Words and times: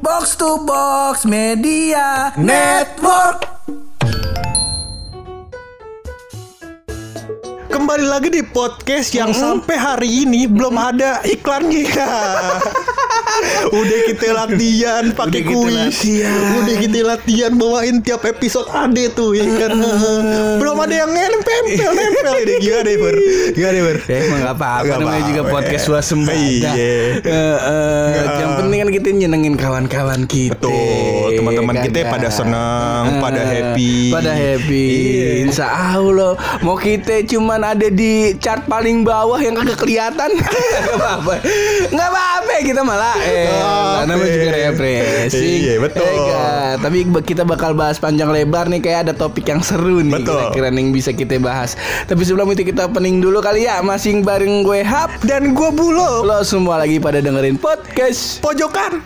Box 0.00 0.32
to 0.40 0.64
Box 0.64 1.28
Media 1.28 2.32
Network. 2.40 3.44
Kembali 7.68 8.08
lagi 8.08 8.32
di 8.32 8.40
podcast 8.40 9.12
yang 9.12 9.36
sampai 9.36 9.76
hari 9.76 10.24
ini 10.24 10.48
belum 10.48 10.72
ada 10.80 11.20
iklannya. 11.20 11.84
Udah 13.70 13.98
kita 14.04 14.26
latihan 14.32 15.04
pakai 15.10 15.42
kuis. 15.42 15.74
latihan. 15.74 16.40
Udah 16.58 16.76
kita 16.76 16.98
latihan 17.02 17.52
bawain 17.52 17.96
tiap 18.00 18.22
episode 18.24 18.66
ada 18.68 19.04
tuh 19.10 19.32
ya 19.32 19.44
kan. 19.56 19.70
belum 20.56 20.76
ada 20.78 20.94
yang 20.96 21.10
nempel 21.10 21.62
nempel 21.70 22.34
ini 22.38 22.54
gimana 22.60 22.82
deh 22.82 22.96
Ber? 22.96 23.16
Gimana 23.52 23.72
deh 23.72 23.84
Ber? 23.84 23.98
Ya 24.02 24.16
emang 24.20 24.38
gak 24.40 24.54
apa-apa 24.54 24.84
Nggak 24.84 24.98
namanya 24.98 25.22
juga 25.26 25.42
podcast 25.46 25.76
ya. 25.76 25.88
swasembada. 25.88 26.38
Iya. 26.40 26.70
Eh, 27.20 27.58
eh, 27.66 28.06
yang 28.38 28.52
penting 28.56 28.78
kan 28.78 28.90
kita 28.90 29.08
nyenengin 29.12 29.54
kawan-kawan 29.54 30.20
kita. 30.24 30.56
Betul, 30.60 31.28
teman-teman 31.36 31.74
kita 31.80 31.98
Kagak. 32.00 32.12
pada 32.12 32.28
senang, 32.30 33.04
Eh, 33.06 33.20
pada 33.20 33.40
happy. 33.42 33.94
Pada 34.10 34.32
happy. 34.32 34.86
Iya. 34.90 35.28
Insya 35.44 35.66
Allah. 35.68 36.32
Mau 36.60 36.76
kita 36.76 37.22
cuman 37.24 37.60
ada 37.66 37.88
di 37.88 38.10
chart 38.36 38.64
paling 38.64 39.02
bawah 39.02 39.38
yang 39.38 39.54
kagak 39.54 39.78
kelihatan. 39.78 40.30
Gak 40.40 40.94
apa-apa. 40.94 41.34
Gak 41.88 42.08
apa-apa 42.08 42.52
kita 42.62 42.80
malah 42.80 43.14
Apa? 43.30 44.08
namanya 44.08 44.30
juga 44.32 44.50
refreshing. 44.52 45.60
Iya, 45.64 45.74
betul. 45.80 46.04
Eh, 46.04 46.16
gak. 46.30 46.72
Tapi 46.82 46.98
kita 47.24 47.42
bakal 47.44 47.72
bahas 47.76 47.96
panjang 48.00 48.30
lebar 48.32 48.66
nih 48.66 48.80
kayak 48.80 49.00
ada 49.08 49.12
topik 49.14 49.46
yang 49.46 49.60
seru 49.60 50.00
nih 50.00 50.20
Betul. 50.20 50.50
kira-kira 50.52 50.68
yang 50.72 50.90
bisa 50.90 51.10
kita 51.12 51.36
bahas. 51.38 51.76
Tapi 52.08 52.22
sebelum 52.24 52.50
itu 52.52 52.64
kita 52.66 52.88
pening 52.90 53.20
dulu 53.20 53.38
kali 53.44 53.68
ya 53.68 53.80
masing 53.84 54.24
bareng 54.24 54.64
gue 54.64 54.80
Hap 54.80 55.12
Dan 55.22 55.52
gue 55.52 55.70
bulo 55.72 56.24
Lo 56.24 56.40
semua 56.42 56.80
lagi 56.80 56.96
pada 56.98 57.20
dengerin 57.20 57.60
podcast 57.60 58.40
pojokan. 58.40 59.00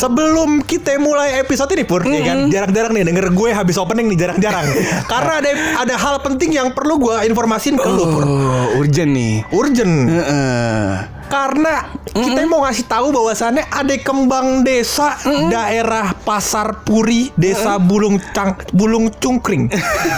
Sebelum 0.00 0.64
kita 0.64 0.96
mulai 0.96 1.44
episode 1.44 1.68
ini 1.76 1.84
pur, 1.84 2.00
ya 2.00 2.24
kan 2.24 2.48
jarang-jarang 2.48 2.96
nih 2.96 3.04
denger 3.04 3.36
gue 3.36 3.52
habis 3.52 3.76
opening 3.76 4.08
nih 4.08 4.16
jarang-jarang. 4.16 4.64
Karena 5.12 5.44
ada 5.44 5.50
ada 5.84 5.94
hal 6.00 6.24
penting 6.24 6.56
yang 6.56 6.72
perlu 6.72 6.96
gue 6.96 7.28
informasin 7.28 7.76
ke 7.76 7.84
lu 7.84 8.08
pur. 8.08 8.24
Oh 8.24 8.80
urgent 8.80 9.12
nih 9.12 9.44
Urgent. 9.52 9.94
Heeh. 10.08 11.19
Karena 11.30 11.86
kita 12.04 12.42
mau 12.44 12.66
ngasih 12.66 12.84
tahu 12.84 13.06
bahwasannya 13.10 13.64
ada 13.64 13.94
kembang 13.96 14.60
desa 14.60 15.14
daerah 15.46 16.10
Pasar 16.16 16.82
Puri, 16.82 17.30
Desa 17.32 17.78
Bulung 17.78 18.18
Cang 18.32 18.58
Bulung 18.70 19.14
Cungkring. 19.14 19.70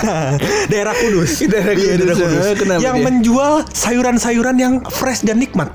daerah 0.73 0.95
Kudus. 0.95 1.45
Daerah 1.45 1.75
Iya, 1.75 2.01
Kudus. 2.01 2.19
Eh, 2.19 2.57
kenapa 2.57 2.81
yang 2.81 2.97
dia? 2.97 3.05
menjual 3.05 3.53
sayuran-sayuran 3.69 4.57
yang 4.57 4.75
fresh 4.83 5.21
dan 5.21 5.37
nikmat. 5.37 5.69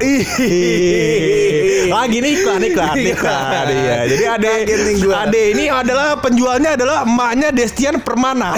Lagi 1.87 2.17
nih 2.17 2.31
iklan 2.35 2.61
iklan 2.63 2.95
iklan. 2.97 3.65
Iya. 3.67 3.97
Jadi 4.07 4.23
Kaget 4.27 4.79
nih 4.81 4.95
gua. 4.99 5.15
ade 5.23 5.41
ini 5.53 5.65
adalah 5.67 6.17
penjualnya 6.17 6.69
adalah 6.73 6.97
emaknya 7.03 7.49
Destian 7.51 8.01
Permana. 8.01 8.57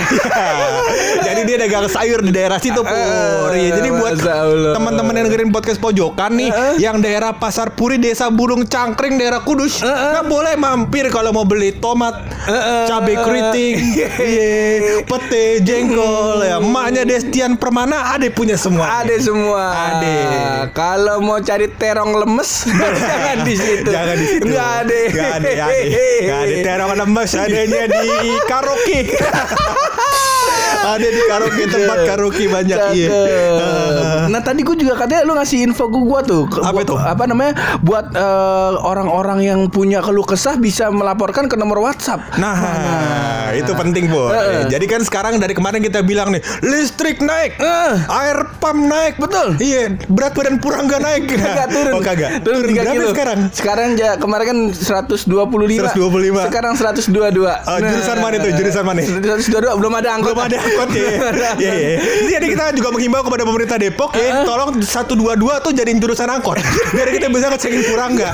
Jadi 1.28 1.42
dia 1.44 1.58
dagang 1.60 1.86
sayur 1.88 2.20
di 2.22 2.32
daerah 2.32 2.58
situ 2.58 2.80
Pur. 2.80 3.52
Iya, 3.52 3.76
jadi 3.76 3.90
buat 3.92 4.16
Masya 4.16 4.34
Allah. 4.36 4.74
teman-teman 4.74 5.14
yang 5.14 5.26
dengerin 5.28 5.52
podcast 5.52 5.78
pojokan 5.78 6.32
nih 6.32 6.50
yang 6.78 7.02
daerah 7.02 7.34
Pasar 7.34 7.74
Puri 7.74 7.98
Desa 7.98 8.30
Bulung 8.30 8.68
Cangkring 8.70 9.18
daerah 9.18 9.42
Kudus 9.42 9.82
nggak 9.82 10.26
boleh 10.30 10.54
mampir 10.60 11.10
kalau 11.10 11.34
mau 11.34 11.48
beli 11.48 11.74
tomat 11.74 12.14
cabai 12.86 13.16
keriting 13.18 13.76
iya, 13.98 15.02
pete 15.08 15.64
jengkol 15.66 16.46
ya 16.46 16.62
emaknya 16.62 17.08
Destian 17.08 17.58
Permana 17.58 18.14
ada 18.14 18.28
punya 18.30 18.60
semua 18.60 19.00
Ada 19.00 19.16
semua. 19.22 19.64
Ada. 19.72 20.18
Kalau 20.74 21.22
mau 21.24 21.40
cari 21.40 21.68
terong 21.72 22.14
lemes 22.20 22.68
jangan 23.00 23.38
di 23.46 23.56
situ. 23.56 23.90
Jangan 23.90 24.16
di 24.18 24.26
situ. 24.26 24.44
Enggak 24.50 24.70
ada. 24.84 25.00
Gak 25.10 25.30
ada, 25.40 25.50
gak 25.50 25.70
ada. 25.70 26.08
Gak 26.20 26.40
ada 26.40 26.56
terong 26.66 26.94
lemes, 27.06 27.30
adanya 27.36 27.84
di 27.88 28.08
karaoke. 28.50 29.00
ada 30.82 31.04
di 31.04 31.22
karaoke 31.22 31.64
tempat 31.66 31.98
karaoke 32.06 32.46
banyak. 32.48 32.78
Iya. 32.92 33.10
Nah 34.30 34.42
tadi 34.42 34.62
gue 34.62 34.76
juga 34.78 34.94
katanya 34.96 35.24
lu 35.24 35.34
ngasih 35.34 35.64
info 35.64 35.88
ke 35.88 36.00
gue 36.00 36.20
tuh 36.24 36.42
Ke- 36.46 36.62
Apa 36.62 36.80
itu? 36.80 36.94
Apa 36.94 37.26
namanya 37.26 37.54
Buat 37.82 38.14
eh, 38.14 38.74
orang-orang 38.78 39.40
yang 39.42 39.60
punya 39.68 40.00
keluh 40.00 40.24
kesah 40.24 40.54
Bisa 40.56 40.88
melaporkan 40.90 41.50
ke 41.50 41.58
nomor 41.58 41.82
WhatsApp 41.82 42.22
Nah, 42.38 42.54
itu 43.52 43.72
penting 43.74 44.06
bu. 44.08 44.30
Heeh. 44.30 44.70
Jadi 44.70 44.86
kan 44.86 45.02
sekarang 45.02 45.38
dari 45.38 45.52
kemarin 45.52 45.82
kita 45.82 46.00
bilang 46.02 46.30
nih, 46.30 46.42
listrik 46.62 47.20
naik, 47.20 47.58
Eh. 47.58 47.94
air 48.08 48.38
pump 48.60 48.86
naik, 48.86 49.18
Betul. 49.18 49.58
Iya, 49.58 49.98
berat 50.06 50.34
badan 50.34 50.62
pura 50.62 50.80
nggak 50.80 51.02
naik. 51.02 51.22
Kagak 51.34 51.68
turun 51.70 51.92
Oh 51.92 52.02
kagak. 52.02 52.32
Turun 52.40 52.62
3 52.62 52.70
berapa 52.76 52.94
kilo 52.94 53.10
sekarang? 53.12 53.40
Sekarang 53.52 53.90
ja, 53.96 54.16
kemarin 54.16 54.46
kan 54.46 54.60
125 54.72 55.26
125. 55.90 56.48
Sekarang 56.48 56.74
122 56.78 57.10
Oh, 57.66 57.78
jurusan 57.80 58.18
mana 58.20 58.36
tuh? 58.38 58.52
Jurusan 58.54 58.84
mana? 58.84 59.02
122 59.02 59.50
belum 59.76 59.94
ada 59.96 60.10
angkot 60.14 60.32
Belum 60.32 60.46
ada 60.46 60.58
angkot 60.70 60.90
ya. 60.94 61.08
Iya, 61.60 61.74
iya. 61.74 61.98
Jadi 62.30 62.46
kita 62.54 62.72
juga 62.72 62.90
menghimbau 62.94 63.24
kepada 63.26 63.44
pemerintah 63.44 63.76
Depok 63.76 64.14
ya, 64.16 64.46
tolong 64.46 64.80
122 64.80 65.18
tuh 65.66 65.72
jadiin 65.74 65.98
jurusan 65.98 66.30
angkot. 66.30 66.62
Biar 66.96 67.10
kita 67.10 67.28
bisa 67.28 67.50
ngecekin 67.50 67.82
kurang 67.90 68.16
nggak. 68.16 68.34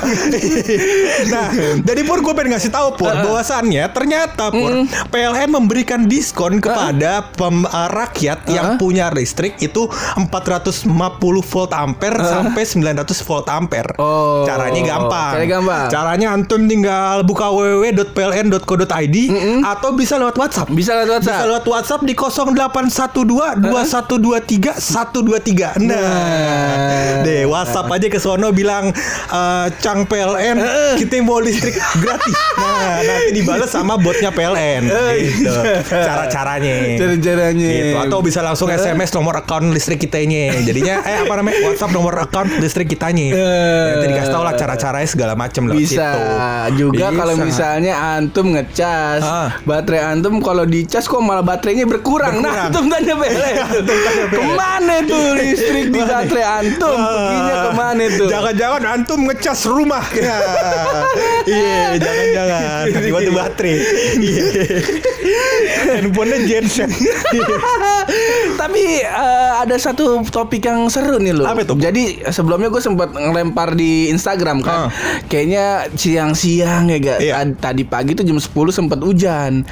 nah, 1.34 1.48
jadi 1.82 2.02
Pur 2.06 2.20
gue 2.22 2.34
pengen 2.34 2.54
ngasih 2.54 2.70
tahu 2.70 3.00
Pur 3.00 3.10
bahwasannya 3.12 3.88
ternyata 3.90 4.52
Pur 4.52 4.86
PLN 5.10 5.50
memberikan 5.50 6.06
diskon 6.06 6.60
kepada 6.60 7.32
pem- 7.34 7.66
uh, 7.66 7.90
rakyat 7.90 8.46
yang 8.48 8.76
punya 8.78 9.10
listrik 9.10 9.58
itu 9.60 9.88
450 9.90 10.86
volt 11.42 11.72
ampere 11.74 12.20
sampai 12.20 12.64
900 12.64 13.28
volt 13.28 13.48
ampere. 13.50 13.92
Oh. 13.98 14.44
Caranya 14.46 14.82
gampang. 14.84 15.32
Caranya 15.34 15.50
gampang. 15.50 15.88
Caranya 15.90 16.28
antum 16.36 16.62
tinggal 16.68 17.24
buka 17.24 17.50
www.pln.co.id 17.50 19.18
atau 19.64 19.90
bisa 19.96 20.20
lewat 20.20 20.36
WhatsApp. 20.36 20.68
Bisa 20.72 20.92
lewat 20.98 21.10
WhatsApp. 21.22 21.36
Bisa 21.36 21.46
lewat 21.48 21.66
WhatsApp 21.66 22.02
di 22.04 22.14
0812 22.28 23.62
2123 23.62 24.78
123. 24.78 25.82
Nah, 25.82 27.22
deh 27.22 27.44
WhatsApp 27.44 27.88
aja 27.90 28.08
ke 28.08 28.18
sono 28.18 28.50
bilang 28.50 28.90
eh, 29.30 29.66
Cang 29.80 30.04
PLN 30.04 30.58
kita 30.96 31.22
mau 31.22 31.40
listrik 31.40 31.74
gratis. 31.98 32.36
Nah, 32.56 32.98
nanti 32.98 33.32
dibalas 33.36 33.68
sama 33.68 33.96
botnya 33.96 34.32
PLN. 34.32 34.88
Gitu. 34.88 35.52
Cara-caranya. 35.86 36.76
Cara-caranya. 36.96 37.68
Gitu. 37.68 37.96
Atau 38.00 38.20
bisa 38.22 38.40
langsung 38.40 38.68
SMS 38.68 39.12
nomor 39.12 39.36
account 39.38 39.72
listrik 39.72 40.00
kitanya. 40.00 40.56
Jadinya 40.62 41.04
eh 41.04 41.24
apa 41.24 41.34
namanya? 41.36 41.60
WhatsApp 41.66 41.92
nomor 41.92 42.16
account 42.18 42.52
listrik 42.58 42.88
kitanya. 42.88 43.36
Nanti 43.36 44.06
dikasih 44.08 44.32
tau 44.32 44.44
lah 44.44 44.56
cara-caranya 44.56 45.08
segala 45.08 45.34
macam 45.36 45.68
lewat 45.68 45.78
Bisa 45.78 46.08
situ. 46.08 46.22
juga 46.80 47.12
kalau 47.12 47.36
misalnya 47.38 47.94
antum 48.16 48.56
ngecas 48.56 49.22
Ah. 49.22 49.50
baterai 49.64 50.16
antum 50.16 50.40
kalau 50.40 50.64
dicas 50.64 51.04
kok 51.04 51.20
malah 51.20 51.44
baterainya 51.44 51.84
berkurang. 51.84 52.15
Nah, 52.16 52.32
Berkurang. 52.32 52.72
antum 52.72 52.86
tanya 52.88 53.14
PLN. 53.20 53.56
ke 54.32 54.42
mana 54.56 54.96
tuh 55.04 55.36
listrik 55.36 55.92
di 55.92 56.00
baterai 56.00 56.46
antum? 56.64 56.96
Perginya 56.96 57.56
ke 57.60 57.72
mana 57.76 58.04
tuh? 58.08 58.28
Jangan-jangan 58.32 58.82
antum 58.88 59.20
ngecas 59.28 59.60
rumah. 59.68 60.06
Ya. 60.16 60.38
Iya, 61.46 61.84
jangan-jangan. 62.00 62.84
Tiba-tiba 62.88 63.32
baterai. 63.36 63.76
Iya. 64.16 64.44
Handphonenya 65.92 66.40
genset. 66.48 66.90
Tapi 68.66 68.82
eh, 68.98 69.52
ada 69.56 69.76
satu 69.76 70.04
topik 70.26 70.66
yang 70.66 70.88
seru 70.88 71.18
nih 71.18 71.34
loh. 71.34 71.46
Apa 71.46 71.62
itu? 71.62 71.74
Jadi 71.76 72.04
sebelumnya 72.28 72.68
gue 72.68 72.80
sempat 72.80 73.12
ngelempar 73.12 73.74
di 73.74 74.10
Instagram 74.10 74.60
kan. 74.60 74.88
Ah. 74.88 74.90
Kayaknya 75.26 75.66
siang-siang 75.94 76.88
ya 76.88 76.98
gak. 76.98 77.20
Iya. 77.20 77.34
Tad- 77.36 77.58
Tadi 77.66 77.84
pagi 77.84 78.14
tuh 78.14 78.24
jam 78.24 78.36
10 78.36 78.48
sempat 78.72 79.00
hujan. 79.00 79.66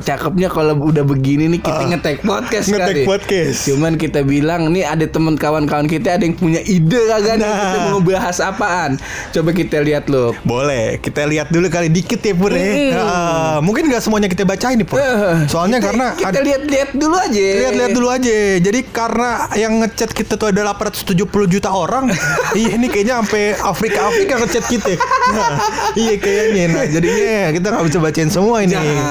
Cakepnya 0.00 0.48
kalau 0.48 0.78
udah 0.80 1.02
begini 1.02 1.46
nih 1.48 1.60
kita 1.60 1.76
Ah. 1.78 1.88
ngetek 1.88 2.22
podcast 2.22 2.66
Nge-tag 2.68 2.88
kali. 2.90 3.02
podcast. 3.04 3.58
Cuman 3.64 3.92
kita 3.94 4.20
bilang 4.22 4.66
nih 4.68 4.82
ada 4.82 5.04
teman 5.04 5.34
kawan-kawan 5.34 5.84
kita 5.84 6.14
ada 6.14 6.22
yang 6.22 6.32
punya 6.32 6.58
ide 6.60 7.00
kagak 7.06 7.36
nih 7.36 7.44
Nah. 7.44 7.58
kita 7.60 7.78
mau 7.88 8.00
bahas 8.00 8.38
apaan. 8.38 8.96
Coba 9.30 9.50
kita 9.52 9.78
lihat 9.78 10.06
loh. 10.06 10.32
Boleh, 10.42 10.98
kita 10.98 11.22
lihat 11.24 11.48
dulu 11.48 11.68
kali 11.68 11.86
dikit 11.88 12.18
ya 12.18 12.32
Pur 12.32 12.50
ya. 12.50 12.58
Mm. 12.58 12.92
Ah, 12.96 13.58
mungkin 13.60 13.86
nggak 13.86 14.00
semuanya 14.00 14.26
kita 14.26 14.42
bacain 14.42 14.74
nih 14.74 14.84
Pur. 14.84 14.96
Eh, 14.96 15.44
Soalnya 15.46 15.78
kita- 15.78 15.86
karena 15.86 16.06
kita 16.16 16.40
lihat-lihat 16.40 16.90
dulu 16.92 17.16
aja. 17.16 17.46
lihat-lihat 17.60 17.90
dulu 17.92 18.08
aja. 18.08 18.39
Jadi 18.60 18.80
karena 18.90 19.48
yang 19.54 19.80
ngechat 19.80 20.10
kita 20.12 20.36
tuh 20.36 20.50
ada 20.52 20.60
870 20.74 21.14
juta 21.46 21.70
orang, 21.70 22.10
iya 22.58 22.76
ini 22.76 22.86
kayaknya 22.90 23.22
sampai 23.24 23.54
Afrika 23.56 24.10
Afrika 24.10 24.34
ngechat 24.40 24.64
kita. 24.66 24.92
Nah, 25.30 25.50
iya 25.94 26.14
kayaknya. 26.18 26.64
Nah, 26.70 26.84
jadinya 26.86 27.34
kita 27.54 27.66
nggak 27.70 27.84
bisa 27.86 27.98
bacain 27.98 28.30
semua 28.30 28.56
ini. 28.62 28.74
Jangan. 28.74 29.04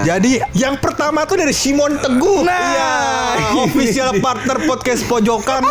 Jadi 0.00 0.32
yang 0.56 0.80
pertama 0.80 1.28
tuh 1.28 1.36
dari 1.36 1.52
Simon 1.52 2.00
Teguh. 2.00 2.40
Nah. 2.44 2.56
Iya, 2.70 2.92
official 3.66 4.10
partner 4.24 4.56
podcast 4.64 5.04
pojokan. 5.04 5.62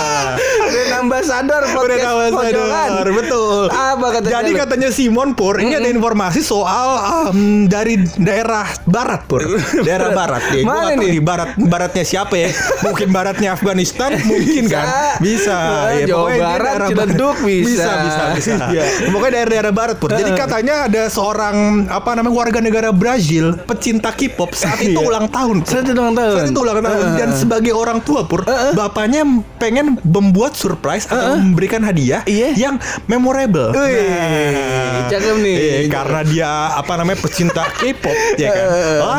Brand 0.70 0.92
ambassador 1.06 1.62
podcast 1.74 2.06
ambassador, 2.06 2.66
pojokan. 2.66 2.90
betul. 3.12 3.62
Apa 3.68 4.06
katanya? 4.16 4.32
Jadi 4.40 4.50
katanya 4.56 4.88
Simon 4.90 5.30
Pur, 5.36 5.60
ini 5.60 5.74
ada 5.76 5.88
informasi 5.88 6.40
soal 6.40 6.88
um, 7.30 7.66
dari 7.66 8.00
daerah 8.16 8.66
barat 8.86 9.26
Pur. 9.28 9.44
daerah 9.84 10.12
barat. 10.14 10.42
Ya, 10.54 10.64
Mana 10.64 10.96
nih? 10.96 11.18
di 11.18 11.20
barat 11.20 11.50
baratnya 11.58 12.04
siapa 12.10 12.34
ya? 12.34 12.50
Mungkin 12.82 13.08
baratnya 13.08 13.54
Afghanistan, 13.54 14.10
mungkin 14.26 14.66
Bisa. 14.66 14.74
kan? 14.74 14.86
Bisa. 15.22 15.56
Nah, 15.56 15.88
Ya, 15.94 16.06
Jawa 16.10 16.26
Barat, 16.32 16.58
daerah 16.74 16.88
Ciledug 16.90 17.36
bisa. 17.40 17.68
Bisa, 17.70 17.90
bisa, 18.02 18.22
bisa. 18.34 18.54
Iya. 18.74 18.84
Pokoknya 19.08 19.32
daerah-daerah 19.38 19.72
barat 19.72 19.96
Pur. 19.98 20.10
Jadi 20.10 20.30
katanya 20.32 20.74
ada 20.86 21.02
seorang 21.06 21.56
apa 21.86 22.10
namanya 22.14 22.34
warga 22.34 22.58
negara 22.58 22.88
Brazil, 22.90 23.54
pecinta 23.62 24.10
K-pop 24.10 24.50
saat 24.52 24.80
itu 24.80 24.96
Iya. 24.96 25.06
ulang 25.06 25.26
tahun. 25.28 25.56
Pur. 25.62 25.70
Satu 25.70 25.90
ulang 25.92 26.14
tahun. 26.14 26.34
Saat 26.34 26.48
itu 26.50 26.60
ulang 26.60 26.80
tahun 26.80 27.06
dan 27.14 27.28
sebagai 27.36 27.72
orang 27.72 27.98
tua 28.00 28.20
pur, 28.24 28.42
bapaknya 28.74 29.22
pengen 29.56 30.00
membuat 30.02 30.56
surprise 30.56 31.06
atau 31.06 31.36
memberikan 31.36 31.84
hadiah 31.84 32.24
Iya. 32.24 32.56
yang 32.56 32.74
memorable. 33.06 33.70
Wih, 33.70 35.06
cakep 35.08 35.36
nih. 35.38 35.56
Iya, 35.60 35.78
karena 35.88 36.20
dia 36.24 36.50
apa 36.74 36.92
namanya 36.96 37.18
pecinta 37.20 37.68
K-pop 37.70 38.16
ya 38.36 38.48
kan. 38.50 38.66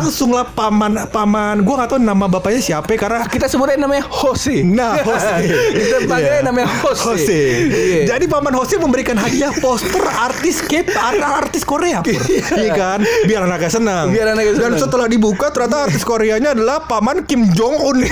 Langsung 0.01 0.33
lah 0.33 0.47
paman 0.47 1.05
paman, 1.07 1.61
gua 1.61 1.83
nggak 1.83 1.89
tahu 1.89 1.99
nama 2.01 2.25
bapaknya 2.25 2.61
siapa 2.61 2.80
karena 2.83 3.23
Kita 3.23 3.45
sebutin 3.45 3.77
namanya 3.77 4.05
Jose. 4.05 4.61
Nah, 4.61 4.97
Jose. 4.99 5.35
Kita 5.79 5.97
panggilnya 6.05 6.39
Iya. 6.39 6.47
namanya 6.47 6.67
Jose. 6.79 7.03
Jose. 7.03 7.41
Iya. 7.67 8.03
Jadi 8.07 8.25
paman 8.25 8.53
Jose 8.53 8.75
memberikan 8.75 9.15
hadiah 9.15 9.51
poster 9.53 10.01
artis 10.01 10.61
K 10.61 10.85
artis 11.17 11.61
Korea, 11.61 12.01
Pur. 12.01 12.21
Iya 12.51 12.71
kan? 12.73 12.99
Biar 13.23 13.43
anaknya 13.43 13.71
senang. 13.71 14.05
Biar 14.09 14.31
anaknya 14.31 14.53
Dan 14.53 14.73
senang. 14.73 14.81
setelah 14.81 15.07
dibuka 15.07 15.49
ternyata 15.49 15.85
artis 15.85 16.01
Koreanya 16.01 16.51
adalah 16.51 16.81
paman 16.81 17.23
Kim 17.23 17.49
Jong 17.49 17.75
Un. 17.77 17.97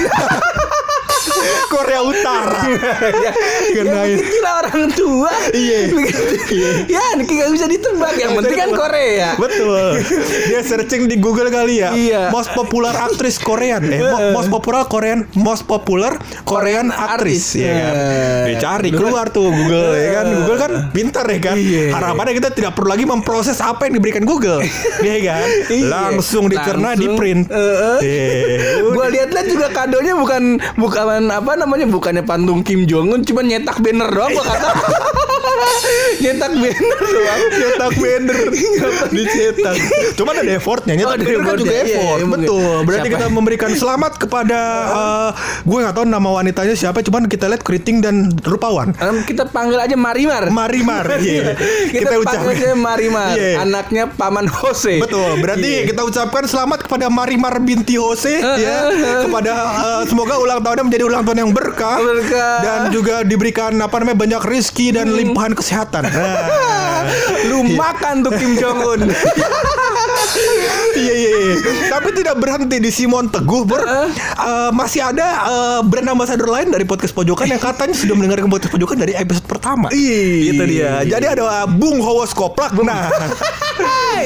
Korea 1.70 2.02
Utara. 2.02 2.60
ya, 2.70 2.92
ya 3.14 3.32
Kenain. 3.74 4.18
mungkin 4.18 4.28
kita 4.28 4.50
orang 4.52 4.82
tua. 4.94 5.32
Iya. 5.54 5.80
Iya. 6.50 6.72
ya, 6.90 7.04
nggak 7.14 7.50
bisa 7.54 7.70
ditebak. 7.70 8.14
Yang 8.18 8.32
penting 8.42 8.58
kan 8.58 8.72
Korea. 8.74 9.30
Betul. 9.38 10.02
Dia 10.50 10.62
searching 10.66 11.06
di 11.06 11.22
Google 11.22 11.54
kali 11.54 11.78
ya. 11.78 11.94
Iya. 11.94 12.22
Most 12.34 12.52
popular 12.58 12.94
aktris 12.96 13.38
Korean. 13.38 13.86
Eh, 13.86 14.02
mo- 14.02 14.34
most 14.34 14.50
popular 14.50 14.90
Korean, 14.90 15.30
most 15.38 15.70
popular 15.70 16.18
Korean 16.44 16.90
aktris. 16.90 17.54
Ya 17.54 17.70
kan. 17.70 17.94
Iya. 17.94 18.46
Dicari 18.50 18.90
keluar 18.90 19.30
tuh 19.30 19.54
Google 19.54 19.94
ya 19.94 20.10
kan. 20.22 20.26
Google 20.42 20.58
kan 20.58 20.72
pintar 20.90 21.26
ya 21.30 21.40
kan. 21.40 21.56
Iya. 21.56 21.86
Harapannya 21.94 22.34
kita 22.34 22.50
tidak 22.50 22.74
perlu 22.74 22.90
lagi 22.90 23.06
memproses 23.06 23.62
apa 23.62 23.86
yang 23.86 24.02
diberikan 24.02 24.26
Google. 24.26 24.66
Iya 25.06 25.18
kan. 25.22 25.48
Iya. 25.70 25.86
Langsung 25.86 26.50
dicerna, 26.50 26.98
di 26.98 27.08
print. 27.14 27.46
Heeh. 27.46 27.98
Iya. 28.02 28.30
Gua 28.90 29.06
lihat-lihat 29.08 29.48
juga 29.48 29.68
kadonya 29.70 30.18
bukan 30.18 30.58
bukan 30.76 31.29
apa 31.32 31.54
namanya 31.56 31.86
bukannya 31.86 32.22
patung 32.22 32.62
Kim 32.62 32.84
Jong 32.84 33.12
Un 33.12 33.22
cuma 33.22 33.42
nyetak 33.42 33.78
banner 33.78 34.08
doang 34.08 34.32
gua 34.32 34.44
kata. 34.44 34.70
nyetak 36.24 36.52
banner 36.54 36.74
doang. 37.00 37.40
Cetak 37.52 37.92
banner 37.96 38.40
dicetak. 39.16 39.76
Cuma 40.16 40.30
ada 40.34 40.52
effortnya, 40.52 40.94
nyetak 40.96 41.08
Oh, 41.10 41.18
banner 41.18 41.42
kan 41.42 41.58
juga 41.58 41.74
effortnya, 41.74 41.80
iya, 41.80 41.96
effort. 41.96 42.18
iya, 42.18 42.26
mungkin. 42.26 42.46
Betul. 42.46 42.78
Berarti 42.84 43.00
Siapa? 43.02 43.16
kita 43.18 43.26
memberikan 43.30 43.72
selamat 43.74 44.14
kepada 44.18 44.60
eh, 44.90 45.30
gue 45.64 45.78
nggak 45.80 45.96
tahu 45.96 46.06
nama 46.06 46.30
wanitanya 46.34 46.76
siapa, 46.76 47.00
cuman 47.02 47.26
kita 47.26 47.46
lihat 47.48 47.62
keriting 47.62 47.98
dan 48.00 48.16
rupawan. 48.42 48.94
Em, 48.96 49.24
kita 49.24 49.44
panggil 49.46 49.80
aja 49.80 49.96
Marimar. 49.96 50.50
Marimar, 50.50 51.06
iya. 51.18 51.56
kita, 51.94 52.20
panggil 52.20 52.50
aja 52.52 52.76
Marimar, 52.76 53.34
Iya. 53.34 53.64
anaknya 53.64 54.04
Paman 54.10 54.46
Jose. 54.48 55.00
Betul, 55.00 55.40
berarti 55.40 55.70
Iya. 55.80 55.88
kita 55.88 56.02
ucapkan 56.04 56.44
selamat 56.46 56.86
kepada 56.86 57.08
Marimar 57.08 57.58
binti 57.60 57.96
Jose 57.96 58.32
Eh, 58.32 58.58
ya. 58.60 58.78
Kepada 59.26 59.54
eh, 59.56 60.02
semoga 60.06 60.38
ulang 60.38 60.60
tahunnya 60.60 60.84
menjadi 60.86 61.04
ulang 61.06 61.19
tahun 61.26 61.40
yang 61.48 61.52
berkah, 61.54 61.98
Berkah. 62.00 62.56
Hmm. 62.60 62.64
dan 62.66 62.80
juga 62.94 63.16
diberikan 63.24 63.76
apa 63.80 63.96
namanya 64.02 64.18
banyak 64.18 64.42
rizki 64.48 64.92
dan 64.96 65.12
limpahan 65.12 65.54
kesehatan. 65.54 66.04
Nah. 66.08 66.78
Lu 67.50 67.66
makan 67.76 68.26
tuh 68.26 68.34
Kim 68.36 68.54
Jong 68.58 68.80
Un. 68.84 69.02
Iya 71.00 71.14
iya 71.16 71.32
iya. 71.32 71.56
Tapi 71.90 72.10
tidak 72.12 72.36
berhenti 72.38 72.78
di 72.78 72.92
Simon 72.92 73.32
Teguh, 73.32 73.64
Bur. 73.64 73.82
Eh, 73.82 74.72
masih 74.76 75.02
ada 75.04 75.28
eh, 75.48 75.80
brand 75.88 76.12
ambassador 76.12 76.50
lain 76.50 76.70
dari 76.70 76.84
podcast 76.84 77.16
pojokan 77.16 77.50
yang 77.50 77.62
katanya 77.62 77.96
sudah 77.96 78.16
mendengarkan 78.18 78.52
podcast 78.52 78.74
pojokan 78.76 78.98
dari 79.00 79.14
episode 79.16 79.48
pertama. 79.48 79.88
Ih. 79.96 80.54
Itu 80.54 80.64
dia. 80.68 81.04
Jadi 81.08 81.26
ada 81.26 81.66
Bung 81.70 82.04
Howos 82.04 82.36
Koplak. 82.36 82.76
Nah. 82.84 83.10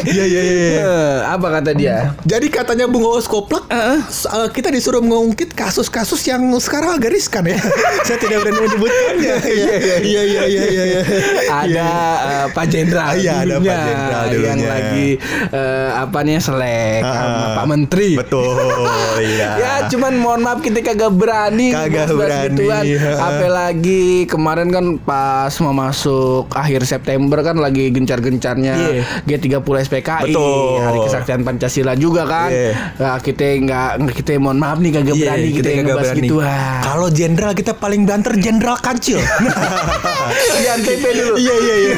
Iya 0.02 0.26
iya 0.26 0.42
iya. 0.42 0.70
Eh, 0.82 1.18
apa 1.30 1.48
kata 1.60 1.78
dia? 1.78 2.18
Jadi 2.26 2.50
katanya 2.50 2.90
Bung 2.90 3.06
Howos 3.06 3.30
Koplak, 3.30 3.70
eh, 3.70 4.02
kita 4.50 4.74
disuruh 4.74 5.06
mengungkit 5.06 5.54
kasus-kasus 5.54 6.20
yang 6.26 6.42
sekarang 6.58 6.98
agak 6.98 7.14
riskan 7.14 7.46
ya. 7.46 7.62
Saya 8.08 8.18
tidak 8.18 8.42
berani 8.42 8.60
menyebutkannya. 8.66 9.36
Iya 9.46 10.02
iya 10.02 10.22
iya 10.26 10.44
iya 10.50 10.64
iya. 10.66 10.84
iya. 10.90 11.02
Ada 11.46 11.90
eh, 12.26 12.48
Pak 12.64 12.72
Jenderal 12.72 13.12
Iya, 13.14 13.34
ada 13.36 13.56
Pak 13.56 13.60
dulunya, 13.60 13.76
Jenderal 13.84 14.24
yang 14.24 14.40
dulunya. 14.56 14.72
lagi 14.72 15.08
eh, 15.52 15.90
apa 15.94 16.18
nih 16.22 16.38
selek 16.40 17.02
sama 17.04 17.28
Ah, 17.36 17.50
Pak 17.54 17.66
Menteri. 17.68 18.10
Betul, 18.16 18.56
iya. 19.36 19.50
Ya 19.54 19.74
cuman 19.86 20.14
mohon 20.16 20.40
maaf 20.42 20.60
kita 20.60 20.80
kagak 20.82 21.12
berani 21.12 21.68
Kagak 21.70 22.08
berani, 22.10 22.56
gituan. 22.56 22.84
ha. 22.96 23.12
Apalagi 23.30 24.04
kemarin 24.26 24.70
kan 24.70 24.86
pas 24.98 25.52
mau 25.60 25.74
masuk 25.74 26.48
akhir 26.50 26.86
September 26.86 27.40
kan 27.42 27.58
lagi 27.58 27.92
gencar-gencarnya 27.92 28.74
Iya. 28.74 29.04
G30 29.28 29.60
SPKI 29.84 30.24
Betul. 30.26 30.80
Hari 30.80 31.00
Kesaktian 31.04 31.42
Pancasila 31.42 31.94
juga 31.94 32.24
kan. 32.24 32.48
Iya. 32.48 32.72
Nah, 32.96 33.18
kita 33.20 33.44
nggak 33.60 33.90
kita 34.16 34.40
mohon 34.40 34.56
maaf 34.58 34.80
nih 34.80 34.92
kagak 34.94 35.14
Iya, 35.14 35.24
berani 35.28 35.50
kita, 35.52 35.68
kagak 35.68 35.84
ngebahas 35.84 36.08
berani. 36.08 36.22
gituan. 36.24 36.80
Kalau 36.82 37.08
jenderal 37.10 37.52
kita 37.54 37.72
paling 37.74 38.02
banter 38.04 38.34
jenderal 38.38 38.78
kancil. 38.78 39.20
Di 40.54 40.68
NTP 40.72 41.04
dulu. 41.14 41.34
Iya 41.36 41.56
iya 41.58 41.76
iya. 41.78 41.94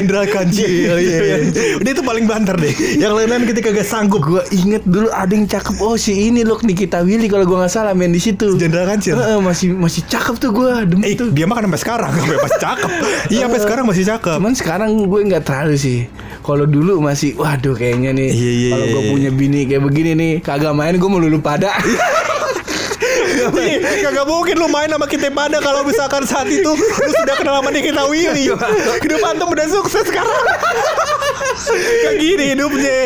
Jenderal 0.00 0.26
kancil. 0.32 0.66
Iya 0.66 0.94
iya. 0.96 1.36
Dia 1.80 1.92
itu 1.92 2.02
paling 2.02 2.24
banter 2.24 2.56
deh. 2.56 2.72
Yang 2.96 3.12
lain-lain 3.16 3.42
kita 3.48 3.60
kagak 3.60 3.86
sanggup. 3.86 4.24
Gue 4.24 4.42
inget 4.52 4.82
dulu 4.84 5.12
ada 5.12 5.30
yang 5.30 5.44
cakep 5.44 5.76
Oh 5.80 5.96
si 5.96 6.28
ini 6.28 6.44
loh 6.44 6.60
Nikita 6.60 7.00
Willy 7.04 7.28
Kalau 7.28 7.44
gue 7.48 7.56
nggak 7.56 7.72
salah 7.72 7.92
main 7.96 8.12
di 8.12 8.20
situ 8.20 8.56
Jenderal 8.56 8.88
kancil. 8.88 9.16
Heeh, 9.20 9.38
masih 9.40 9.76
masih 9.76 10.02
cakep 10.08 10.34
tuh 10.40 10.50
gue 10.52 10.70
demi 10.88 11.02
Eh, 11.06 11.14
tuh 11.16 11.28
dia 11.32 11.44
mah 11.44 11.56
kan 11.58 11.68
sampai 11.68 11.80
sekarang 11.80 12.10
sampai 12.16 12.38
pas 12.40 12.54
cakep. 12.56 12.90
Iya, 13.34 13.46
sampai 13.46 13.60
sekarang 13.62 13.84
masih 13.86 14.04
cakep. 14.06 14.38
Cuman 14.40 14.54
sekarang 14.56 14.90
gue 15.06 15.20
nggak 15.28 15.42
terlalu 15.46 15.76
sih. 15.76 15.98
Kalau 16.40 16.64
dulu 16.64 17.04
masih, 17.04 17.36
waduh 17.36 17.76
kayaknya 17.76 18.16
nih. 18.16 18.30
Iya, 18.32 18.50
iya, 18.50 18.70
kalau 18.72 18.86
gue 18.88 19.02
iya. 19.02 19.10
punya 19.12 19.30
bini 19.30 19.60
kayak 19.68 19.82
begini 19.84 20.10
nih, 20.16 20.32
kagak 20.40 20.72
main 20.72 20.96
gue 20.96 21.10
melulu 21.10 21.38
pada. 21.38 21.70
Ih, 23.56 23.76
Kagak 24.04 24.26
mungkin 24.28 24.54
lu 24.60 24.68
main 24.68 24.90
sama 24.90 25.06
kita 25.08 25.32
pada 25.32 25.58
kalau 25.62 25.82
misalkan 25.86 26.22
saat 26.28 26.48
itu 26.48 26.70
lu 26.76 27.12
sudah 27.24 27.36
kenal 27.38 27.60
sama 27.60 27.70
Nikita 27.72 28.04
Willy. 28.06 28.52
Hidup 29.00 29.20
antum 29.24 29.48
udah 29.50 29.66
sukses 29.68 30.04
sekarang. 30.04 30.44
Kayak 31.60 32.16
gini 32.20 32.44
hidupnya. 32.56 32.98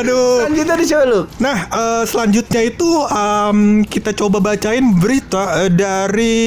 Aduh. 0.00 0.46
Lanjut 0.46 0.66
tadi 0.66 0.84
coba 0.86 1.04
lu. 1.04 1.20
Nah, 1.42 1.56
eh, 1.66 2.02
selanjutnya 2.06 2.60
itu 2.62 2.88
em, 3.10 3.58
kita 3.84 4.10
coba 4.14 4.38
bacain 4.38 4.84
berita 4.96 5.66
eh, 5.66 5.70
dari 5.72 6.38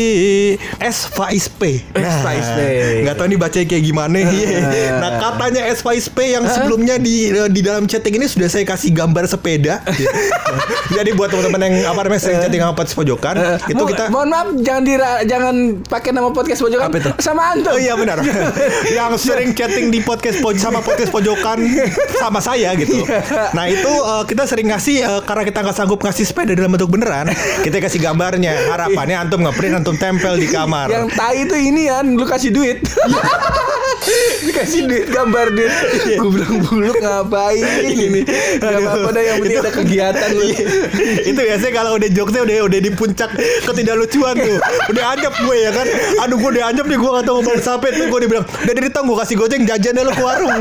S 0.80 1.12
Faiz 1.12 1.52
P. 1.52 1.84
S 1.92 2.16
Faiz 2.24 2.48
P. 2.56 2.60
Nggak 3.04 3.16
tahu 3.20 3.28
nih 3.32 3.40
bacanya 3.40 3.66
kayak 3.68 3.84
gimana. 3.84 4.18
Iya. 4.20 4.50
Nah, 5.02 5.18
katanya 5.18 5.66
S 5.66 5.82
Faiz 5.82 6.06
P 6.12 6.36
yang 6.36 6.46
sebelumnya 6.46 6.96
di 7.02 7.32
eh, 7.32 7.50
di 7.50 7.62
dalam 7.64 7.90
chatting 7.90 8.22
ini 8.22 8.28
sudah 8.30 8.48
saya 8.48 8.64
kasih 8.64 8.94
gambar 8.94 9.26
sepeda. 9.28 9.82
Jadi 10.96 11.16
buat 11.16 11.32
teman-teman 11.32 11.62
yang 11.68 11.76
apa 11.96 12.06
namanya 12.06 12.22
sering 12.22 12.40
chatting 12.44 12.62
sama 12.62 12.76
podcast 12.76 12.98
pojokan, 13.22 13.36
itu 13.70 13.78
Mo- 13.78 13.90
kita 13.90 14.04
mohon 14.10 14.28
maaf 14.28 14.48
jangan 14.58 14.84
dira, 14.84 15.12
jangan 15.24 15.56
pakai 15.86 16.10
nama 16.10 16.34
podcast 16.34 16.66
pojokan 16.66 16.90
Apa 16.90 16.98
itu? 16.98 17.12
sama 17.22 17.54
antum. 17.54 17.72
Oh 17.72 17.78
iya 17.78 17.94
benar. 17.94 18.18
yang 18.98 19.14
sering 19.16 19.54
chatting 19.54 19.94
di 19.94 20.02
podcast 20.02 20.42
poj 20.42 20.58
sama 20.58 20.82
podcast 20.82 21.14
pojokan 21.14 21.62
sama 22.18 22.42
saya 22.42 22.74
gitu. 22.74 23.06
Nah 23.54 23.70
itu 23.70 23.92
eh, 23.92 24.24
kita 24.26 24.50
sering 24.50 24.74
ngasih 24.74 24.98
eh, 25.06 25.22
karena 25.22 25.44
kita 25.46 25.60
nggak 25.62 25.78
sanggup 25.78 26.02
ngasih 26.02 26.26
sepeda 26.26 26.58
dalam 26.58 26.74
bentuk 26.74 26.90
beneran, 26.90 27.30
kita 27.62 27.78
kasih 27.78 28.02
gambarnya. 28.02 28.74
Harapannya 28.74 29.16
antum 29.22 29.46
ngeprint, 29.46 29.78
antum 29.78 29.96
tempel 29.96 30.34
di 30.36 30.50
kamar. 30.50 30.90
Yang 30.90 31.06
tai 31.14 31.46
itu 31.46 31.56
ini 31.56 31.88
kan 31.88 32.06
lu 32.10 32.26
kasih 32.26 32.50
duit. 32.50 32.82
Dikasih 34.48 34.90
duit 34.90 35.06
gambar 35.10 35.54
duit. 35.54 35.72
Gue 36.18 36.30
bilang 36.34 36.58
buluk 36.66 36.98
ngapain 36.98 37.86
ini. 37.86 38.26
Gak 38.58 38.66
Aduh. 38.66 38.82
apa-apa 38.82 39.10
dah 39.14 39.24
yang 39.24 39.38
penting 39.42 39.60
ada 39.62 39.72
kegiatan 39.72 40.30
lu. 40.34 40.46
itu 41.22 41.40
biasanya 41.40 41.74
kalau 41.74 41.92
udah 41.98 42.10
jokesnya 42.10 42.42
udah 42.44 42.56
udah 42.68 42.80
di 42.82 42.92
puncak 42.92 43.30
ketidaklucuan 43.66 44.36
tuh 44.38 44.58
udah 44.92 45.04
anjap 45.16 45.34
gue 45.34 45.56
ya 45.58 45.72
kan 45.72 45.88
aduh 46.26 46.38
gue 46.38 46.50
udah 46.58 46.64
anjap 46.74 46.86
nih 46.88 46.98
gue 46.98 47.10
gak 47.12 47.24
tau 47.26 47.34
ngomong 47.40 47.58
sampai 47.62 47.90
tuh 47.94 48.06
gue 48.10 48.20
dibilang 48.26 48.46
udah 48.46 48.74
dari 48.74 48.90
tong 48.92 49.06
gue 49.08 49.18
kasih 49.18 49.36
gojek 49.38 49.62
jajan 49.66 49.94
deh 49.96 50.04
lo 50.04 50.14
ke 50.14 50.24
warung 50.24 50.52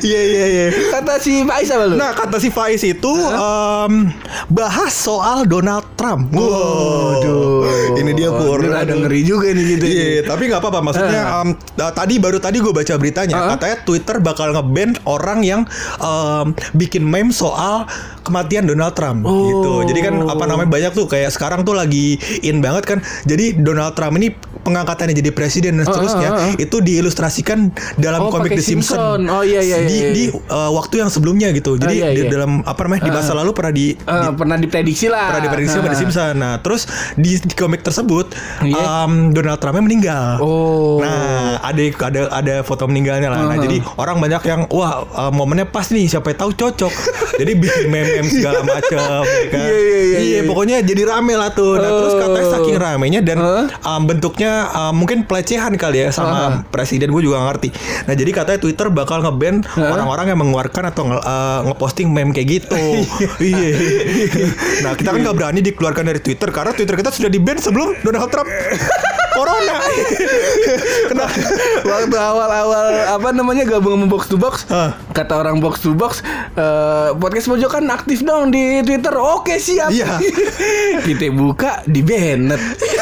Iya 0.00 0.20
iya 0.20 0.44
iya. 0.46 0.64
Kata 0.92 1.16
si 1.20 1.44
Faiz 1.44 1.68
apa 1.72 1.84
lu? 1.88 1.94
Nah 1.96 2.12
kata 2.12 2.36
si 2.36 2.48
Faiz 2.52 2.82
itu 2.84 3.12
em, 3.32 4.12
bahas 4.52 4.92
soal 4.92 5.48
Donald 5.48 5.84
Trump. 5.96 6.28
Waduh, 6.32 7.96
ini 7.96 8.12
dia 8.12 8.28
pur. 8.32 8.60
Rada 8.60 8.92
ngeri 8.92 9.20
juga 9.24 9.50
nih 9.52 9.64
gitu. 9.76 9.84
Iya, 9.88 10.20
tapi 10.28 10.39
nggak 10.46 10.62
apa-apa. 10.62 10.80
Maksudnya 10.80 11.22
uh, 11.76 11.92
tadi 11.92 12.16
baru 12.16 12.38
tadi 12.38 12.56
gue 12.58 12.70
baca 12.70 12.94
beritanya, 12.94 13.36
Ah. 13.36 13.48
katanya 13.54 13.76
Twitter 13.82 14.16
bakal 14.18 14.52
nge-ban 14.52 14.96
orang 15.04 15.40
yang 15.40 15.60
em, 15.98 16.46
bikin 16.72 17.02
meme 17.02 17.28
soal 17.30 17.84
kematian 18.20 18.64
Donald 18.64 18.94
Trump 18.94 19.24
Oh. 19.24 19.44
gitu. 19.44 19.72
Jadi 19.86 20.00
kan 20.00 20.14
apa 20.22 20.44
namanya 20.44 20.70
banyak 20.70 20.92
tuh 20.92 21.04
kayak 21.04 21.28
sekarang 21.28 21.60
tuh 21.60 21.74
lagi 21.74 22.14
in 22.40 22.60
banget 22.60 22.84
kan. 22.86 22.98
Jadi 23.24 23.56
Donald 23.56 23.92
Trump 23.92 24.14
ini 24.14 24.30
pengangkatannya 24.60 25.14
jadi 25.14 25.30
presiden 25.30 25.76
dan 25.76 25.84
seterusnya 25.84 26.28
ah, 26.28 26.40
ah. 26.46 26.52
itu 26.54 26.78
diilustrasikan 26.78 27.68
dalam 27.96 28.20
Oh, 28.20 28.30
komik 28.30 28.52
The 28.52 28.60
Simpsons. 28.60 28.94
Simpson. 28.94 29.20
Oh, 29.26 29.40
iya, 29.40 29.60
iya, 29.60 29.78
Di, 29.80 29.88
iya, 29.88 30.04
iya. 30.04 30.10
di 30.12 30.24
uh, 30.46 30.70
waktu 30.70 31.00
yang 31.00 31.08
sebelumnya 31.08 31.48
gitu. 31.50 31.74
Jadi 31.74 31.96
iya, 31.96 32.12
di 32.12 32.22
iya. 32.22 32.30
dalam 32.30 32.60
apa 32.62 32.80
namanya 32.84 33.02
di 33.02 33.12
masa 33.12 33.32
lalu 33.32 33.50
pernah 33.50 33.72
di, 33.72 33.96
Eh, 33.96 34.30
pernah 34.32 34.54
diprediksi 34.54 35.08
lah. 35.08 35.32
pernah 35.32 35.42
diprediksi 35.42 35.76
pada 35.78 35.90
Ah. 35.90 35.98
Simpson. 35.98 36.32
Nah, 36.36 36.54
terus 36.60 36.84
di, 37.14 37.36
di 37.36 37.54
komik 37.54 37.80
tersebut 37.80 38.30
Iya. 38.60 38.76
um, 39.06 39.32
Donald 39.32 39.58
Trumpnya 39.58 39.80
meninggal. 39.80 40.29
Oh. 40.38 41.00
Nah, 41.00 41.58
ada 41.58 41.80
ada 41.80 42.20
ada 42.30 42.54
foto 42.60 42.84
meninggalnya 42.84 43.26
lah. 43.26 43.40
Nah, 43.40 43.48
Uh-huh. 43.50 43.64
jadi 43.64 43.76
orang 43.94 44.16
banyak 44.18 44.42
yang 44.44 44.60
wah 44.68 45.02
uh, 45.08 45.30
momennya 45.30 45.64
pas 45.64 45.86
nih, 45.86 46.06
siapa 46.06 46.30
tahu 46.32 46.52
cocok. 46.52 46.92
jadi 47.40 47.52
bikin 47.52 47.88
meme-meme 47.88 48.28
segala 48.28 48.60
macam 48.62 49.22
ya 49.22 49.46
kan. 49.48 49.58
Iya, 49.60 49.76
iya, 49.76 49.98
iya, 49.98 50.18
iya. 50.20 50.40
pokoknya 50.44 50.76
jadi 50.80 51.02
rame 51.06 51.34
lah 51.34 51.50
tuh. 51.50 51.74
Nah, 51.74 51.90
terus 51.90 52.14
katanya 52.14 52.38
Oh. 52.42 52.52
saking 52.52 52.76
ramenya 52.76 53.20
dan 53.20 53.38
Huh? 53.38 53.64
um, 53.82 54.02
bentuknya 54.04 54.52
um, 54.70 54.92
mungkin 54.94 55.24
pelecehan 55.24 55.74
kali 55.74 56.04
ya 56.04 56.08
sama 56.10 56.30
Uh-huh. 56.30 56.52
presiden 56.68 57.08
gue 57.08 57.22
juga 57.22 57.40
ngerti. 57.42 57.72
Nah, 58.04 58.14
jadi 58.14 58.30
katanya 58.30 58.58
Twitter 58.58 58.86
bakal 58.88 59.20
nge-ban 59.20 59.64
orang-orang 59.74 60.26
yang 60.28 60.38
mengeluarkan 60.38 60.84
atau 60.86 61.02
nge- 61.06 61.22
uh, 61.22 61.60
ngeposting 61.64 62.08
meme 62.08 62.30
kayak 62.30 62.60
gitu. 62.60 62.76
Iya. 63.40 63.72
nah, 64.82 64.92
kita 64.92 65.10
kan 65.10 65.20
nggak 65.20 65.32
berani 65.34 65.60
dikeluarkan 65.62 66.04
dari 66.04 66.20
Twitter 66.20 66.48
karena 66.48 66.70
Twitter 66.70 66.92
kita 66.92 67.08
sudah 67.08 67.28
di-ban 67.28 67.56
sebelum 67.56 67.96
Donald 68.00 68.28
Trump 68.28 68.48
Corona. 69.32 69.76
Kenapa? 71.06 71.34
Waktu 71.82 72.16
awal-awal 72.16 72.86
apa 73.10 73.28
namanya 73.30 73.64
gabung 73.64 73.96
sama 73.96 74.06
box 74.06 74.22
to 74.26 74.36
box, 74.36 74.54
Ah. 74.66 74.94
kata 75.10 75.36
orang 75.36 75.58
box 75.58 75.80
to 75.80 75.92
box, 75.92 76.22
eh, 76.54 77.08
podcast 77.14 77.46
pojokan 77.46 77.86
aktif 77.88 78.20
dong 78.20 78.50
di 78.50 78.82
Twitter. 78.82 79.14
Oke 79.14 79.56
siap. 79.56 79.90
Iya. 79.90 80.18
kita 81.06 81.30
buka 81.30 81.82
di 81.84 82.00
Bennett. 82.00 82.60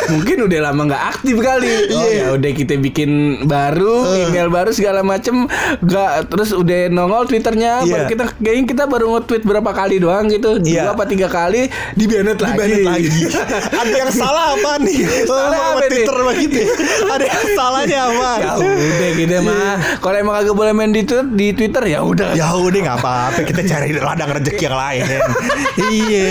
Mungkin 0.09 0.47
udah 0.47 0.59
lama 0.63 0.83
nggak 0.87 1.05
aktif 1.15 1.37
kali. 1.39 1.69
Oh 1.91 2.05
Iya. 2.05 2.13
ya 2.15 2.27
udah 2.35 2.51
kita 2.53 2.75
bikin 2.77 3.11
baru, 3.45 4.05
email 4.27 4.49
baru 4.49 4.71
segala 4.71 5.01
macem. 5.03 5.45
Nggak 5.81 6.29
terus 6.29 6.51
udah 6.53 6.89
nongol 6.89 7.25
Twitternya. 7.25 7.83
Iya. 7.83 7.91
Baru 7.91 8.05
kita 8.07 8.25
kayaknya 8.39 8.65
kita 8.67 8.83
baru 8.85 9.07
nge-tweet 9.15 9.43
berapa 9.43 9.71
kali 9.71 9.97
doang 9.99 10.29
gitu. 10.29 10.61
Iya. 10.61 10.89
Dua 10.89 10.93
apa 10.95 11.05
tiga 11.05 11.29
kali 11.29 11.67
di 11.95 12.05
Bennett 12.05 12.39
lagi. 12.39 12.57
Banned 12.57 12.85
lagi. 12.85 13.11
Ada 13.81 13.97
yang 13.97 14.13
salah 14.13 14.55
apa 14.55 14.73
nih? 14.81 14.99
Salah 15.25 15.47
apa 15.75 15.85
nih? 15.87 16.05
Twitter 16.19 16.51
begitu. 16.51 16.61
Ada 17.07 17.25
yang 17.25 17.47
salahnya 17.55 17.99
apa? 18.11 18.31
Ya 18.39 18.53
udah 18.59 19.11
gitu 19.15 19.37
mah. 19.47 19.75
Kalau 20.03 20.17
emang 20.19 20.35
kagak 20.43 20.57
boleh 20.57 20.73
main 20.75 20.91
di 20.91 21.03
Twitter, 21.07 21.27
di 21.31 21.47
Twitter 21.55 21.83
ya 21.87 22.01
udah. 22.03 22.31
Ya 22.35 22.49
udah 22.55 22.79
nggak 22.79 22.99
apa-apa 22.99 23.41
kita 23.47 23.63
cari 23.67 23.95
ladang 23.95 24.31
rezeki 24.35 24.63
yang 24.67 24.79
lain. 24.79 25.03
iya. 25.95 26.29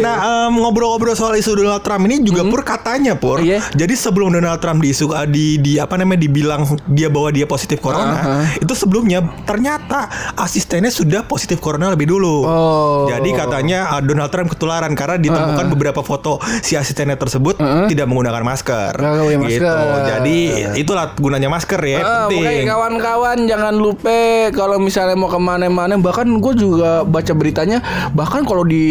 Nah 0.00 0.16
em, 0.48 0.52
ngobrol-ngobrol 0.56 1.14
soal 1.16 1.36
isu 1.36 1.56
Donald 1.56 1.84
Trump 1.84 2.02
ini 2.08 2.24
juga 2.24 2.42
pur 2.46 2.62
katanya 2.64 3.12
pur. 3.16 3.42
Iya. 3.42 3.60
Jadi 3.76 3.94
sebelum 3.94 4.32
Donald 4.32 4.60
Trump 4.62 4.80
diisu 4.80 5.12
eh, 5.12 5.28
di 5.28 5.46
di 5.60 5.72
apa 5.76 6.00
namanya 6.00 6.24
dibilang 6.24 6.64
dia 6.88 7.12
bahwa 7.12 7.28
dia 7.34 7.44
positif 7.44 7.82
corona, 7.82 8.16
Aha. 8.16 8.34
itu 8.60 8.72
sebelumnya 8.72 9.24
ternyata 9.44 10.08
asistennya 10.38 10.92
sudah 10.92 11.24
positif 11.26 11.60
corona 11.60 11.92
lebih 11.92 12.08
dulu. 12.08 12.46
Oh. 12.46 13.04
Jadi 13.10 13.30
katanya 13.36 13.98
eh, 13.98 14.02
Donald 14.04 14.30
Trump 14.32 14.48
ketularan 14.52 14.92
karena 14.96 15.16
ditemukan 15.20 15.66
beberapa 15.76 16.00
foto 16.00 16.40
si 16.64 16.74
asistennya 16.78 17.16
tersebut 17.18 17.60
tidak 17.90 18.06
menggunakan 18.08 18.42
masker. 18.42 18.92
Nggak 19.12 19.24
pakai 19.24 19.38
masker. 19.38 19.60
Gitu. 19.60 19.98
Jadi 20.06 20.36
itulah 20.76 21.04
gunanya 21.12 21.48
masker 21.48 21.80
ya. 21.82 21.98
Ah, 22.00 22.06
penting. 22.26 22.40
makanya 22.40 22.64
kawan-kawan 22.70 23.38
jangan 23.44 23.74
lupa 23.74 24.18
kalau 24.50 24.76
misalnya 24.78 25.14
mau 25.14 25.26
ke 25.26 25.38
mana-mana 25.38 25.94
bahkan 25.96 26.26
gue 26.26 26.54
juga 26.54 27.02
baca 27.02 27.32
beritanya 27.32 27.78
bahkan 28.10 28.42
kalau 28.42 28.62
di 28.62 28.82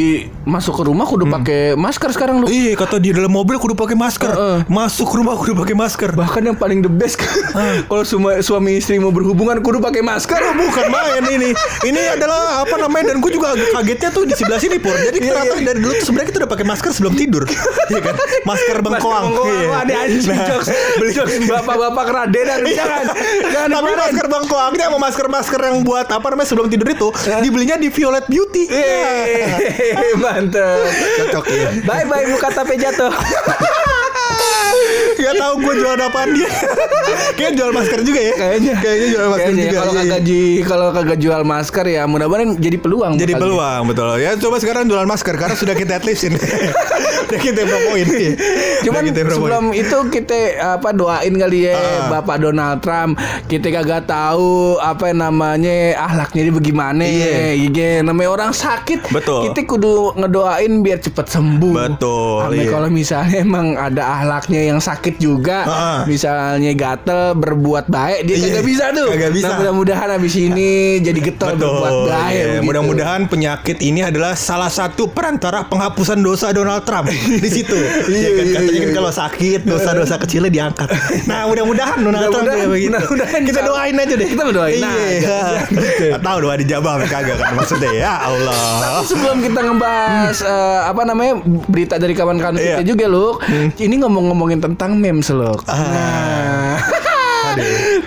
masuk 0.43 0.73
ke 0.73 0.83
rumah 0.83 1.03
kudu 1.03 1.25
pakai 1.25 1.73
masker 1.73 2.09
sekarang 2.09 2.39
lu 2.39 2.45
Iya 2.47 2.73
kata 2.75 2.97
di 2.97 3.09
dalam 3.09 3.29
mobil 3.29 3.55
kudu 3.55 3.73
pakai 3.73 3.93
masker. 3.93 4.31
Masuk 4.65 5.09
rumah 5.11 5.35
kudu 5.35 5.55
pakai 5.55 5.75
masker. 5.75 6.11
bahkan 6.11 6.41
yang 6.41 6.55
paling 6.55 6.79
the 6.79 6.89
best 6.89 7.19
kalau 7.89 8.03
suma- 8.03 8.39
suami 8.39 8.75
istri 8.75 8.97
mau 8.97 9.09
berhubungan 9.09 9.59
kudu 9.59 9.79
pakai 9.79 10.01
masker 10.01 10.37
Oh, 10.39 10.55
bukan 10.55 10.87
main 10.87 11.23
ini. 11.27 11.51
Ini 11.81 12.15
adalah 12.15 12.61
apa 12.61 12.75
namanya 12.75 13.11
dan 13.11 13.19
gue 13.19 13.29
juga 13.29 13.51
agak 13.51 13.69
kagetnya 13.71 14.09
tuh 14.09 14.23
di 14.23 14.33
sebelah 14.33 14.57
sini 14.57 14.77
pur. 14.77 14.93
Jadi 14.93 15.19
Iya, 15.19 15.35
ternyata 15.35 15.53
iya. 15.53 15.65
dari 15.67 15.79
dulu 15.79 15.93
tuh 15.93 16.05
sebenarnya 16.05 16.27
kita 16.27 16.37
udah 16.39 16.49
pakai 16.49 16.65
masker 16.65 16.91
sebelum 16.91 17.13
tidur. 17.13 17.43
Iya 17.91 18.01
kan? 18.01 18.15
Masker 18.43 18.77
bengkoang. 18.79 19.23
Bengkoang, 19.27 19.49
Iya. 19.51 19.67
ada 19.75 19.93
anjing 20.09 20.33
Nah, 20.33 20.45
jokes 20.49 20.67
jokes 21.13 21.35
bapak-bapak 21.45 22.05
keradenan 22.09 22.59
jangan 22.65 23.05
jangan 23.53 23.69
Tapi 23.77 23.91
masker 23.93 24.25
bengkoangnya 24.25 24.85
sama 24.89 24.97
masker-masker 24.97 25.61
yang 25.61 25.77
buat 25.85 26.07
apa 26.09 26.25
namanya 26.33 26.47
sebelum 26.49 26.67
tidur 26.69 26.89
itu 26.89 27.07
dibelinya 27.39 27.77
di 27.77 27.87
Violet 27.93 28.25
Beauty. 28.25 28.63
Yeay, 28.69 30.13
mantep. 30.23 30.81
Cocok 31.29 31.45
ya. 31.49 31.69
bye 31.85 32.05
bye 32.09 32.25
buka 32.29 32.49
tape 32.49 32.75
jatuh 32.75 33.13
Gak 35.19 35.35
tahu 35.35 35.53
gue 35.59 35.73
jual 35.75 35.95
apaan 35.95 36.29
dia. 36.31 36.47
Kayaknya 37.37 37.51
jual 37.55 37.71
masker 37.71 37.99
juga 38.01 38.19
ya. 38.21 38.33
Kayaknya. 38.35 38.73
Kayaknya 38.77 39.07
jual 39.09 39.27
masker 39.27 39.43
Kayaknya 39.45 39.65
juga. 39.65 39.77
kalau 39.77 39.89
Iya, 39.89 39.99
kagak 39.99 40.15
iya. 40.15 40.27
ji- 40.27 40.61
kalau 40.63 40.87
kagak 40.89 41.19
jual 41.19 41.41
masker 41.43 41.85
ya 41.89 42.03
mudah-mudahan 42.05 42.49
jadi 42.55 42.77
peluang 42.77 43.13
Jadi 43.15 43.33
peluang 43.33 43.81
betul 43.85 44.07
ya 44.15 44.31
coba 44.35 44.55
sekarang 44.57 44.83
jualan 44.85 45.03
masker 45.05 45.35
karena 45.35 45.55
sudah 45.55 45.73
kita 45.73 45.93
atlesin 45.97 46.33
udah 47.25 47.39
kita 47.39 47.61
promoin 47.63 48.07
iya. 48.09 48.33
Cuman 48.81 49.01
kita 49.03 49.19
promoin. 49.21 49.35
sebelum 49.35 49.63
itu 49.73 49.97
kita 50.09 50.39
apa 50.71 50.89
doain 50.91 51.33
kali 51.35 51.59
ya 51.63 51.75
Ah. 51.75 52.07
Bapak 52.11 52.37
Donald 52.41 52.79
Trump. 52.79 53.19
Kita 53.45 53.67
kagak 53.71 54.05
tahu 54.05 54.49
apa 54.77 55.11
namanya 55.11 55.69
ahlaknya 55.99 56.41
dia 56.43 56.53
bagaimana. 56.53 57.01
Iya. 57.01 57.55
Iya, 57.59 57.89
namanya 58.01 58.29
orang 58.31 58.51
sakit. 58.51 59.09
Betul. 59.09 59.49
Kita 59.49 59.59
kudu 59.65 60.15
ngedoain 60.15 60.79
biar 60.79 60.99
cepet 60.99 61.25
sembuh. 61.27 61.73
Betul, 61.75 62.39
Sampai 62.41 62.59
iya. 62.59 62.69
kalau 62.69 62.89
misalnya 62.89 63.37
emang 63.37 63.67
ada 63.75 63.98
ahlaknya 64.01 64.61
yang 64.65 64.79
sakit 64.79 65.17
juga, 65.17 65.59
Ah. 65.61 66.01
misalnya 66.03 66.71
gatel 66.71 67.33
berbuat 67.33 67.87
baik 67.87 68.19
dia 68.23 68.35
Iya, 68.35 68.45
kagak 68.51 68.65
bisa 68.65 68.85
tuh. 68.91 69.07
kagak 69.09 69.31
bisa. 69.31 69.45
Nah, 69.45 69.55
mudah-mudahan 69.59 70.09
habis 70.11 70.33
ini 70.33 70.69
jadi 70.99 71.19
getol 71.19 71.53
berbuat 71.53 71.93
baik. 72.05 72.31
Iya, 72.31 72.43
begitu. 72.49 72.65
Mudah-mudahan 72.65 73.21
penyakit 73.25 73.77
ini 73.79 74.01
adalah 74.01 74.33
salah 74.33 74.69
satu 74.69 75.07
perantara 75.07 75.65
penghapusan 75.65 76.19
dosa 76.19 76.49
Donald 76.49 76.83
Trump 76.83 77.09
di 77.43 77.49
situ. 77.49 77.75
Iya 77.75 78.29
kan 78.31 78.45
iya, 78.45 78.53
katanya 78.53 78.69
iya, 78.69 78.79
kan 78.79 78.85
iya. 78.85 78.95
kalau 78.95 79.11
sakit 79.11 79.59
dosa-dosa 79.63 80.15
kecilnya 80.17 80.49
diangkat. 80.49 80.87
Nah 81.25 81.45
mudah-mudahan 81.45 81.97
Donald 81.97 82.21
Trump 82.23 82.33
Mudah-mudahan, 82.39 82.57
kayak 82.57 82.69
begitu. 82.69 82.91
mudah-mudahan 82.91 83.41
Kita 83.41 83.59
doain 83.61 83.95
aja 83.95 84.13
deh. 84.13 84.27
Kita 84.27 84.43
berdoain 84.45 84.77
Iya. 84.77 84.89
aja. 84.89 85.39
Gitu. 85.65 86.05
Nggak 86.09 86.21
Tahu 86.21 86.37
doa 86.39 86.55
dijabah 86.55 86.93
kagak 87.01 87.37
kan 87.37 87.51
maksudnya 87.53 87.91
ya 87.91 88.11
Allah. 88.21 89.01
Sebelum 89.01 89.37
kita 89.39 89.59
ngebahas 89.61 90.37
eh, 90.39 90.79
apa 90.85 91.01
namanya 91.03 91.33
berita 91.65 91.95
dari 91.95 92.13
kawan-kawan 92.13 92.55
kita 92.55 92.81
Iya. 92.81 92.85
juga, 92.85 93.05
Luk. 93.05 93.41
Ini 93.89 94.05
ngomong-ngomongin 94.05 94.61
tentang 94.61 95.01
memes, 95.01 95.33
Luk. 95.33 95.65
Ah. 95.65 95.81
Nah. 95.81 96.77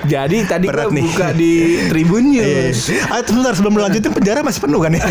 Jadi 0.05 0.37
tadi 0.45 0.67
nih. 0.69 1.03
buka 1.03 1.29
di 1.33 1.53
Tribun 1.89 2.25
Iya. 2.29 2.43
News. 2.69 2.81
Ah, 3.07 3.21
sebentar 3.21 3.53
sebelum 3.53 3.75
lanjutin 3.77 4.11
penjara 4.11 4.41
masih 4.41 4.61
penuh 4.61 4.79
kan 4.79 4.93
ya? 4.93 5.03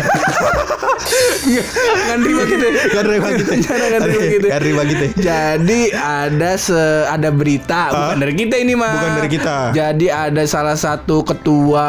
Nggak 1.02 2.16
nerima 2.18 2.42
gitu. 2.44 2.66
Gak 2.88 3.02
terima 3.04 3.28
kita. 3.32 3.52
Jangan 3.58 3.86
nggak 3.88 4.02
terima 4.02 4.24
gitu. 4.26 4.46
Gak 4.46 4.60
terima 4.60 4.82
kita. 4.84 5.04
Jadi 5.18 5.80
ada 5.92 6.50
se 6.54 6.80
ada 7.04 7.28
berita 7.30 7.80
bukan 7.90 8.16
dari 8.18 8.34
kita 8.36 8.54
ini 8.56 8.72
mah. 8.74 8.92
Bukan 8.92 9.12
dari 9.16 9.30
kita. 9.30 9.56
Jadi 9.72 10.06
ada 10.08 10.42
salah 10.44 10.76
satu 10.76 11.22
ketua 11.22 11.88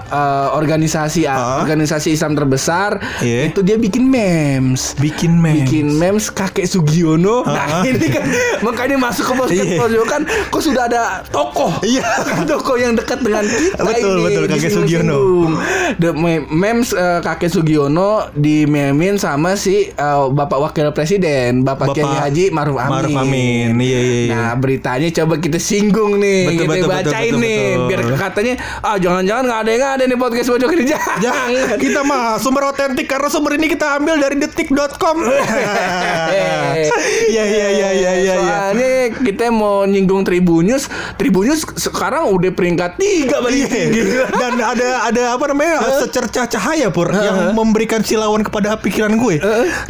eh, 0.00 0.48
organisasi 0.52 1.26
Ah. 1.26 1.60
organisasi 1.60 2.12
Islam 2.12 2.34
terbesar 2.34 2.98
Iya. 3.20 3.50
itu 3.50 3.60
dia 3.60 3.76
bikin 3.76 4.04
memes. 4.04 4.94
Bikin 4.96 5.32
memes. 5.34 5.64
bikin 5.64 5.86
memes 5.92 6.26
kakek 6.28 6.64
Sugiono. 6.64 7.44
Nah, 7.44 7.80
Ah. 7.80 7.82
ini 7.84 8.06
kan 8.08 8.24
makanya 8.62 8.96
masuk 8.96 9.24
ke 9.24 9.34
podcast 9.36 9.66
Iya. 9.66 9.78
pojokan 9.78 10.22
kok 10.48 10.62
sudah 10.62 10.84
ada 10.86 11.02
tokoh. 11.26 11.72
Iya. 11.84 12.08
tokoh 12.50 12.76
yang 12.76 12.96
dekat 12.96 13.20
dengan 13.20 13.44
kita 13.44 13.80
Betul, 13.80 14.16
ini. 14.16 14.24
betul, 14.24 14.42
kakek 14.46 14.60
disinggung-singgung. 14.72 15.52
The 16.00 16.10
me- 16.12 16.46
memes 16.48 16.90
eh, 16.90 17.20
kakek 17.20 17.50
Sugiono 17.50 18.10
di 18.32 18.64
memin 18.64 19.16
sama 19.16 19.54
si 19.54 19.88
eh, 19.88 20.24
Bapak 20.26 20.58
Wakil 20.58 20.90
Presiden, 20.90 21.62
Bapak, 21.62 21.92
Bapak 21.92 21.94
Kiai 21.94 22.16
Haji 22.24 22.44
Maruf 22.50 22.76
Amin. 22.76 22.90
Maruf 22.90 23.12
Amin. 23.14 23.68
Iya, 23.76 24.00
iya, 24.00 24.18
iya. 24.24 24.32
Nah, 24.32 24.52
beritanya 24.56 25.08
coba 25.14 25.36
kita 25.36 25.58
singgung 25.58 26.16
nih, 26.18 26.40
Betul, 26.48 26.58
kita 26.58 26.72
betul, 26.74 26.88
bacain 26.88 27.04
betul, 27.04 27.28
betul, 27.28 27.44
nih 27.44 27.60
betul. 27.68 27.86
biar 27.86 28.00
katanya 28.16 28.54
ah 28.80 28.96
jangan-jangan 28.96 29.42
nggak 29.44 29.60
ada 29.60 29.70
yang 29.70 29.84
ada 29.84 30.04
nih 30.04 30.18
podcast 30.18 30.48
pojokan 30.48 30.76
ini. 30.76 30.88
Jangan. 30.94 31.18
Jangan. 31.20 31.76
Kita 31.76 32.00
mah 32.02 32.22
sumber 32.38 32.62
otentik 32.66 33.06
karena 33.06 33.28
sumber 33.28 33.52
ini 33.54 33.66
kita 33.66 33.98
ambil 33.98 34.16
dari 34.16 34.36
detik.com. 34.38 35.16
Iya 35.20 36.52
iya 37.32 37.44
iya 37.44 37.68
iya 37.68 37.88
iya 37.92 38.12
iya. 38.16 38.34
Soalnya 38.34 38.88
Kita 39.10 39.48
mau 39.48 39.84
nyinggung 39.84 40.22
Tribunnews, 40.22 40.86
Tribunnews 41.14 41.64
sekarang 41.74 42.30
udah 42.30 42.50
peringkat 42.50 42.96
tiga 42.96 43.38
paling 43.38 43.56
Iya. 43.56 43.68
tinggi. 43.68 44.02
Dan 44.30 44.52
ada 44.56 44.88
ada 45.04 45.22
apa 45.32 45.44
namanya 45.46 45.74
secercah 45.98 46.46
cahaya 46.46 46.88
pur 46.88 47.08
yang 47.08 47.52
memberikan 47.52 48.00
silawan 48.00 48.40
kepada 48.40 48.76
pikiran 48.76 49.14
gue. 49.14 49.40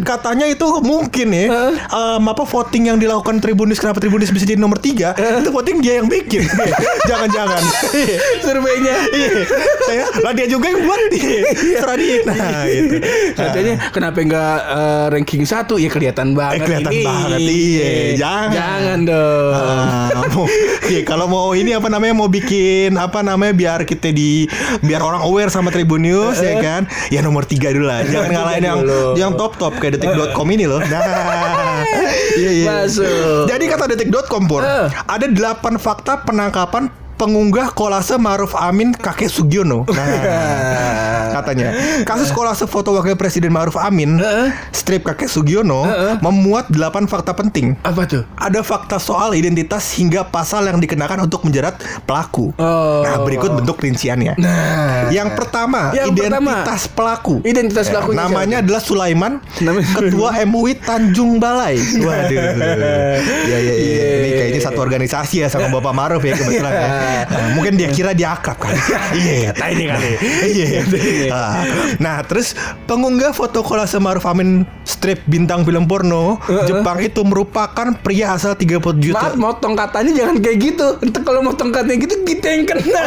Katanya 0.00 0.46
itu 0.46 0.64
mungkin 0.80 1.28
ya 1.30 1.46
em, 1.74 2.22
apa 2.22 2.42
voting 2.42 2.88
yang 2.88 2.98
dilakukan 2.98 3.38
Tribunus 3.38 3.76
kenapa 3.76 3.98
Tribunus 3.98 4.28
bisa 4.28 4.44
jadi 4.44 4.56
nomor 4.56 4.78
tiga 4.78 5.12
itu 5.14 5.48
voting 5.48 5.78
dia 5.78 5.98
yang 5.98 6.08
bikin. 6.08 6.44
Jangan-jangan. 7.08 7.62
Iya. 7.90 8.16
Surveinya. 8.40 8.94
Iya. 9.06 9.30
Saya 9.82 10.04
lah 10.20 10.32
dia 10.32 10.46
juga 10.46 10.66
yang 10.66 10.82
buat. 10.82 11.00
Iya. 11.10 11.40
Serah 11.76 11.96
dia. 11.96 12.16
Nah, 12.24 12.62
itu. 12.64 12.96
Katanya 13.34 13.74
kenapa 13.90 14.18
enggak 14.18 14.56
eh, 14.64 15.04
ranking 15.10 15.44
satu 15.44 15.76
ya 15.76 15.88
kelihatan 15.88 16.32
banget 16.32 16.64
kelihatan 16.64 16.92
ini. 16.92 17.04
banget, 17.04 17.40
iya. 17.40 17.90
Jangan. 18.16 18.50
Jangan 18.54 18.98
dong. 19.04 19.52
Ah, 19.52 20.10
mau, 20.28 20.44
iya, 20.84 21.00
kalau 21.02 21.26
mau 21.26 21.52
ini 21.52 21.70
apa 21.70 21.86
namanya 21.86 22.14
mau 22.14 22.26
bikin 22.26 22.94
apa 22.94 23.20
namanya 23.20 23.52
biar 23.52 23.80
kita 23.82 24.10
di 24.10 24.48
biar 24.80 24.98
orang 24.98 25.22
aware 25.22 25.48
sama 25.48 25.68
Tribun 25.68 26.00
News 26.00 26.38
ya 26.38 26.58
kan 26.58 26.82
ya 27.08 27.20
nomor 27.20 27.44
tiga 27.44 27.70
dulu 27.70 27.84
lah 27.84 28.02
jangan 28.02 28.30
ngalahin 28.30 28.64
yang 28.64 28.78
yang 29.14 29.32
top 29.34 29.54
top 29.54 29.76
kayak 29.76 29.96
detik.com 29.96 30.46
ini 30.48 30.64
loh 30.64 30.80
nah 30.80 31.00
iya 32.34 32.50
iya 32.52 32.66
Masuk. 32.82 33.46
jadi 33.46 33.64
kata 33.66 33.84
detik.com 33.90 34.44
pur 34.44 34.60
Eh. 34.60 34.88
ada 34.88 35.26
delapan 35.26 35.76
fakta 35.76 36.24
penangkapan 36.24 36.88
pengunggah 37.24 37.72
kolase 37.72 38.20
Maruf 38.20 38.52
Amin 38.52 38.92
kakek 38.92 39.32
Sugiono. 39.32 39.88
Nah, 39.88 41.32
katanya 41.40 41.72
kasus 42.04 42.28
kolase 42.28 42.68
foto 42.68 42.92
wakil 42.92 43.16
presiden 43.16 43.48
Maruf 43.48 43.80
Amin 43.80 44.20
strip 44.76 45.08
kakek 45.08 45.24
Sugiono 45.24 45.88
memuat 46.20 46.68
delapan 46.68 47.08
fakta 47.08 47.32
penting. 47.32 47.80
Apa 47.80 48.04
tuh? 48.04 48.28
Ada 48.36 48.60
fakta 48.60 49.00
soal 49.00 49.32
identitas 49.32 49.96
hingga 49.96 50.28
pasal 50.28 50.68
yang 50.68 50.76
dikenakan 50.76 51.24
untuk 51.24 51.48
menjerat 51.48 51.80
pelaku. 52.04 52.52
Oh. 52.60 53.00
Nah, 53.00 53.24
berikut 53.24 53.56
bentuk 53.56 53.80
rinciannya. 53.80 54.36
Nah, 54.36 55.08
Yang 55.08 55.32
pertama, 55.32 55.96
Yang 55.96 56.20
identitas 56.20 56.82
pelaku. 56.92 57.40
Identitas 57.40 57.86
Ya, 57.88 58.04
namanya 58.04 58.60
adalah 58.60 58.82
Sulaiman, 58.84 59.40
Namanya- 59.64 59.96
ketua 59.96 60.28
MUI 60.44 60.76
Tanjung 60.76 61.40
Balai. 61.40 61.80
Waduh. 62.04 62.42
Ya 63.48 63.58
ya 63.58 63.74
ya. 63.80 64.08
Ini 64.20 64.30
kayaknya 64.44 64.60
satu 64.60 64.80
organisasi 64.84 65.40
ya 65.40 65.48
sama 65.48 65.72
Bapak 65.72 65.94
Maruf 65.96 66.20
ya 66.20 66.36
kebetulan 66.36 66.72
ya. 66.76 66.88
Nah, 67.24 67.48
mungkin 67.56 67.80
dia 67.80 67.88
kira 67.88 68.12
dia 68.12 68.36
akrab 68.36 68.60
kan. 68.60 68.76
Iya, 69.14 69.54
kata 69.54 69.64
ini 69.70 69.84
kali. 69.88 70.10
Iya. 70.44 70.80
Ah. 71.30 71.64
Nah, 72.02 72.16
terus 72.26 72.52
pengunggah 72.84 73.32
foto 73.32 73.64
kolase 73.64 73.96
Maruf 74.02 74.26
Amin 74.28 74.66
strip 74.84 75.24
bintang 75.24 75.64
film 75.64 75.88
porno 75.88 76.36
Jepang 76.68 77.00
itu 77.00 77.24
merupakan 77.24 77.88
pria 78.04 78.36
asal 78.36 78.52
30 78.58 78.80
juta. 79.00 79.16
Maaf, 79.16 79.34
motong 79.38 79.74
katanya 79.78 80.12
jangan 80.12 80.36
kayak 80.42 80.58
gitu. 80.60 80.86
Entar 81.00 81.22
kalau 81.24 81.40
motong 81.40 81.70
katanya 81.72 81.98
gitu 82.04 82.14
kita 82.26 82.46
yang 82.52 82.64
kena. 82.68 83.02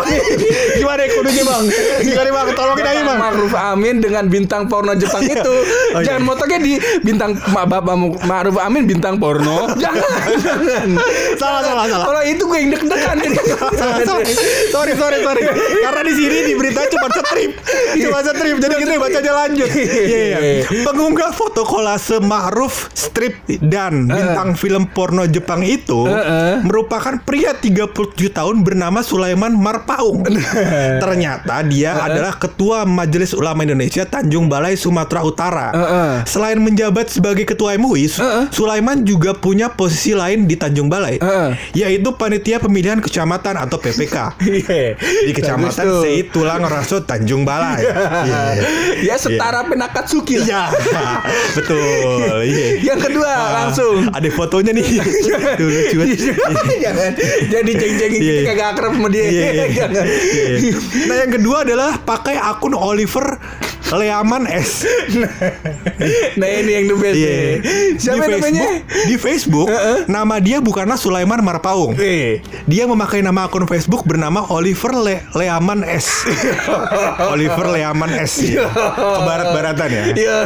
Gimana 0.80 1.00
ya 1.06 1.10
kudunya 1.14 1.44
bang? 1.46 1.64
Gimana 2.02 2.30
bang? 2.34 2.48
Tolongin 2.58 2.86
aja 2.88 3.02
bang. 3.06 3.18
Ma'ruf 3.18 3.54
Amin 3.54 3.96
dengan 4.02 4.24
bintang 4.32 4.66
porno 4.66 4.94
Jepang 4.98 5.24
itu. 5.26 5.54
Oh, 5.94 6.02
iya. 6.02 6.14
jangan 6.14 6.24
motongnya 6.26 6.60
di 6.64 6.74
bintang 7.04 7.38
Bapak 7.52 7.82
Ma'ruf 8.26 8.58
Amin 8.62 8.88
bintang 8.88 9.20
porno. 9.22 9.70
jangan, 9.84 10.30
jangan. 10.42 10.90
Salah, 11.36 11.62
salah, 11.62 11.86
salah. 11.92 12.06
Kalau 12.08 12.22
itu 12.24 12.44
gue 12.48 12.58
yang 12.64 12.70
deg-degan. 12.72 13.18
Salah, 13.80 14.00
salah. 14.08 14.26
sorry 14.76 14.94
sorry 14.96 15.18
sorry 15.24 15.42
karena 15.84 16.02
di 16.04 16.14
sini 16.16 16.38
di 16.46 16.54
berita 16.56 16.86
cuma 16.92 17.08
strip 17.12 17.52
cuma 18.00 18.20
strip 18.24 18.56
jadi 18.60 18.74
kita 18.80 18.94
bacanya 19.00 19.34
lanjut. 19.46 19.70
Iya, 19.72 20.40
iya. 20.40 20.84
pengunggah 20.84 21.32
foto 21.34 21.64
kolase 21.64 22.20
Ma'ruf 22.20 22.92
strip 22.94 23.44
dan 23.64 24.08
bintang 24.08 24.54
film 24.58 24.88
porno 24.92 25.24
Jepang 25.28 25.64
itu 25.64 26.06
Heeh. 26.08 26.64
merupakan 26.64 27.20
pria 27.24 27.56
37 27.56 27.94
tahun 28.32 28.62
bernama 28.62 29.02
Sulaiman 29.02 29.56
Marpaung. 29.56 30.24
Ternyata 31.02 31.64
dia 31.68 31.98
adalah 31.98 32.36
ketua 32.36 32.84
Majelis 32.84 33.32
Ulama 33.34 33.64
Indonesia 33.64 34.04
Tanjung 34.04 34.52
Balai 34.52 34.76
Sumatera 34.76 35.22
Utara. 35.24 35.68
Selain 36.28 36.60
menjabat 36.60 37.10
sebagai 37.12 37.48
ketua 37.48 37.76
MUI. 37.80 38.10
Sulaiman 38.52 39.08
juga 39.08 39.32
punya 39.38 39.72
posisi 39.72 40.12
lain 40.12 40.46
di 40.46 40.60
Tanjung 40.60 40.92
Balai 40.92 41.07
Heeh. 41.10 41.50
yaitu 41.74 42.12
panitia 42.12 42.60
pemilihan 42.60 43.00
kecamatan 43.00 43.56
atau 43.56 43.80
PPK 43.80 44.36
Iya. 44.60 45.00
di 45.00 45.32
kecamatan. 45.32 46.04
Sei 46.04 46.26
Tulang 46.26 46.60
Raso 46.62 47.00
Tanjung 47.00 47.42
Balai. 47.42 47.82
Iya. 47.82 48.42
Ya 49.04 49.16
setara 49.16 49.64
Penakatsuki 49.64 50.40
lah. 50.40 50.46
Iya, 50.46 50.64
betul. 51.56 52.44
Iya. 52.44 52.68
Yang 52.84 53.00
kedua 53.06 53.30
Ah, 53.30 53.50
langsung. 53.64 54.10
Ada 54.10 54.28
fotonya 54.30 54.72
nih. 54.72 54.86
Tuh 55.60 55.68
lucu 55.68 55.98
banget. 56.00 56.20
Jangan 56.78 57.12
jadi 57.48 57.72
ceng-cengin 57.74 58.20
Iya, 58.20 58.34
kita 58.34 58.42
iya. 58.42 58.50
kagak 58.50 58.68
akrab 58.74 58.92
sama 58.94 59.08
dia. 59.08 59.24
Iya, 59.24 59.48
iya. 59.48 59.66
Jangan. 59.70 60.06
Iya. 60.06 60.72
Nah 61.06 61.16
yang 61.18 61.32
kedua 61.32 61.58
adalah 61.62 61.92
pakai 62.00 62.36
akun 62.36 62.74
Oliver 62.74 63.38
Leaman 63.94 64.44
S. 64.50 64.72
Nah 66.38 66.46
ini 66.46 66.72
yang 66.78 66.86
the 66.94 66.96
best. 67.02 67.18
Iya. 67.18 67.34
nih. 67.34 67.54
Siapa 67.98 68.24
di 68.30 68.34
namanya? 68.38 68.62
Facebook, 68.62 69.08
di 69.10 69.16
Facebook 69.18 69.68
nama 70.06 70.38
dia 70.38 70.62
bukanlah 70.62 70.94
Sulaiman 71.00 71.42
Marpaung. 71.42 71.98
Eh. 71.98 72.46
Dia 72.70 72.86
memakai 72.86 73.26
nama 73.26 73.50
akun 73.50 73.66
Facebook 73.66 74.06
bernama 74.06 74.46
Oliver 74.54 74.94
Le 74.94 75.26
Leaman 75.34 75.82
S. 75.88 76.30
Oliver 77.34 77.68
Leaman 77.74 78.12
S. 78.14 78.46
Ke 78.46 79.22
barat-baratan 79.26 79.90
ya. 79.90 80.06
Iya. 80.14 80.38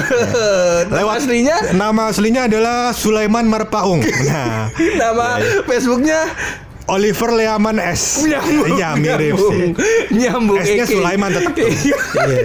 Nama 0.87 1.11
aslinya 1.19 1.55
Nama 1.75 2.01
aslinya 2.07 2.41
adalah 2.47 2.95
Sulaiman 2.95 3.45
Marpaung. 3.47 4.01
Nah, 4.01 4.71
nama 5.01 5.41
Facebooknya 5.67 6.31
Oliver 6.91 7.31
Leaman 7.31 7.79
S. 7.79 8.19
nyambung. 8.21 8.67
Iya, 8.69 8.89
mirip 8.93 9.35
sih. 9.39 9.61
Nyambung. 10.11 10.59
S-nya. 10.59 10.85
Sulaiman 10.85 11.29
tetap. 11.31 11.53
Iya. 11.55 11.71
Iya. 11.71 12.43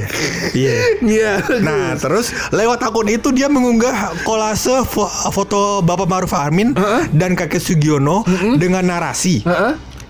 Iya. 0.55 0.73
Iya. 1.03 1.33
Nah, 1.59 1.95
terus 1.97 2.31
lewat 2.51 2.79
akun 2.81 3.09
itu 3.09 3.29
dia 3.29 3.47
mengunggah 3.47 3.95
kolase 4.23 4.87
fo- 4.87 5.11
foto 5.29 5.83
Bapak 5.83 6.07
Maruf 6.07 6.33
Amin 6.33 6.73
dan 7.11 7.35
kakek 7.35 7.59
Sugiono 7.59 8.23
dengan 8.55 8.87
narasi. 8.87 9.43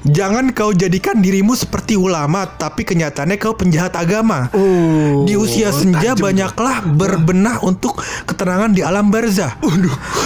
Jangan 0.04 0.52
kau 0.52 0.76
jadikan 0.76 1.24
dirimu 1.24 1.56
seperti 1.56 1.96
ulama, 1.96 2.44
tapi 2.44 2.84
kenyataannya 2.84 3.40
kau 3.40 3.56
penjahat 3.56 3.96
agama. 3.96 4.52
Oh, 4.52 5.24
di 5.24 5.32
usia 5.34 5.72
senja 5.72 6.12
banyaklah 6.12 6.84
berbenah 6.84 7.64
untuk 7.64 7.96
ketenangan 8.28 8.76
di 8.76 8.84
alam 8.84 9.08
barzah. 9.08 9.56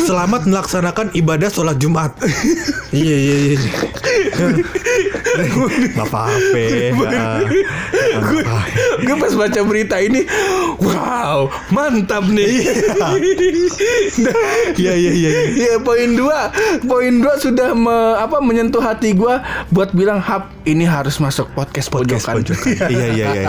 Selamat 0.03 0.51
melaksanakan 0.51 1.15
ibadah 1.15 1.47
sholat 1.47 1.79
Jumat. 1.79 2.11
iya 2.91 3.15
iya 3.15 3.37
iya. 3.47 3.59
Gak 5.95 6.07
apa-apa. 6.11 6.63
Gue, 8.11 8.43
gue 9.07 9.17
pas 9.17 9.33
baca 9.39 9.61
berita 9.63 9.97
ini, 10.03 10.27
wow, 10.83 11.47
mantap 11.71 12.27
nih. 12.27 12.67
Iya 14.75 14.93
iya 15.01 15.13
iya. 15.15 15.31
Ya 15.55 15.75
poin 15.79 16.19
dua, 16.19 16.51
poin 16.85 17.15
dua 17.23 17.39
sudah 17.39 17.73
me- 17.73 18.19
apa 18.19 18.43
menyentuh 18.43 18.83
hati 18.83 19.15
gua 19.15 19.41
buat 19.71 19.95
bilang 19.95 20.19
hap 20.19 20.51
ini 20.67 20.83
harus 20.83 21.23
masuk 21.23 21.47
podcast 21.55 21.87
pojokan. 21.89 22.43
Iya 22.91 22.91
iya 22.91 23.07
iya. 23.07 23.27
Iya, 23.31 23.47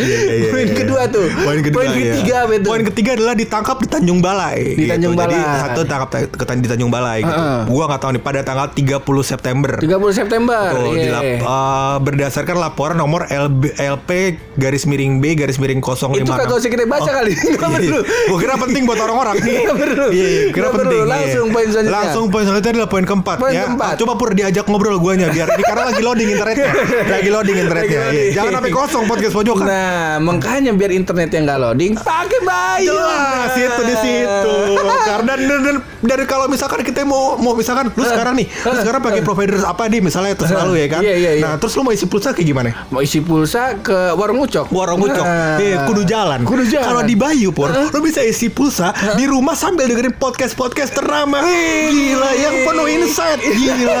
iya, 0.00 0.18
iya, 0.40 0.50
Poin 0.50 0.64
iya. 0.64 0.74
kedua 0.74 1.02
tuh. 1.06 1.26
Poin 1.44 1.60
kedua. 1.60 1.78
Poin 1.84 1.90
iya. 1.92 2.16
ketiga 2.16 2.34
apa 2.44 2.52
itu? 2.56 2.66
Poin 2.66 2.82
ketiga 2.82 3.10
adalah 3.12 3.34
ditangkap 3.36 3.76
di 3.76 3.88
Tanjung 3.88 4.20
Balai. 4.24 4.72
Di 4.72 4.84
Tanjung 4.88 5.12
Jadi 5.12 5.36
Balai. 5.36 5.60
satu 5.60 5.80
tangkap 5.84 6.08
ke 6.32 6.44
di 6.56 6.68
Tanjung 6.68 6.88
Balai 6.88 7.18
gitu. 7.20 7.36
Heeh. 7.36 7.60
Gua 7.68 7.84
nggak 7.86 8.00
tahu 8.00 8.10
nih 8.16 8.22
pada 8.24 8.40
tanggal 8.40 8.66
30 8.72 9.04
September. 9.22 9.72
30 9.76 10.12
September. 10.16 10.64
Betul, 10.72 10.86
Iya. 10.96 11.02
dilap- 11.04 11.24
eh, 11.44 11.96
berdasarkan 12.00 12.56
laporan 12.56 12.96
nomor 12.96 13.28
LB, 13.28 13.62
LP 13.76 14.10
garis 14.56 14.88
miring 14.88 15.20
B 15.20 15.36
garis 15.36 15.60
miring 15.60 15.84
056. 15.84 16.24
Itu 16.24 16.32
kagak 16.32 16.56
usah 16.56 16.70
kita 16.72 16.84
baca 16.88 17.10
kali. 17.12 17.32
Nggak 17.54 17.70
perlu. 17.70 18.00
Gue 18.32 18.38
kira 18.40 18.54
penting 18.56 18.82
buat 18.88 18.98
orang-orang. 18.98 19.36
Perlu. 19.84 20.06
Iya, 20.08 20.26
iya, 20.26 20.42
kira 20.54 20.68
penting. 20.72 21.02
iya. 21.04 21.12
Langsung 21.12 21.46
poin 21.52 21.66
selanjutnya. 21.68 21.98
Langsung 22.00 22.24
poin 22.32 22.44
selanjutnya 22.46 22.72
adalah 22.72 22.88
poin 22.88 23.04
keempat 23.04 23.36
Poin 23.36 23.52
ya. 23.52 23.62
keempat. 23.68 23.94
Coba 24.00 24.12
pur 24.16 24.30
diajak 24.32 24.64
ngobrol 24.70 24.96
guanya 24.96 25.23
biar 25.30 25.46
ini 25.54 25.62
karena 25.64 25.84
lagi 25.88 26.02
loading 26.02 26.28
internetnya. 26.34 26.70
lagi 27.08 27.28
loading 27.30 27.56
internetnya. 27.56 28.00
Lagi 28.00 28.16
iya. 28.16 28.20
loading. 28.24 28.34
Jangan 28.34 28.50
sampai 28.58 28.72
kosong 28.74 29.04
podcast 29.06 29.34
pojokan. 29.34 29.64
Nah, 29.64 30.12
makanya 30.20 30.70
biar 30.74 30.90
internetnya 30.90 31.38
nggak 31.46 31.58
loading, 31.62 31.92
pakai 31.96 32.40
bayu. 32.42 32.92
Jelas 32.92 33.54
itu 33.54 33.82
di 33.86 33.96
situ. 34.02 34.56
Karena 35.04 35.32
dan, 35.38 35.76
dan 36.02 36.20
kalau 36.26 36.46
misalkan 36.50 36.82
kita 36.82 37.06
mau 37.06 37.38
mau 37.38 37.54
misalkan 37.54 37.88
lu 37.94 38.04
sekarang 38.04 38.34
nih, 38.36 38.46
lu 38.50 38.76
sekarang 38.82 39.00
pakai 39.00 39.20
provider 39.22 39.62
apa 39.64 39.86
nih 39.86 40.00
misalnya 40.02 40.34
terserah 40.34 40.66
lu 40.66 40.74
ya 40.74 40.88
kan. 40.90 41.00
Iya, 41.04 41.14
iya, 41.14 41.30
iya. 41.38 41.44
Nah, 41.44 41.54
terus 41.56 41.76
lu 41.78 41.86
mau 41.86 41.92
isi 41.94 42.06
pulsa 42.10 42.34
kayak 42.34 42.48
gimana? 42.48 42.70
Mau 42.90 43.00
isi 43.00 43.22
pulsa 43.22 43.78
ke 43.78 44.16
warung 44.18 44.42
ucok. 44.42 44.68
Warung 44.72 45.00
Ucok, 45.04 45.20
Nah. 45.24 45.60
eh, 45.60 45.76
kudu 45.84 46.02
jalan. 46.08 46.48
Kudu 46.48 46.64
jalan. 46.64 46.86
Kalau 46.88 47.02
di 47.04 47.14
Bayu 47.14 47.52
pur, 47.52 47.68
lu 47.68 47.98
bisa 48.00 48.24
isi 48.24 48.48
pulsa 48.48 48.90
di 49.14 49.28
rumah 49.28 49.52
sambil 49.52 49.84
dengerin 49.84 50.16
podcast 50.16 50.56
podcast 50.56 50.96
ternama. 50.96 51.44
Gila, 51.44 52.30
yang 52.40 52.54
penuh 52.64 52.86
insight. 52.88 53.40
Gila. 53.44 54.00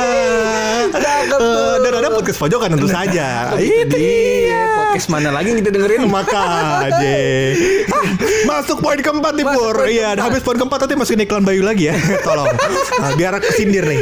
Eh, 1.14 1.74
dan 1.80 1.92
ada 1.94 2.08
podcast 2.10 2.38
pojokan 2.38 2.74
tentu 2.74 2.86
saja. 2.86 3.54
Itu 3.56 3.86
dia, 3.90 4.66
podcast 4.90 5.08
mana 5.08 5.30
lagi 5.30 5.52
yang 5.52 5.58
kita 5.60 5.70
dengerin? 5.70 6.06
Makanya 6.14 7.18
Masuk 8.44 8.78
poin 8.78 8.96
keempat 8.96 9.32
nih 9.34 9.46
Pur 9.46 9.76
Iya 9.82 10.14
habis 10.16 10.40
poin 10.40 10.54
keempat 10.54 10.84
nanti 10.84 10.94
masukin 10.94 11.24
iklan 11.24 11.42
Bayu 11.42 11.64
lagi 11.64 11.88
ya 11.88 11.96
Tolong 12.26 12.52
nah, 12.94 13.10
Biar 13.14 13.40
kesindir 13.40 13.82
nih 13.82 14.00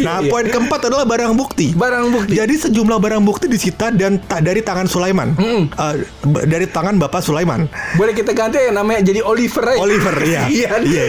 Nah 0.00 0.18
Iya. 0.18 0.30
poin 0.32 0.46
keempat 0.46 0.88
adalah 0.88 1.04
barang 1.04 1.32
bukti 1.32 1.70
Barang 1.72 2.08
bukti. 2.10 2.34
Jadi 2.34 2.54
sejumlah 2.58 2.96
barang 2.96 3.22
bukti 3.22 3.46
disita 3.46 3.92
dan 3.92 4.18
tak 4.18 4.42
dari 4.42 4.60
tangan 4.60 4.86
Sulaiman 4.86 5.36
b- 5.36 6.44
Dari 6.44 6.66
tangan 6.66 6.96
Bapak 6.96 7.20
Sulaiman 7.20 7.68
Boleh 7.94 8.12
kita 8.12 8.32
ganti 8.32 8.58
ya 8.58 8.72
namanya 8.72 9.04
jadi 9.04 9.20
Oliver 9.22 9.62
aja. 9.66 9.78
Oliver, 9.78 10.14
iya. 10.22 10.42
Iya. 10.56 10.70
Iya. 10.80 11.04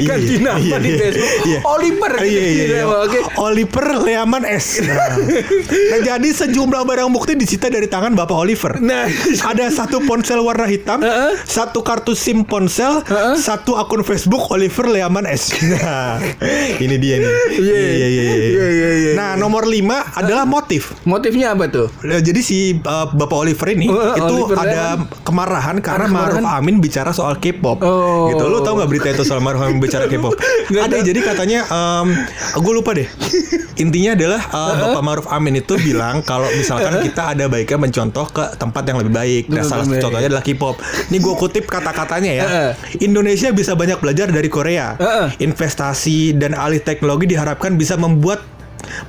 Ganti 0.00 0.34
Iya, 0.34 0.42
nama 0.42 0.58
iya, 0.58 0.76
di 0.76 0.88
iya. 0.88 0.98
Facebook. 0.98 1.32
Iya. 1.44 1.58
Oliver. 1.64 2.12
Iya, 2.18 2.26
iya, 2.42 2.64
iya. 2.66 2.84
Gitu. 3.06 3.28
Oliver 3.36 3.86
Leaman 4.02 4.42
S. 4.46 4.80
Nah. 4.80 5.18
Nah, 5.86 6.00
jadi 6.00 6.28
sejumlah 6.28 6.82
barang 6.82 7.10
bukti 7.10 7.34
disita 7.34 7.66
dari 7.66 7.86
tangan 7.86 8.14
Bapak 8.14 8.36
Oliver. 8.36 8.78
Nah, 8.78 9.10
Ada 9.42 9.68
satu 9.68 10.02
ponsel 10.02 10.38
warna 10.38 10.66
hitam, 10.66 11.02
Heeh. 11.02 11.38
satu 11.42 11.82
kartu 11.82 12.14
SIM 12.14 12.42
ponsel, 12.42 13.02
Heeh. 13.02 13.34
satu 13.36 13.74
akun 13.74 14.02
Facebook 14.02 14.48
Oliver 14.48 14.86
Leaman 14.86 15.26
S. 15.26 15.50
Nah, 15.66 16.22
ini 16.78 16.96
dia 16.96 17.18
nih. 17.18 17.30
Iya, 17.56 17.80
iya, 17.82 18.06
iya, 18.06 18.90
iya. 18.94 19.12
Nah, 19.14 19.34
nomor 19.34 19.66
lima 19.66 20.06
adalah 20.14 20.46
motif. 20.46 20.94
motifnya 21.02 21.52
apa 21.52 21.66
tuh? 21.66 21.86
Nah, 22.02 22.18
Jadi 22.18 22.40
si 22.40 22.58
uh, 22.76 23.06
Bapak 23.08 23.38
Oliver 23.38 23.68
ini 23.70 23.86
Oh, 23.86 24.14
itu 24.14 24.34
Oliver 24.44 24.56
ada 24.58 24.82
kemarahan 25.22 25.78
karena 25.78 26.06
kemarahan? 26.06 26.42
Maruf 26.42 26.56
Amin 26.58 26.76
bicara 26.78 27.10
soal 27.10 27.38
K-pop. 27.38 27.82
Oh. 27.82 28.30
Gitu. 28.30 28.42
Lu 28.42 28.60
tahu 28.60 28.78
nggak 28.78 28.90
berita 28.90 29.08
itu 29.10 29.22
soal 29.22 29.42
Maruf 29.42 29.62
Amin 29.62 29.78
bicara 29.78 30.06
K-pop? 30.06 30.34
Ada 30.86 31.02
jadi 31.02 31.20
katanya 31.20 31.60
gue 32.54 32.72
lupa 32.72 32.94
deh. 32.94 33.08
Intinya 33.76 34.16
adalah 34.16 34.35
uh, 34.38 34.74
Bapak 34.88 35.02
Maruf 35.02 35.26
Amin 35.28 35.60
itu 35.60 35.76
bilang 35.78 36.24
kalau 36.24 36.48
misalkan 36.56 36.98
kita 37.06 37.36
ada 37.36 37.46
baiknya 37.46 37.78
mencontoh 37.78 38.26
ke 38.30 38.44
tempat 38.56 38.82
yang 38.88 38.98
lebih 39.02 39.12
baik. 39.12 39.44
Nah, 39.52 39.62
salah 39.62 39.84
satu 39.84 40.08
contohnya 40.08 40.28
adalah 40.32 40.44
K-pop. 40.44 40.76
Ini 41.12 41.18
gue 41.20 41.34
kutip 41.36 41.64
kata-katanya 41.68 42.32
ya. 42.32 42.46
Indonesia 43.02 43.52
bisa 43.52 43.76
banyak 43.76 44.00
belajar 44.00 44.32
dari 44.32 44.48
Korea. 44.48 44.96
Investasi 45.36 46.36
dan 46.36 46.56
alih 46.56 46.80
teknologi 46.80 47.28
diharapkan 47.28 47.76
bisa 47.76 47.98
membuat 48.00 48.55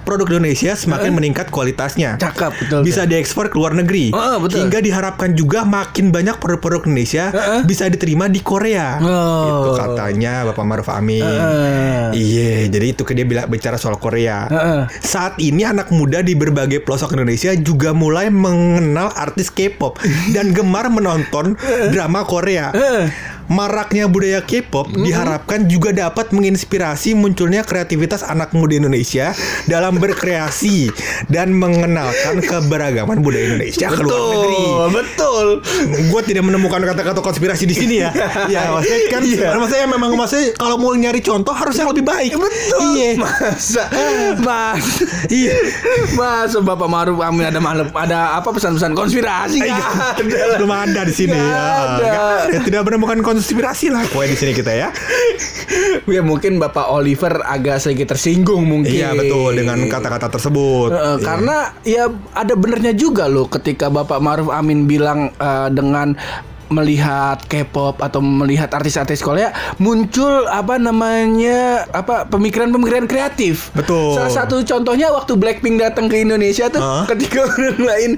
produk 0.02 0.28
Indonesia 0.32 0.74
semakin 0.74 1.12
meningkat 1.12 1.48
kualitasnya 1.48 2.16
Cakep, 2.16 2.52
betul. 2.58 2.82
bisa 2.82 3.04
diekspor 3.04 3.48
ke 3.48 3.56
luar 3.56 3.74
negeri 3.74 4.10
Oh, 4.10 4.38
betul. 4.38 4.62
hingga 4.62 4.80
diharapkan 4.80 5.34
juga 5.34 5.62
makin 5.62 6.10
banyak 6.10 6.38
produk-produk 6.38 6.84
Indonesia 6.84 7.30
Heeh. 7.30 7.62
bisa 7.64 7.86
diterima 7.86 8.26
di 8.26 8.40
Korea 8.40 8.98
Oh. 8.98 9.64
itu 9.64 9.70
katanya 9.76 10.46
Bapak 10.46 10.64
Maruf 10.64 10.88
Amin 10.88 11.22
Heeh. 11.22 12.14
iya 12.14 12.68
jadi 12.68 12.86
itu 12.90 13.04
dia 13.08 13.24
bilang 13.24 13.48
bicara 13.48 13.76
soal 13.76 13.96
Korea 13.96 14.46
Heeh. 14.46 14.82
saat 14.98 15.38
ini 15.38 15.64
anak 15.64 15.90
muda 15.90 16.20
di 16.20 16.34
berbagai 16.34 16.80
pelosok 16.80 17.14
Indonesia 17.14 17.52
juga 17.54 17.92
mulai 17.92 18.28
mengenal 18.28 19.12
artis 19.14 19.50
K-pop 19.50 19.98
dan 20.34 20.52
gemar 20.52 20.88
menonton 20.88 21.58
drama 21.90 22.24
Korea 22.24 22.70
Heeh. 22.70 23.10
Maraknya 23.48 24.12
budaya 24.12 24.44
K-pop 24.44 24.92
diharapkan 24.94 25.72
juga 25.72 25.96
dapat 25.96 26.36
menginspirasi 26.36 27.16
munculnya 27.16 27.64
kreativitas 27.64 28.20
anak 28.20 28.52
muda 28.52 28.76
Indonesia 28.76 29.32
dalam 29.78 30.02
berkreasi 30.02 30.90
dan 31.30 31.54
mengenalkan 31.54 32.42
keberagaman 32.42 33.22
budaya 33.22 33.54
Indonesia 33.54 33.88
ke 33.88 34.02
luar 34.02 34.18
negeri. 34.34 34.58
Betul, 34.58 34.90
betul. 34.90 35.46
Gue 36.10 36.22
tidak 36.26 36.44
menemukan 36.44 36.82
kata-kata 36.82 37.22
konspirasi 37.22 37.64
di 37.64 37.76
sini 37.78 37.96
ya. 38.02 38.10
ya, 38.54 38.74
maksudnya 38.74 39.00
kan, 39.08 39.22
Iya. 39.22 39.50
maksudnya 39.54 39.88
memang 39.88 40.12
maksudnya 40.18 40.58
kalau 40.58 40.76
mau 40.76 40.92
nyari 40.92 41.22
contoh 41.22 41.54
harusnya 41.54 41.86
yang 41.86 41.94
lebih 41.94 42.06
baik. 42.06 42.32
Betul. 42.34 42.90
Iya. 42.92 43.12
Masa, 43.22 43.84
mas, 44.40 44.88
Iya. 45.30 45.54
masa 46.16 46.58
Bapak 46.60 46.90
Maruf 46.90 47.22
Amin 47.22 47.46
ada 47.46 47.62
malam, 47.62 47.86
ada 47.94 48.34
apa 48.34 48.50
pesan-pesan 48.50 48.98
konspirasi? 48.98 49.62
Nggak 49.62 49.78
ada. 50.18 50.58
Belum 50.58 50.74
ada 50.74 51.02
di 51.04 51.14
sini. 51.14 51.38
Nggak 51.38 51.46
Ya, 51.48 51.70
ada. 51.70 52.02
nggak 52.02 52.26
ada. 52.50 52.58
Tidak 52.66 52.82
menemukan 52.82 53.20
konspirasi 53.22 53.94
lah 53.94 54.02
kue 54.08 54.26
di 54.26 54.34
sini 54.34 54.52
kita 54.52 54.74
ya. 54.74 54.90
Ya 56.08 56.24
mungkin 56.24 56.56
Bapak 56.58 56.88
Oliver 56.88 57.44
agak 57.44 57.84
sedikit 57.84 58.16
tersinggung 58.16 58.64
mungkin. 58.64 58.88
Iya 58.88 59.12
betul 59.12 59.57
dengan 59.58 59.78
kata-kata 59.90 60.28
tersebut. 60.30 60.90
Iya. 60.94 61.18
Karena 61.26 61.58
ya 61.82 62.06
ada 62.38 62.54
benernya 62.54 62.94
juga 62.94 63.26
loh 63.26 63.50
ketika 63.50 63.90
Bapak 63.90 64.22
Maruf 64.22 64.54
Amin 64.54 64.86
bilang 64.86 65.34
eh, 65.34 65.70
dengan 65.74 66.14
melihat 66.72 67.44
K-pop 67.46 68.00
atau 68.00 68.24
melihat 68.24 68.72
artis-artis 68.72 69.20
Korea 69.20 69.52
muncul 69.78 70.48
apa 70.48 70.80
namanya 70.80 71.84
apa 71.92 72.24
pemikiran-pemikiran 72.32 73.06
kreatif. 73.06 73.70
Betul. 73.76 74.16
Salah 74.16 74.34
satu 74.46 74.64
contohnya 74.64 75.12
waktu 75.12 75.36
Blackpink 75.36 75.84
datang 75.84 76.08
ke 76.08 76.24
Indonesia 76.24 76.72
tuh 76.72 76.80
Hah? 76.80 77.04
ketika 77.12 77.44
orang 77.52 77.80
lain 77.84 78.12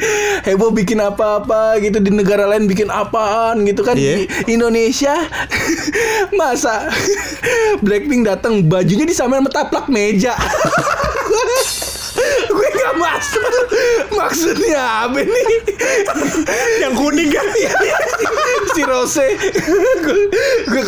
heboh 0.45 0.69
bikin 0.69 1.01
apa-apa 1.01 1.81
gitu 1.81 1.97
di 1.97 2.13
negara 2.13 2.45
lain 2.45 2.69
bikin 2.69 2.93
apaan 2.93 3.65
gitu 3.65 3.81
kan 3.81 3.97
Iya. 3.97 4.25
di 4.45 4.53
Indonesia 4.53 5.15
masa 6.39 6.85
Blackpink 7.85 8.29
datang 8.29 8.61
bajunya 8.65 9.09
disamain 9.09 9.41
sama 9.41 9.49
taplak 9.49 9.87
meja. 9.87 10.35
Gue 12.89 12.97
gak 12.97 13.21
masuk 13.21 13.43
tuh 13.45 13.65
maksudnya 14.17 14.81
apa 15.05 15.21
nih 15.21 15.45
yang 16.81 16.93
kuning 16.97 17.29
kan? 17.29 17.45
si 18.73 18.81
Rose 18.81 19.25
gue 20.01 20.17
gue 20.65 20.83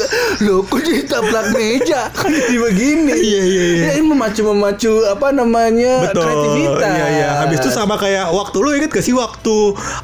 lo 0.48 0.66
kok 0.66 0.82
jadi 0.82 1.06
taplak 1.06 1.54
meja 1.54 2.10
kok 2.10 2.26
jadi 2.26 2.58
begini 2.58 3.14
Iya, 3.22 3.42
iya, 3.44 3.44
iya. 3.44 3.84
Ya, 3.86 3.92
ini 4.02 4.08
memacu 4.08 4.42
memacu 4.42 4.92
apa 5.06 5.30
namanya 5.30 6.10
Betul. 6.10 6.26
kreativitas 6.26 6.90
Iya 6.92 7.08
iya. 7.12 7.30
Habis 7.46 7.58
itu 7.62 7.70
sama 7.70 7.96
kayak 8.00 8.34
waktu 8.34 8.58
lu 8.58 8.70
inget 8.74 8.90
gak 8.90 9.06
sih 9.06 9.14
waktu 9.14 9.56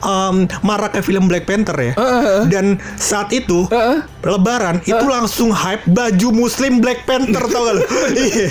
um, 0.04 0.36
maraknya 0.62 1.02
film 1.02 1.26
Black 1.26 1.50
Panther 1.50 1.74
ya? 1.76 1.94
Heeh. 1.98 2.40
Dan 2.52 2.78
saat 3.00 3.34
itu 3.34 3.66
Heeh. 3.72 4.06
Lebaran 4.22 4.84
itu 4.84 5.06
langsung 5.08 5.50
hype 5.56 5.88
baju 5.88 6.28
Muslim 6.36 6.84
Black 6.84 7.08
Panther 7.08 7.42
tau 7.50 7.62
gak 7.64 7.76
iya. 8.14 8.48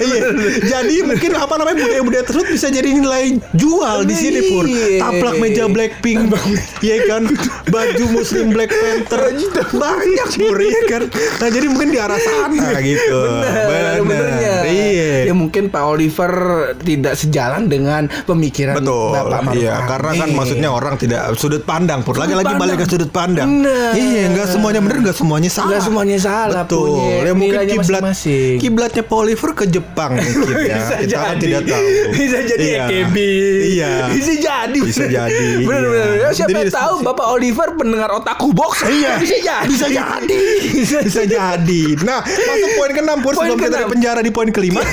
iya. 0.00 0.20
Jadi 0.64 1.04
mungkin 1.04 1.36
apa 1.36 1.54
namanya 1.60 1.76
budaya-budaya 1.78 2.24
tersebut 2.24 2.48
bisa 2.50 2.66
jadi 2.72 2.79
nilai 2.88 3.24
jual 3.56 3.96
di 4.04 4.14
sini 4.14 4.40
pur. 4.52 4.64
Iya. 4.68 5.00
Taplak 5.00 5.34
meja 5.40 5.64
Blackpink, 5.70 6.20
iya 6.84 6.96
kan? 7.08 7.28
Baju 7.68 8.04
Muslim 8.12 8.52
Black 8.52 8.72
Panther 8.72 9.22
banyak 9.72 10.28
pur, 10.36 10.56
iya 10.60 10.80
kan? 10.88 11.02
Nah 11.10 11.48
jadi 11.48 11.66
mungkin 11.70 11.88
di 11.94 11.98
arah 11.98 12.20
sana 12.20 12.78
gitu. 12.84 13.16
Benar, 13.40 14.00
benernya. 14.04 14.54
Iya. 14.68 15.10
Ya 15.30 15.34
mungkin 15.34 15.72
Pak 15.72 15.84
Oliver 15.84 16.32
tidak 16.82 17.14
sejalan 17.16 17.70
dengan 17.70 18.06
pemikiran 18.28 18.76
Betul. 18.76 19.14
Bapak 19.14 19.40
Maruf 19.46 19.62
iya, 19.62 19.74
karena 19.86 20.12
kan 20.16 20.28
maksudnya 20.36 20.68
orang 20.70 20.94
tidak 21.00 21.22
sudut 21.40 21.62
pandang 21.64 22.04
pur. 22.04 22.18
Lagi-lagi 22.18 22.52
balik 22.58 22.82
ke 22.82 22.86
sudut 22.86 23.10
pandang. 23.10 23.64
Iya, 23.94 24.30
nggak 24.34 24.46
semuanya 24.52 24.80
benar, 24.84 24.98
nggak 25.00 25.16
semuanya 25.16 25.50
salah. 25.50 25.68
Nggak 25.72 25.82
semuanya 25.86 26.18
salah, 26.20 26.62
Betul. 26.66 27.00
punya 27.00 27.20
Ya 27.24 27.32
mungkin 27.32 27.60
kiblat 27.70 28.02
kiblatnya 28.60 29.02
Paul 29.06 29.30
Oliver 29.30 29.50
ke 29.54 29.64
Jepang 29.70 30.18
mungkin 30.42 30.56
ya. 30.66 30.80
Kita 31.06 31.38
jadi 31.38 31.38
tidak 31.38 31.62
tahu. 31.70 31.86
bisa 32.18 32.38
jadi 32.42 32.66
Iya. 32.70 32.84
AKB 32.84 33.16
Iya. 33.70 33.92
bisa 34.10 34.32
jadi 34.34 34.80
Bisa 34.80 35.04
jadi, 35.06 35.46
benar 35.66 35.82
iya. 35.82 36.04
benar 36.10 36.32
siapa 36.32 36.50
Jadi 36.52 36.70
tahu 36.70 36.94
dis- 36.94 37.04
Bapak 37.04 37.26
Oliver 37.28 37.68
pendengar 37.74 38.10
otaku 38.12 38.48
box 38.50 38.72
Iya. 38.82 39.18
bisa 39.18 39.36
jadi 39.36 39.66
Bisa 39.66 39.86
jadi. 39.88 40.38
bisa, 40.72 40.98
Bisa 41.00 41.22
jadi. 41.24 41.82
Nah, 42.00 42.20
masuk 42.22 42.70
poin 42.74 42.92
ke-6 42.92 43.10
Pur 43.20 43.32
sebelum 43.34 43.58
kita 43.58 43.76
di 43.76 43.88
penjara 43.88 44.20
di 44.20 44.30
poin 44.30 44.48
kelima. 44.48 44.80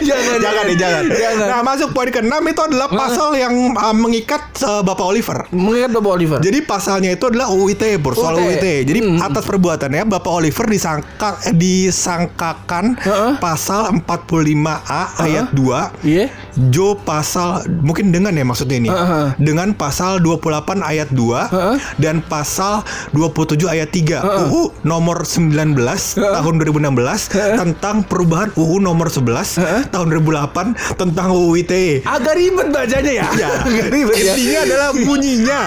jangan 0.00 0.36
jangan 0.38 0.66
jangan. 0.74 1.04
jangan 1.10 1.46
Nah, 1.46 1.60
masuk 1.62 1.90
poin 1.90 2.08
ke-6 2.08 2.32
itu 2.42 2.62
adalah 2.64 2.88
pasal 2.88 3.34
yang 3.34 3.52
uh, 3.72 3.92
mengikat 3.92 4.42
uh, 4.62 4.80
Bapak 4.80 5.04
Oliver. 5.04 5.38
mengingat 5.50 5.90
Bapak 5.92 6.10
Oliver 6.12 6.38
Jadi 6.40 6.58
pasalnya 6.62 7.10
itu 7.10 7.24
adalah 7.26 7.48
UU 7.48 7.66
ITE, 7.70 7.98
Pur, 7.98 8.14
soal 8.14 8.38
ITE. 8.40 8.84
Jadi 8.84 9.00
Hmm. 9.04 9.20
atas 9.20 9.44
perbuatannya 9.44 10.06
Bapak 10.06 10.32
Oliver 10.32 10.64
disangka 10.66 11.36
eh, 11.42 11.52
disangkakan 11.52 12.96
Heeh. 12.96 13.32
pasal 13.36 13.92
45A 13.98 15.02
ayat 15.18 15.46
2 15.50 15.73
iya 16.04 16.30
Jo 16.70 16.94
pasal 16.94 17.66
mungkin 17.82 18.14
dengan 18.14 18.34
ya 18.34 18.46
maksudnya 18.46 18.78
ini. 18.78 18.90
Heeh. 18.90 19.26
Dengan 19.38 19.74
pasal 19.74 20.22
28 20.22 20.80
ayat 20.80 21.10
2 21.10 21.50
Heeh. 21.50 21.76
dan 21.98 22.22
pasal 22.22 22.86
27 23.10 23.66
ayat 23.66 23.90
3 23.90 24.22
UU 24.22 24.86
nomor 24.86 25.26
19 25.26 25.74
tahun 26.14 26.54
2016 26.62 27.58
tentang 27.58 28.06
perubahan 28.06 28.54
UU 28.54 28.78
nomor 28.78 29.10
11 29.10 29.90
tahun 29.90 30.06
2008 30.22 30.98
tentang 30.98 31.28
UU 31.34 31.66
ITE. 31.66 32.06
agak 32.06 32.34
ribet 32.38 32.68
bacanya 32.70 33.12
ya. 33.12 33.26
Ya, 33.34 33.50
agak 33.66 33.88
ribet 33.90 34.16
ya. 34.18 34.32
Intinya 34.34 34.60
adalah 34.62 34.88
bunyinya. 35.06 35.60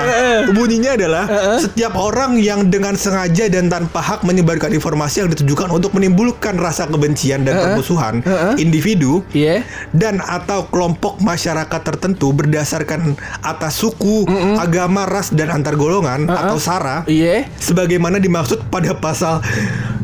bunyinya 0.56 0.91
adalah 0.95 1.23
setiap 1.60 1.93
orang 2.00 2.39
yang 2.39 2.67
dengan 2.71 2.95
sengaja 2.95 3.52
dan 3.52 3.67
tanpa 3.67 4.00
hak 4.00 4.23
menyebarkan 4.23 4.71
informasi 4.71 5.26
yang 5.26 5.30
ditujukan 5.32 5.67
untuk 5.71 5.91
menimbulkan 5.95 6.56
rasa 6.58 6.88
kebencian 6.88 7.43
dan 7.43 7.60
permusuhan 7.60 8.23
individu 8.56 9.21
iya. 9.36 9.63
dan 9.91 10.19
atau 10.23 10.65
kelompok 10.78 11.18
masyarakat 11.18 11.82
tertentu 11.82 12.30
berdasarkan 12.38 13.18
atas 13.42 13.82
suku, 13.82 14.30
agama, 14.62 15.10
ras 15.10 15.34
dan 15.34 15.50
antar 15.50 15.74
golongan 15.74 16.30
atau 16.30 16.62
sara 16.62 17.02
iya 17.10 17.50
sebagaimana 17.58 18.22
dimaksud 18.22 18.70
pada 18.70 18.94
pasal 18.94 19.42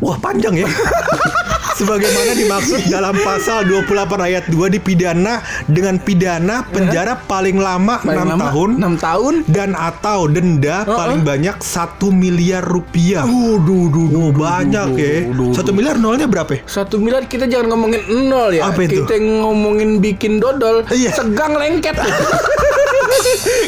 wah 0.02 0.18
panjang 0.18 0.66
ya 0.66 0.68
sebagaimana 1.74 2.32
dimaksud 2.32 2.86
dalam 2.86 3.14
pasal 3.18 3.66
28 3.66 3.90
ayat 4.20 4.44
2 4.46 4.54
dipidana 4.70 5.38
dengan 5.66 5.98
pidana 5.98 6.62
penjara 6.64 7.18
paling 7.20 7.56
lama 7.56 7.98
Paling 8.00 8.18
6 8.20 8.30
lama, 8.30 8.42
tahun 8.44 8.70
enam 8.76 8.94
tahun. 8.96 9.34
dan 9.46 9.70
atau 9.72 10.26
denda 10.26 10.82
paling 10.84 11.20
banyak 11.20 11.56
satu 11.58 12.08
miliar 12.08 12.62
rupiah. 12.62 13.24
Waduh, 13.24 13.84
duh, 13.88 14.08
Oh, 14.14 14.30
banyak 14.30 14.86
duh, 14.88 14.96
ya. 14.96 15.14
duh, 15.26 15.50
duh. 15.50 15.52
Satu 15.52 15.70
miliar 15.70 15.96
nolnya 15.96 16.24
berapa? 16.24 16.50
ya? 16.52 16.60
Satu 16.64 16.96
miliar 16.96 17.24
kita 17.24 17.44
jangan 17.44 17.72
ngomongin 17.72 18.00
nol 18.24 18.50
ya. 18.50 18.68
Apa 18.68 18.80
itu? 18.82 19.02
Kita 19.02 19.16
ngomongin 19.18 19.98
bikin 19.98 20.38
dodol, 20.38 20.86
Iya. 20.86 21.10
segang 21.12 21.54
lengket. 21.54 21.96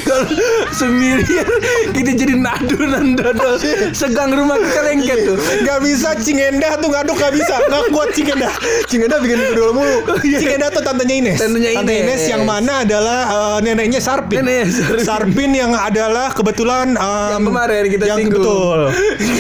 Kalau 0.03 0.27
semiliar 0.73 1.47
kita 1.93 2.13
jadi 2.15 2.35
adonan 2.39 3.15
dodol, 3.15 3.59
segang 3.93 4.33
rumah 4.33 4.57
kita 4.57 4.81
lengket 4.83 5.19
tuh. 5.25 5.37
Gak 5.63 5.79
bisa 5.83 6.15
Cingendah 6.17 6.79
tuh 6.79 6.89
ngaduk 6.91 7.17
gak 7.17 7.33
bisa. 7.35 7.59
Gak 7.67 7.83
kuat 7.91 8.11
Cingendah. 8.13 8.53
Cingendah 8.87 9.19
bikin 9.21 9.39
dodol 9.53 9.73
mulu. 9.75 9.99
Cingendah 10.23 10.69
tuh 10.71 10.83
tantenya 10.83 11.15
Ines. 11.17 11.39
Tantenya 11.39 11.71
Tante 11.75 11.93
Ines. 11.93 12.07
Ines. 12.07 12.23
yang 12.27 12.43
mana 12.45 12.83
adalah 12.83 13.21
eh, 13.27 13.59
neneknya 13.63 14.01
Sarpin. 14.01 14.43
Neneknya 14.43 14.67
Sarpin. 14.71 15.05
Sarpin 15.05 15.51
yang 15.53 15.73
adalah 15.75 16.31
kebetulan 16.33 16.95
em, 16.95 17.31
Yang 17.37 17.45
kemarin 17.47 17.83
kita 17.91 18.05
yang 18.07 18.19
singgung. 18.19 18.43
betul. 18.43 18.81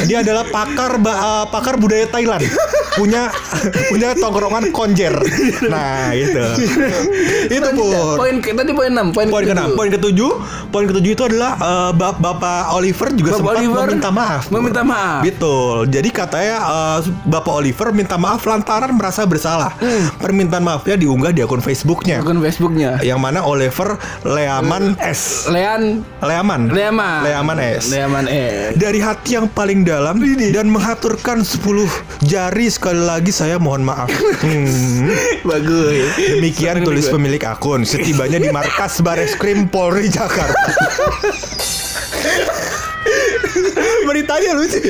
Dia 0.07 0.19
adalah 0.23 0.45
pakar 0.47 0.93
eh, 0.99 1.45
pakar 1.49 1.75
budaya 1.79 2.07
Thailand. 2.09 2.45
Punya 2.97 3.29
punya 3.93 4.17
tongkrongan 4.17 4.73
konjer. 4.73 5.13
Nah 5.69 6.11
gitu. 6.17 6.43
Itu 7.51 7.69
pun. 7.77 8.17
Poin 8.17 8.35
tadi 8.41 8.73
poin 8.73 8.91
6, 8.91 9.13
poin 9.13 9.27
Poin 9.29 9.45
ketujuh. 9.45 9.69
ke 9.69 9.77
poin 9.77 9.89
ketujuh, 9.97 10.31
poin 10.71 10.85
ketujuh 10.85 11.13
itu 11.17 11.25
adalah 11.25 11.53
eh, 11.57 11.91
bap- 11.97 12.21
Bapak 12.21 12.73
Oliver 12.77 13.09
juga 13.13 13.31
Bapak 13.37 13.41
sempat 13.41 13.55
Oliver 13.61 13.87
meminta 13.89 14.11
maaf. 14.11 14.43
Meminta 14.49 14.83
maaf. 14.83 15.21
Betul. 15.25 15.77
Jadi 15.89 16.09
katanya 16.13 16.57
eh, 16.63 16.99
Bapak 17.27 17.53
Oliver 17.53 17.89
minta 17.93 18.17
maaf 18.17 18.45
lantaran 18.45 18.93
merasa 18.95 19.25
bersalah. 19.25 19.73
Hmm. 19.81 20.13
Permintaan 20.21 20.63
maafnya 20.63 20.97
diunggah 20.97 21.33
di 21.33 21.41
akun 21.41 21.61
Facebooknya. 21.61 22.21
Akun 22.21 22.41
Facebooknya. 22.41 23.01
Yang 23.01 23.21
mana 23.21 23.41
Oliver 23.43 23.97
Leaman 24.23 24.97
S. 25.01 25.47
Lean 25.49 26.03
Leaman. 26.21 26.69
Leaman. 26.71 27.21
Leaman 27.25 27.59
S. 27.59 27.91
Leaman 27.91 28.27
S. 28.29 28.77
Dari 28.77 29.01
hati 29.01 29.39
yang 29.39 29.47
paling 29.49 29.83
dalam 29.83 30.19
dan 30.53 30.67
mengaturkan 30.69 31.41
10 31.45 31.63
jari 32.25 32.67
sekali 32.69 33.01
lagi 33.01 33.31
saya 33.31 33.57
mohon 33.57 33.87
maaf. 33.87 34.11
Hmm. 34.43 35.11
Bagus. 35.51 36.11
Demikian 36.17 36.83
tulis 36.83 37.07
pemilik 37.07 37.43
akun 37.47 37.87
setibanya 37.87 38.39
di 38.39 38.51
markas 38.51 38.99
Bareskrim 39.01 39.69
Richard 39.91 40.31
Hart. 40.31 41.83
Beritanya 44.17 44.57
lucu. 44.57 44.81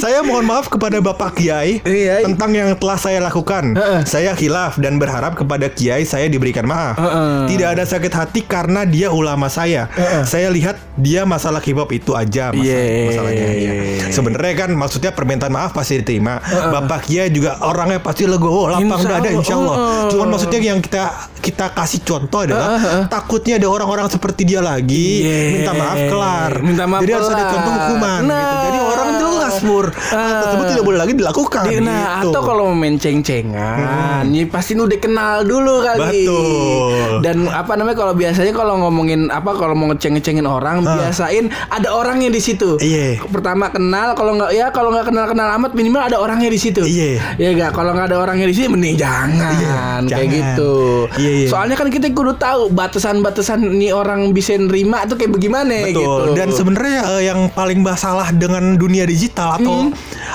saya 0.00 0.20
mohon 0.22 0.44
maaf 0.44 0.66
kepada 0.66 0.96
Bapak 0.98 1.36
Kiai 1.36 1.80
Iya. 1.82 2.24
tentang 2.24 2.50
yang 2.50 2.72
telah 2.74 2.96
saya 2.96 3.20
lakukan. 3.20 3.76
Heeh. 3.76 4.00
Saya 4.06 4.32
khilaf 4.32 4.80
dan 4.80 4.96
berharap 4.96 5.36
kepada 5.36 5.68
Kiai 5.68 6.04
saya 6.04 6.24
diberikan 6.26 6.64
maaf. 6.64 6.96
Heeh. 6.96 7.52
Tidak 7.52 7.68
ada 7.70 7.84
sakit 7.84 8.08
hati 8.08 8.40
karena 8.42 8.84
dia 8.84 9.12
ulama 9.12 9.46
saya. 9.46 9.92
Saya 10.24 10.48
lihat 10.48 10.80
dia 10.96 11.24
masalah 11.24 11.60
K-pop 11.60 11.90
itu 11.90 12.12
aja 12.12 12.48
masalah, 12.48 12.64
Iya. 12.64 12.80
masalahnya. 13.06 13.48
iya. 13.50 13.72
Sebenarnya 14.10 14.54
kan 14.56 14.70
maksudnya 14.72 15.10
permintaan 15.12 15.52
maaf 15.52 15.72
pasti 15.72 16.00
diterima. 16.00 16.40
Bapak 16.40 17.04
Kiai 17.04 17.28
juga 17.28 17.60
orangnya 17.60 18.00
pasti 18.00 18.24
legowo, 18.24 18.68
lapang 18.68 19.02
dada 19.02 19.20
Allah. 19.20 19.36
insya 19.36 19.54
Allah. 19.54 19.76
Heeh. 19.76 20.08
Cuman 20.10 20.26
maksudnya 20.30 20.60
yang 20.62 20.80
kita 20.80 21.04
kita 21.40 21.72
kasih 21.72 22.00
contoh 22.02 22.40
adalah 22.42 22.66
Heeh, 22.70 22.80
heeh. 22.80 23.04
takutnya 23.08 23.56
ada 23.56 23.68
orang-orang 23.68 24.08
seperti 24.08 24.44
dia 24.44 24.60
lagi 24.60 25.08
Iya. 25.20 25.36
minta 25.52 25.72
maaf 25.72 25.89
kelar. 25.96 26.52
Minta 26.60 26.84
maaf 26.84 27.00
Jadi 27.00 27.12
harus 27.12 27.28
ada 27.28 27.36
kelar. 27.38 27.52
contoh 27.52 27.72
hukuman 27.74 28.20
Nah. 28.22 28.36
gitu. 28.36 28.56
Jadi 28.62 28.78
orang 28.80 29.08
jelas 29.12 29.54
pur 29.60 29.86
hal 29.90 30.32
tersebut 30.40 30.66
tidak 30.68 30.84
boleh 30.84 30.98
lagi 30.98 31.12
dilakukan. 31.12 31.62
Di- 31.64 31.80
nah, 31.80 32.20
gitu. 32.20 32.30
atau 32.30 32.40
kalau 32.42 32.62
mau 32.66 32.76
main 32.76 32.96
ceng-cengan, 32.96 34.24
ya 34.26 34.44
pasti 34.46 34.72
udah 34.72 34.98
kenal 34.98 35.42
dulu 35.42 35.80
kali. 35.80 36.24
Betul. 36.24 37.20
Dan 37.20 37.36
apa 37.46 37.72
namanya 37.74 37.96
kalau 37.98 38.14
biasanya 38.14 38.52
kalau 38.52 38.74
ngomongin 38.78 39.28
apa 39.28 39.50
kalau 39.52 39.74
mau 39.74 39.88
ngeceng-cengin 39.88 40.44
orang, 40.44 40.82
biasain 40.82 41.48
ada 41.66 41.88
orangnya 41.90 42.28
di 42.28 42.38
situ. 42.38 42.76
Iya. 42.78 43.20
Pertama 43.22 43.68
kenal, 43.68 44.14
kalau 44.14 44.36
nggak 44.36 44.50
ya 44.52 44.70
kalau 44.70 44.90
nggak 44.90 45.06
kenal-kenal 45.06 45.48
amat 45.56 45.72
minimal 45.72 46.02
ada 46.02 46.16
orangnya 46.16 46.48
di 46.48 46.58
situ. 46.58 46.82
Iya. 46.82 47.36
Ya 47.36 47.48
enggak, 47.50 47.72
kalau 47.72 47.90
nggak 47.90 48.08
ada 48.08 48.18
orangnya 48.18 48.46
di 48.46 48.54
sini 48.54 48.68
mending 48.68 48.96
jangan 48.96 49.56
Iya, 49.56 49.74
kayak 50.06 50.28
jangan. 50.28 50.32
gitu. 50.32 50.74
Iya, 51.16 51.30
iya. 51.36 51.48
Soalnya 51.48 51.76
kan 51.76 51.88
kita 51.88 52.06
kudu 52.10 52.36
tahu 52.36 52.62
batasan-batasan 52.70 53.60
nih 53.72 53.90
orang 53.90 54.30
bisa 54.30 54.54
nerima 54.54 55.04
tuh 55.04 55.16
kayak 55.16 55.32
bagaimana 55.32 55.72
Betul. 55.88 55.94
gitu. 55.96 56.12
Dan 56.36 56.48
sebenarnya 56.52 57.00
eh, 57.16 57.22
yang 57.32 57.48
paling 57.52 57.80
masalah 57.80 58.28
dengan 58.34 58.76
dunia 58.76 59.08
digital 59.08 59.56
atau 59.56 59.90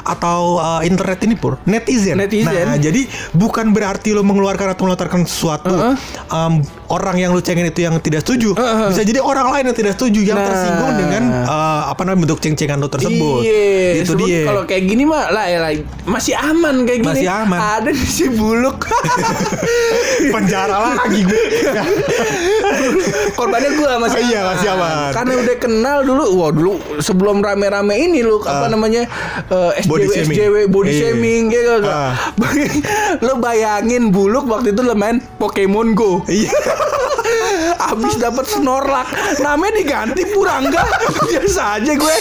atau 0.06 0.42
eh, 0.60 0.82
internet 0.90 1.20
ini 1.26 1.36
pur 1.38 1.62
netizen. 1.70 2.18
Netizen. 2.18 2.66
Nah, 2.66 2.80
jadi 2.80 3.06
bukan 3.36 3.70
berarti 3.76 4.16
lo 4.16 4.26
mengeluarkan 4.26 4.74
atau 4.74 4.90
melontarkan 4.90 5.22
sesuatu 5.28 5.74
Uh-uh. 5.74 5.96
em, 6.32 6.54
orang 6.88 7.16
yang 7.18 7.32
lo 7.32 7.42
cengin 7.42 7.66
itu 7.66 7.82
yang 7.82 7.98
tidak 8.00 8.22
setuju. 8.22 8.54
Uh-uh. 8.54 8.90
Bisa 8.90 9.02
jadi 9.02 9.20
orang 9.20 9.50
lain 9.50 9.64
yang 9.72 9.78
tidak 9.78 9.94
setuju 9.98 10.22
yang 10.22 10.38
Nah. 10.38 10.46
tersinggung 10.46 10.94
dengan 10.96 11.24
eh, 11.46 11.82
apa 11.88 12.02
namanya 12.04 12.20
bentuk 12.24 12.40
ceng-cengan 12.40 12.78
lo 12.78 12.88
tersebut. 12.88 13.42
Iya, 13.42 14.04
Itu 14.04 14.14
dia. 14.18 14.44
Kalau 14.46 14.64
kayak 14.64 14.84
gini 14.86 15.04
mah 15.04 15.30
lah, 15.30 15.46
ya 15.48 15.60
masih 16.06 16.34
aman 16.34 16.84
kayak 16.84 17.00
gini. 17.02 17.10
Masih 17.16 17.30
aman. 17.30 17.58
Ada 17.58 17.90
di 17.90 18.06
si 18.06 18.26
buluk. 18.30 18.86
penjara 20.34 20.76
lagi 20.96 21.22
gue. 21.22 21.44
Korbannya 23.36 23.70
gue 23.74 23.92
masih 24.00 24.22
Iya, 24.26 24.42
masih 24.48 24.68
aman. 24.74 25.12
Karena 25.14 25.34
udah 25.38 25.56
kenal 25.58 25.98
dulu. 26.02 26.24
Wah 26.36 26.50
dulu 26.50 26.72
sebelum 27.00 27.40
rame-rame 27.40 27.94
ini 27.96 28.20
lu 28.20 28.42
apa 28.42 28.68
namanya 28.68 29.06
eh, 29.48 29.72
SJW 29.82 29.90
body 29.90 30.08
shaming. 30.10 30.36
SJW 30.36 30.56
body 30.68 30.92
Iya. 30.92 31.00
shaming 31.02 31.42
gak? 31.48 31.64
Ah. 31.86 32.14
Lo 33.26 33.38
bayangin 33.38 34.10
buluk 34.10 34.46
waktu 34.46 34.72
itu 34.72 34.82
lo 34.82 34.94
main 34.94 35.22
Pokemon 35.38 35.94
Go. 35.94 36.22
Iya. 36.26 36.52
Abis 37.86 38.18
dapat 38.18 38.46
Snorlax 38.48 39.08
Namanya 39.40 39.74
diganti 39.76 40.24
Purangga 40.28 40.84
Biasa 41.30 41.80
aja 41.80 41.92
gue 41.94 42.16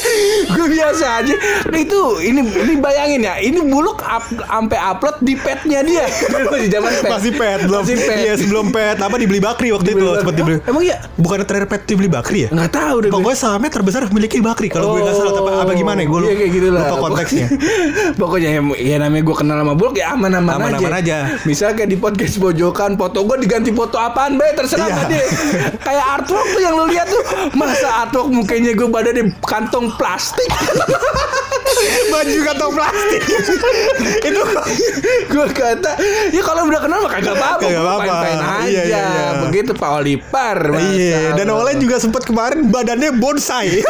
Gue 0.50 0.66
biasa 0.70 1.06
aja 1.22 1.34
Nah, 1.66 1.78
Itu 1.78 2.18
Ini 2.18 2.40
ini 2.42 2.74
bayangin 2.76 3.20
ya 3.22 3.38
Ini 3.38 3.60
buluk 3.62 4.00
up, 4.00 4.24
Sampai 4.44 4.76
upload 4.76 5.16
di 5.20 5.34
petnya 5.34 5.80
dia 5.80 6.04
Masih 6.50 6.68
zaman 6.70 6.92
pet 6.94 7.10
Masih 7.10 7.32
pet 7.32 7.58
belum. 7.64 7.82
Masih 7.82 7.96
pet 7.98 8.16
Iya, 8.20 8.32
sebelum 8.36 8.66
pet 8.70 8.96
apa 8.98 9.14
dibeli 9.16 9.40
Bakri 9.40 9.68
waktu 9.70 9.88
itu 9.88 10.00
Dibeli 10.00 10.16
sempat 10.16 10.34
Bakri. 10.34 10.40
dibeli. 10.54 10.56
Emang 10.64 10.82
iya? 10.82 10.96
Bukan 11.14 11.36
terakhir 11.42 11.66
pet 11.68 11.82
dibeli 11.84 12.08
Bakri 12.08 12.38
ya? 12.40 12.50
Nggak 12.50 12.70
tahu 12.70 12.96
deh 12.98 13.08
gue. 13.08 13.14
Pokoknya 13.14 13.38
sahamnya 13.38 13.70
terbesar 13.70 14.00
memiliki 14.08 14.38
Bakri 14.40 14.68
kalau 14.68 14.94
gue 14.94 15.00
nggak 15.02 15.14
salah 15.14 15.32
apa, 15.34 15.50
apa 15.62 15.72
gimana 15.74 15.98
ya? 16.00 16.08
Gue 16.08 16.18
Iya, 16.24 16.34
kayak 16.34 16.50
gitu 16.52 16.68
lah. 16.70 16.82
lupa 16.84 16.96
konteksnya. 17.02 17.46
Pokoknya 18.14 18.48
ya, 18.50 18.60
ya 18.74 18.96
namanya 18.98 19.22
gue 19.22 19.36
kenal 19.36 19.56
sama 19.58 19.74
Bulk 19.74 19.94
ya 19.94 20.06
aman-aman 20.12 20.50
aja. 20.50 20.60
Aman-aman 20.60 20.92
aja. 20.94 21.16
Misal 21.44 21.68
kayak 21.72 21.88
di 21.88 21.98
podcast 21.98 22.34
pojokan 22.36 22.96
foto 22.96 23.18
gue 23.22 23.36
diganti 23.40 23.70
foto 23.70 23.96
apaan 23.96 24.36
be 24.44 24.50
terserah 24.52 24.88
sama 24.92 25.04
dia. 25.08 25.24
Kayak 25.80 26.06
artwork 26.20 26.46
tuh 26.52 26.60
yang 26.60 26.74
lu 26.76 26.84
lihat 26.92 27.08
tuh 27.08 27.22
masa 27.56 27.88
artwork 28.04 28.28
mukanya 28.28 28.76
gue 28.76 28.88
badannya 28.88 29.24
kantong 29.40 29.88
plastik. 29.96 30.48
Baju 32.12 32.38
kantong 32.44 32.72
plastik. 32.72 33.22
itu 34.28 34.40
gue 35.26 35.46
kata 35.50 35.92
ya 36.30 36.42
kalau 36.42 36.62
udah 36.64 36.80
kenal 36.80 36.98
mah 37.00 37.10
kagak 37.10 37.34
apa-apa 37.34 37.60
Kagak 37.60 37.72
gua 37.74 37.92
apa-apa. 37.96 38.04
fine-fine 38.22 38.40
aja 38.40 38.64
Iya, 38.64 38.82
iya, 38.84 39.02
iya. 39.04 39.26
begitu 39.40 39.70
Pak 39.72 39.90
Olipar 39.94 40.58
Iya, 40.74 41.20
dan 41.34 41.46
Oleh 41.50 41.74
juga 41.76 41.96
sempat 41.96 42.22
kemarin 42.22 42.68
badannya 42.68 43.14
bonsai. 43.14 43.80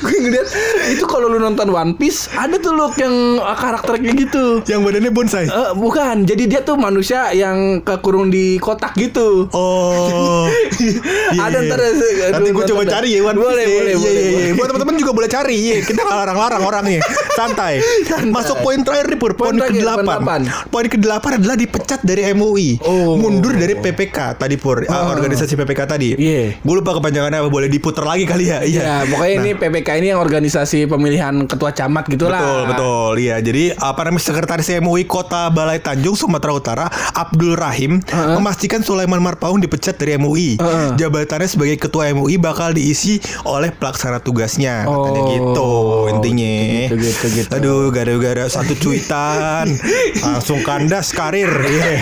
gue 0.00 0.16
ngeliat 0.18 0.48
itu 0.88 1.04
kalau 1.04 1.28
lu 1.28 1.36
nonton 1.36 1.68
One 1.68 1.92
Piece 1.92 2.32
ada 2.32 2.56
tuh 2.56 2.72
look 2.72 2.96
yang 2.96 3.12
uh, 3.38 3.52
karakternya 3.52 4.16
gitu 4.18 4.64
yang 4.64 4.80
badannya 4.80 5.10
bonsai. 5.10 5.44
Eh, 5.44 5.70
bukan, 5.74 6.24
jadi 6.24 6.48
dia 6.48 6.60
tuh 6.62 6.74
manusia 6.74 7.28
yang 7.30 7.78
kekurung 7.78 8.28
di 8.28 8.56
kotak 8.56 8.96
gitu. 8.96 9.52
Oh. 9.52 10.48
Iya, 10.72 10.96
Ada 11.38 11.58
iya. 11.58 11.68
ntar 11.68 11.78
ada- 11.78 11.98
Nanti 12.32 12.50
gue 12.50 12.64
coba 12.66 12.82
cari 12.88 13.08
ya 13.12 13.20
One 13.22 13.36
Piece 13.36 13.44
Boleh, 13.46 13.60
ya. 13.60 13.68
boleh, 13.70 13.84
Iya, 13.86 13.98
boleh, 13.98 14.10
iya, 14.10 14.22
iya. 14.22 14.32
boleh. 14.32 14.50
Buat 14.56 14.66
teman-teman 14.72 14.94
juga 14.96 15.12
boleh 15.12 15.28
cari. 15.28 15.56
Iya, 15.60 15.76
kita 15.84 16.00
nggak 16.00 16.16
larang-larang 16.16 16.49
orangnya. 16.58 17.00
Santai. 17.32 17.78
Masuk 18.26 18.58
poin 18.60 18.82
terakhir 18.82 19.14
nih 19.14 19.18
Pur. 19.18 19.32
Poin 19.38 19.54
Poin 19.54 19.56
terakhir, 19.56 19.82
ke-8. 19.82 19.94
poin 19.94 20.06
delapan. 20.06 20.40
Poin 20.66 20.86
ke-8 20.86 21.24
adalah 21.38 21.56
dipecat 21.56 22.00
dari 22.02 22.22
MUI. 22.32 22.70
Oh. 22.82 23.14
Mundur 23.14 23.54
dari 23.54 23.74
PPK 23.74 24.34
tadi 24.36 24.56
Pur. 24.56 24.82
Ah, 24.86 25.10
organisasi 25.10 25.54
PPK 25.54 25.80
tadi. 25.86 26.08
Iya. 26.16 26.58
Gue 26.58 26.74
lupa 26.78 26.96
kepanjangannya 26.96 27.38
apa. 27.38 27.48
Boleh 27.50 27.68
diputar 27.68 28.02
lagi 28.02 28.24
kali 28.24 28.48
ya. 28.48 28.62
Iya. 28.62 28.80
Ya, 28.80 28.96
pokoknya 29.04 29.34
ini 29.42 29.50
PPK 29.54 29.88
ini 29.98 30.06
yang 30.10 30.20
organisasi 30.22 30.86
pemilihan 30.86 31.44
ketua 31.44 31.70
camat 31.70 32.06
gitu 32.08 32.26
lah. 32.26 32.40
Betul, 32.40 32.60
betul. 32.70 33.12
Iya, 33.20 33.36
jadi 33.42 33.64
apa 33.76 34.00
namanya 34.06 34.24
sekretaris 34.24 34.70
MUI 34.80 35.04
Kota 35.04 35.50
Balai 35.50 35.82
Tanjung 35.82 36.14
Sumatera 36.14 36.52
Utara 36.54 36.86
Abdul 37.12 37.54
Rahim 37.54 37.98
memastikan 38.10 38.80
Sulaiman 38.80 39.20
Marpaung 39.20 39.58
dipecat 39.58 39.98
dari 39.98 40.16
MUI. 40.16 40.56
Uh-uh. 40.56 40.94
Jabatannya 40.96 41.48
sebagai 41.50 41.76
ketua 41.76 42.08
MUI 42.14 42.38
bakal 42.38 42.72
diisi 42.72 43.18
oleh 43.44 43.68
pelaksana 43.68 44.22
tugasnya. 44.22 44.86
Katanya 44.86 45.20
Oh, 45.20 45.28
gitu 45.34 45.70
intinya. 46.16 46.39
Gitu, 46.40 46.94
gitu, 47.00 47.26
gitu. 47.42 47.50
Aduh, 47.52 47.88
gara-gara 47.92 48.44
satu 48.46 48.72
cuitan 48.76 49.66
langsung 50.24 50.60
kandas 50.64 51.12
karir. 51.12 51.50
Iya. 51.50 51.92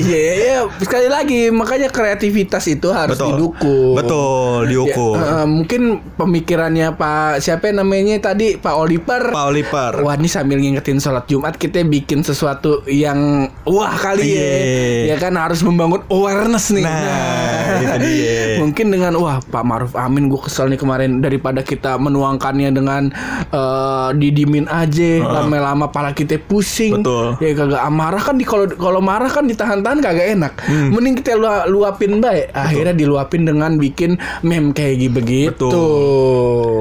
Iya, 0.00 0.18
iya, 0.18 0.34
iya. 0.34 0.58
sekali 0.80 1.08
lagi 1.10 1.50
makanya 1.50 1.88
kreativitas 1.90 2.64
itu 2.70 2.88
harus 2.92 3.16
Betul. 3.18 3.28
didukung. 3.36 3.94
Betul, 3.96 4.58
diukur. 4.70 5.16
Ya, 5.18 5.42
eh, 5.42 5.46
mungkin 5.48 5.82
pemikirannya 6.16 6.94
Pak 6.94 7.42
siapa 7.42 7.72
namanya 7.72 8.20
tadi 8.20 8.56
Pak 8.56 8.74
Oliver. 8.74 9.22
Pak 9.32 9.46
Oliver. 9.50 9.92
Wah 10.04 10.14
ini 10.16 10.28
sambil 10.28 10.60
ngingetin 10.60 11.00
sholat 11.00 11.26
Jumat 11.26 11.56
kita 11.56 11.82
bikin 11.84 12.22
sesuatu 12.22 12.84
yang 12.86 13.50
wah 13.64 13.94
kali 13.96 14.24
ya, 14.24 14.40
Iya. 14.40 15.14
ya 15.14 15.16
kan 15.18 15.34
harus 15.36 15.60
membangun 15.64 16.02
awareness 16.08 16.72
nih. 16.72 16.84
Nah, 16.84 17.80
itu 17.80 17.96
dia. 18.04 18.38
mungkin 18.62 18.86
dengan 18.92 19.12
wah 19.18 19.40
Pak 19.40 19.64
Maruf 19.64 19.92
Amin 19.96 20.28
gue 20.28 20.40
kesel 20.40 20.70
nih 20.70 20.80
kemarin 20.80 21.20
daripada 21.20 21.60
kita 21.64 21.96
menuangkannya 21.96 22.70
dengan 22.72 23.10
eh, 23.50 24.08
didimin 24.16 24.66
aja 24.70 25.22
lama-lama 25.22 25.90
pala 25.90 26.12
kita 26.16 26.40
pusing. 26.40 27.00
Betul. 27.02 27.36
Ya 27.38 27.54
kagak 27.54 27.82
amarah 27.82 28.22
kan 28.22 28.36
di 28.36 28.44
kalau 28.44 28.66
kalau 28.74 29.00
marah 29.02 29.30
kan 29.30 29.46
ditahan-tahan 29.46 29.98
kagak 30.02 30.26
enak. 30.34 30.52
Hmm. 30.64 30.94
Mending 30.94 31.20
kita 31.22 31.36
lu- 31.38 31.66
luapin 31.70 32.18
baik. 32.18 32.52
Akhirnya 32.52 32.94
diluapin 32.96 33.46
dengan 33.46 33.76
bikin 33.76 34.18
meme 34.42 34.74
kayak 34.74 34.94
gitu 35.00 35.12
begitu. 35.14 35.68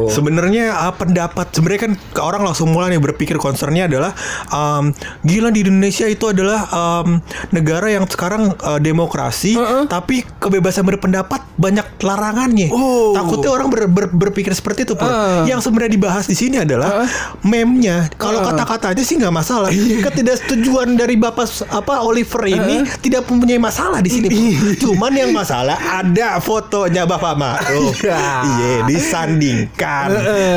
Sebenarnya 0.09 0.73
uh, 0.73 0.93
pendapat 0.93 1.53
sebenarnya 1.53 1.81
kan 1.89 1.93
ke 1.97 2.21
orang 2.21 2.41
langsung 2.45 2.71
mulai 2.73 2.95
nih 2.95 3.01
berpikir 3.01 3.37
concernnya 3.37 3.85
adalah 3.85 4.11
um, 4.49 4.93
gila 5.25 5.53
di 5.53 5.65
Indonesia 5.65 6.05
itu 6.09 6.31
adalah 6.31 6.65
um, 6.71 7.21
negara 7.53 7.91
yang 7.91 8.05
sekarang 8.07 8.53
uh, 8.63 8.79
demokrasi 8.81 9.57
tapi 9.85 10.25
kebebasan 10.39 10.87
berpendapat 10.87 11.43
banyak 11.59 11.85
larangannya. 12.01 12.71
Oh. 12.71 13.11
Takutnya 13.11 13.49
orang 13.51 13.67
ber- 13.67 13.91
ber- 13.91 14.13
berpikir 14.13 14.55
seperti 14.55 14.87
itu. 14.87 14.93
Uh. 14.97 15.43
Yang 15.45 15.67
sebenarnya 15.67 15.93
dibahas 15.93 16.25
di 16.25 16.35
sini 16.39 16.55
adalah 16.57 17.03
meme-nya. 17.41 18.07
Kalau 18.15 18.39
Uh. 18.39 18.45
kata-katanya 18.47 19.03
sih 19.03 19.19
nggak 19.19 19.33
masalah. 19.33 19.67
Ketidaksetujuan 19.69 20.95
dari 20.95 21.15
Bapak 21.15 21.43
apa 21.67 21.99
Oliver 21.99 22.43
ini 22.45 22.87
tidak 22.99 23.27
mempunyai 23.27 23.59
masalah 23.59 23.99
di 23.99 24.07
sini. 24.07 24.27
Pur. 24.29 24.71
Cuman 24.79 25.11
yang 25.11 25.31
masalah 25.31 25.75
ada 25.75 26.39
fotonya 26.39 27.03
Bapak 27.03 27.35
Ma'ruf. 27.35 27.99
Iya. 27.99 28.23
Iya, 28.39 28.75
disandingkan 28.85 30.07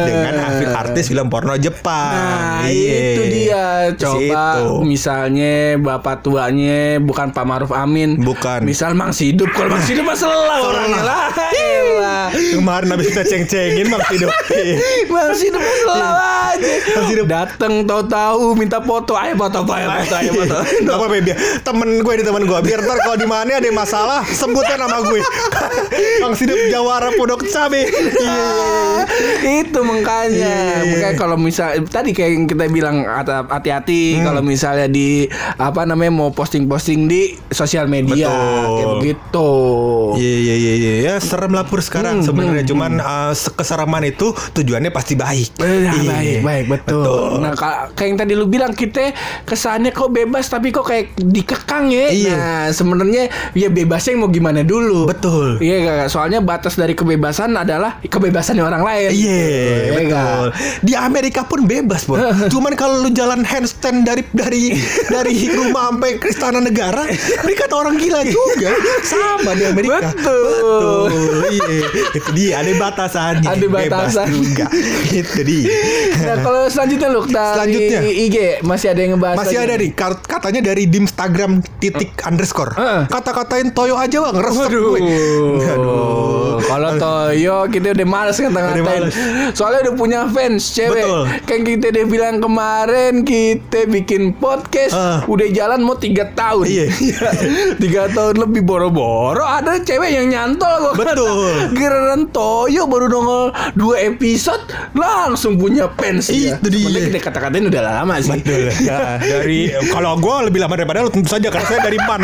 dengan 0.05 0.35
Hafid 0.39 0.71
artis 0.71 1.05
film 1.07 1.27
porno 1.27 1.57
Jepang. 1.57 2.13
Nah 2.13 2.65
Iya. 2.65 2.95
itu 2.95 3.23
dia 3.29 3.65
Coba 3.95 4.21
Situ. 4.55 4.67
misalnya 4.85 5.53
Bapak 5.77 6.23
tuanya 6.23 6.99
Bukan 6.99 7.31
Pak 7.31 7.43
Maruf 7.43 7.73
Amin 7.73 8.15
Bukan. 8.17 8.63
Misal 8.63 8.93
Mang 8.93 9.11
Sidup 9.11 9.51
Kalau 9.51 9.73
Mang 9.73 9.83
Sidup 9.83 10.05
mah 10.05 10.15
selalu 10.15 10.63
orangnya 10.63 11.03
lah. 11.03 11.23
Kemarin 12.31 12.89
habis 12.91 13.11
kita 13.11 13.25
ceng-cengin 13.25 13.89
Bang 13.89 14.05
Sido. 14.07 14.29
Mang 15.09 15.33
Sidup 15.35 15.63
selalu 15.75 16.11
aja 16.15 16.71
Sidup. 17.03 17.27
Dateng 17.27 17.83
tahu-tahu 17.83 18.55
Minta 18.55 18.79
foto. 18.79 19.15
Ayo 19.15 19.35
foto 19.35 19.65
Ayo 19.67 19.89
foto 19.89 20.15
Ayo 20.15 20.31
foto. 20.35 20.57
Gak 20.87 20.95
apa-apa 20.95 21.17
biar 21.21 21.37
temen 21.63 21.91
gue 21.99 22.15
di 22.15 22.25
temen 22.25 22.43
gue. 22.43 22.59
Biar 22.61 22.79
ntar 22.81 22.99
kalau 23.01 23.17
di 23.17 23.25
mana 23.25 23.51
ada 23.53 23.71
masalah 23.71 24.21
sebutnya 24.25 24.77
nama 24.77 25.01
gue. 25.01 25.21
Bang 26.23 26.35
Sido 26.35 26.55
Jawara 26.69 27.11
Pondok 27.13 27.45
Cabe. 27.47 27.89
Iya 27.89 28.51
itu 29.63 29.81
makanya. 29.81 30.55
Makanya 30.85 31.15
kalau 31.15 31.37
misal 31.37 31.73
tadi 31.85 32.11
kayak 32.11 32.31
yang 32.33 32.45
kita 32.45 32.65
bilang 32.69 33.03
hati- 33.03 33.49
hati-hati 33.49 34.01
Hmm. 34.13 34.25
kalau 34.25 34.43
misalnya 34.43 34.87
di 34.87 35.27
apa 35.55 35.83
namanya 35.83 36.13
mau 36.13 36.31
posting-posting 36.31 37.01
di 37.05 37.21
sosial 37.49 37.87
media. 37.87 38.29
Betul. 38.29 38.73
kayak 38.73 38.89
begitu. 38.99 39.51
Iya 40.15 40.33
iya 40.37 40.55
iya 40.55 40.73
iya. 40.75 40.93
Ya 41.03 41.15
serem 41.19 41.51
lah 41.51 41.65
pur 41.65 41.81
sekarang 41.81 42.21
Hmm, 42.21 42.25
sebenarnya. 42.25 42.65
cuman 42.65 42.93
uh, 42.97 43.33
se- 43.33 43.51
kesereman 43.51 44.05
itu 44.05 44.27
tujuannya 44.53 44.91
pasti 44.91 45.15
baik. 45.15 45.59
Eh, 45.63 45.81
Iya. 45.85 45.93
baik, 46.03 46.39
baik, 46.43 46.65
betul. 46.69 47.39
Nah, 47.39 47.53
ka- 47.53 47.91
kayak 47.93 48.09
yang 48.09 48.19
tadi 48.19 48.33
lu 48.33 48.47
bilang 48.47 48.73
kita 48.73 49.15
kesannya 49.43 49.91
kok 49.91 50.09
bebas 50.09 50.47
tapi 50.47 50.69
kok 50.69 50.83
kayak 50.83 51.15
dikekang 51.17 51.89
ya. 51.89 52.07
Iya. 52.09 52.33
Nah, 52.33 52.65
sebenarnya 52.69 53.25
ya 53.53 53.69
bebasnya 53.69 54.17
mau 54.17 54.29
gimana 54.29 54.61
dulu. 54.61 55.07
Betul. 55.07 55.59
Iya, 55.59 55.79
Kak. 55.83 56.09
soalnya 56.09 56.41
batas 56.41 56.75
dari 56.75 56.93
kebebasan 56.93 57.55
adalah 57.55 58.03
kebebasan 58.03 58.59
orang 58.59 58.83
lain. 58.83 59.11
Iya, 59.11 59.39
Iya, 59.39 59.91
betul. 59.93 60.11
Kak. 60.11 60.59
Di 60.81 60.93
Amerika 60.95 61.41
pun 61.43 61.61
bebas, 61.63 62.05
Bro. 62.05 62.19
Cuman 62.53 62.75
kalau 62.75 63.01
lu 63.01 63.11
jalan 63.11 63.43
handstand 63.43 64.03
dari 64.03 64.23
dari 64.31 64.75
dari 65.09 65.47
rumah 65.49 65.89
sampai 65.89 66.17
ke 66.17 66.29
istana 66.29 66.59
negara, 66.59 67.07
mereka 67.41 67.61
kata 67.63 67.75
orang 67.77 67.95
gila 67.95 68.23
juga. 68.23 68.71
Sama 69.03 69.53
di 69.53 69.65
Amerika. 69.65 70.11
Betul. 70.11 70.41
Betul. 70.43 71.31
Iya. 71.53 71.77
Itu 72.13 72.31
dia 72.33 72.53
ada 72.59 72.73
batasannya. 72.75 73.47
Ada 73.47 73.67
batasan. 73.69 74.27
Bebas 74.27 74.41
juga. 74.41 74.67
Itu 75.13 75.41
dia. 75.43 75.67
Nah, 76.23 76.39
kalau 76.39 76.63
selanjutnya 76.67 77.09
lu 77.09 77.21
dari 77.25 77.35
Selanjutnya. 77.53 78.01
IG 78.05 78.37
masih 78.63 78.87
ada 78.89 79.01
yang 79.01 79.13
ngebahas 79.13 79.37
Masih 79.37 79.59
lagi? 79.59 79.67
ada 79.67 79.75
nih 79.77 79.91
kat- 79.93 80.25
katanya 80.25 80.61
dari 80.65 80.83
di 80.85 80.99
Instagram 80.99 81.51
titik 81.77 82.15
underscore. 82.23 82.73
Heeh. 82.73 83.03
Kata-katain 83.07 83.69
Toyo 83.71 83.97
aja 83.97 84.23
bang, 84.23 84.37
resep 84.39 84.71
Waduh. 84.71 84.83
gue. 84.89 85.01
Aduh. 85.75 86.22
Kalau 86.65 86.91
Toyo 86.95 87.57
kita 87.67 87.93
udah 87.93 88.07
males 88.07 88.37
ngata-ngatain. 88.37 88.83
males. 88.83 89.15
Soalnya 89.53 89.81
udah 89.85 89.95
punya 89.95 90.21
fans 90.27 90.71
cewek. 90.71 91.03
Betul. 91.03 91.23
Kan 91.43 91.59
kita 91.63 91.85
udah 91.89 92.05
bilang 92.07 92.37
kemarin 92.39 93.13
kita 93.23 93.87
bikin 93.87 94.35
podcast 94.35 94.93
Ah. 94.93 95.21
udah 95.25 95.47
jalan 95.49 95.81
mau 95.81 95.95
tiga 95.95 96.29
tahun. 96.29 96.65
Iya. 96.65 96.87
tiga 97.83 98.09
tahun 98.09 98.39
lebih 98.39 98.63
boro-boro 98.63 99.43
ada 99.43 99.79
cewek 99.79 100.11
yang 100.11 100.27
nyantol 100.29 100.71
gua 100.81 100.93
Betul. 100.95 101.27
kata. 101.29 101.75
Giliran 101.77 102.23
Toyo 102.29 102.83
baru 102.87 103.07
nongol 103.09 103.45
dua 103.73 103.97
episode 104.03 104.63
langsung 104.93 105.57
punya 105.57 105.91
fans 105.93 106.29
dia. 106.29 106.57
Itu 106.57 106.69
dia. 106.69 106.81
Sebenarnya 106.83 107.09
kita 107.09 107.21
kata-katain 107.23 107.65
udah 107.67 107.83
lama 107.83 108.15
sih. 108.19 108.33
Betul. 108.35 108.61
Ya, 108.83 109.17
dari 109.17 109.71
kalau 109.87 110.17
gue 110.17 110.37
lebih 110.45 110.59
lama 110.59 110.75
daripada 110.75 111.01
lu 111.01 111.09
tentu 111.09 111.29
saja 111.29 111.49
karena 111.49 111.67
saya 111.67 111.81
dari 111.83 111.99
PAN. 111.99 112.23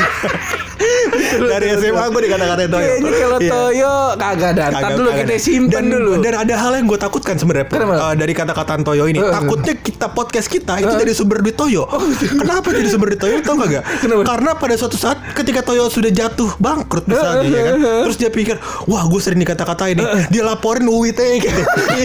Dari 1.40 1.66
SMA 1.74 2.04
gue 2.08 2.20
dikata-katain 2.24 2.68
Toyo. 2.68 2.86
Kayaknya 2.88 3.12
kalau 3.12 3.38
Iya. 3.38 3.50
Toyo 3.50 3.94
kagak 4.14 4.52
Kagak- 4.54 4.96
dulu 4.96 5.08
kagak 5.08 5.24
kita 5.24 5.34
simpen 5.38 5.70
dan, 5.70 5.84
dulu. 5.88 6.12
Dan 6.18 6.34
ada 6.36 6.54
hal 6.56 6.72
yang 6.74 6.86
gue 6.86 6.98
takutkan 6.98 7.34
sebenarnya? 7.34 7.66
Eh, 7.68 8.14
dari 8.16 8.32
kata-kataan 8.32 8.82
Toyo 8.82 9.04
ini. 9.06 9.18
Eh, 9.18 9.24
eh. 9.24 9.32
Takutnya 9.32 9.74
kita 9.76 10.06
podcast 10.08 10.48
kita 10.48 10.78
itu 10.78 10.92
dari 10.92 11.12
sumber 11.12 11.40
duit 11.40 11.54
Toyo. 11.54 11.86
Kenapa 12.18 12.68
jadi 12.70 12.88
sumber 12.88 13.12
duit 13.12 13.20
Toyo? 13.20 13.36
Tau 13.40 13.54
gak 13.56 13.68
gak? 13.70 13.84
Kenapa? 14.02 14.22
Karena 14.24 14.50
pada 14.54 14.74
suatu 14.74 14.94
saat 14.94 15.18
ketika 15.34 15.62
Toyo 15.62 15.86
sudah 15.88 16.08
jatuh 16.08 16.50
bangkrut 16.58 17.04
misalnya 17.04 17.42
ya 17.44 17.62
kan. 17.64 17.74
Terus 18.06 18.16
dia 18.16 18.30
pikir, 18.30 18.56
wah 18.84 19.04
gue 19.04 19.20
sering 19.20 19.38
dikata-katain 19.38 19.96
nih. 19.96 20.06
Dia 20.28 20.42
laporin 20.44 20.84
UIT 20.84 21.18
gitu. 21.44 21.62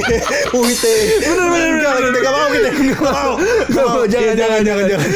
UIT. 0.60 0.86
Bener 1.24 1.48
bener 1.48 1.72
bener. 1.76 2.02
Kita 2.04 2.20
gak 2.20 2.34
mau 2.34 2.48
kita. 2.50 2.70
Gak 2.94 3.14
mau. 3.14 3.34
Gak 3.68 3.86
mau, 3.86 4.04
jangan, 4.06 4.24
Iya, 4.24 4.34
jangan, 4.34 4.60
jangan 4.64 4.84
jangan. 4.88 5.10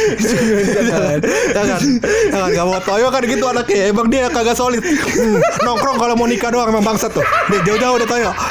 Jangan. 0.67 1.17
Jangan. 1.53 1.79
Jangan. 2.27 2.49
Gak 2.51 2.65
mau 2.65 2.79
Toyo 2.79 3.07
kan 3.07 3.21
gitu 3.23 3.45
anaknya. 3.51 3.91
Emang 3.91 4.07
dia 4.11 4.27
kagak 4.29 4.55
solid. 4.55 4.83
Hmm, 4.83 5.39
Nongkrong 5.65 5.97
kalau 5.97 6.15
mau 6.15 6.27
nikah 6.27 6.51
doang 6.51 6.69
emang 6.69 6.83
bangsat 6.83 7.11
tuh. 7.11 7.25
Dia 7.51 7.59
jauh-jauh 7.65 7.95
udah 7.97 8.07
Toyo. 8.07 8.31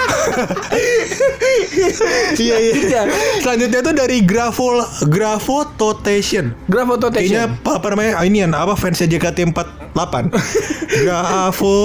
Iya 2.36 2.56
iya. 2.58 3.02
Selanjutnya 3.40 3.80
tuh 3.84 3.94
dari 3.96 4.24
Grafol 4.24 4.80
Gravototation. 5.08 6.52
Graph 6.68 6.90
Auto 6.96 7.08
Kayaknya 7.12 7.52
apa, 7.52 7.80
apa 7.80 7.86
namanya? 7.92 8.12
Ah, 8.20 8.24
Ini 8.24 8.48
apa 8.48 8.74
fansnya 8.76 9.08
JKT48. 9.08 9.85
Grafo 10.86 11.76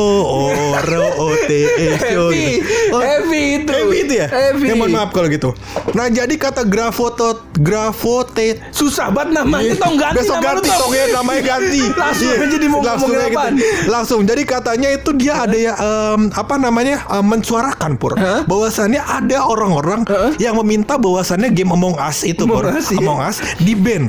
Oro 0.76 1.06
O 1.18 1.28
T 1.38 1.52
E 1.52 1.88
Heavy, 1.96 2.48
heavy 2.92 3.44
itu. 3.58 3.72
Heavy 3.72 3.98
itu 4.00 4.14
ya? 4.16 4.28
Heavy. 4.28 4.66
Ya, 4.68 4.76
mohon 4.76 4.92
maaf 4.92 5.10
kalau 5.10 5.28
gitu. 5.28 5.52
Nah, 5.92 6.08
jadi 6.08 6.32
kata 6.34 6.64
grafoto 6.64 7.44
gravote 7.54 8.60
Susah 8.72 9.10
banget 9.10 9.38
namanya 9.38 9.74
tong 9.76 9.96
ganti 9.96 10.18
Besok 10.18 10.38
ganti 10.40 10.68
Tong. 10.68 10.80
tong 10.82 10.94
ya 10.94 11.06
namanya 11.12 11.42
ganti. 11.48 11.82
Langsung 12.02 12.30
Iya. 12.32 12.38
aja 12.42 12.68
mau 12.68 12.80
Langsung 12.82 13.10
ngomongin 13.10 13.22
aja 13.22 13.32
apaan. 13.34 13.54
Langsung. 13.88 14.20
Jadi 14.24 14.42
katanya 14.44 14.90
itu 14.90 15.10
dia 15.14 15.34
ada 15.40 15.58
ya 15.58 15.74
em, 15.76 16.22
apa 16.32 16.56
namanya 16.58 16.96
em, 17.10 17.26
mensuarakan 17.26 17.92
pur. 17.96 18.14
Hah? 18.16 18.44
Bahwasannya 18.46 19.02
ada 19.02 19.38
orang-orang 19.42 20.04
Hah? 20.06 20.32
yang 20.38 20.56
meminta 20.58 20.96
bahwasannya 20.96 21.52
game 21.52 21.72
Among 21.72 21.96
Us 21.98 22.24
itu 22.24 22.44
pur. 22.44 22.64
Among 22.64 22.76
Us, 22.76 22.88
iya. 22.92 23.00
Among 23.00 23.20
Us 23.22 23.38
di 23.58 23.74
ban 23.74 24.04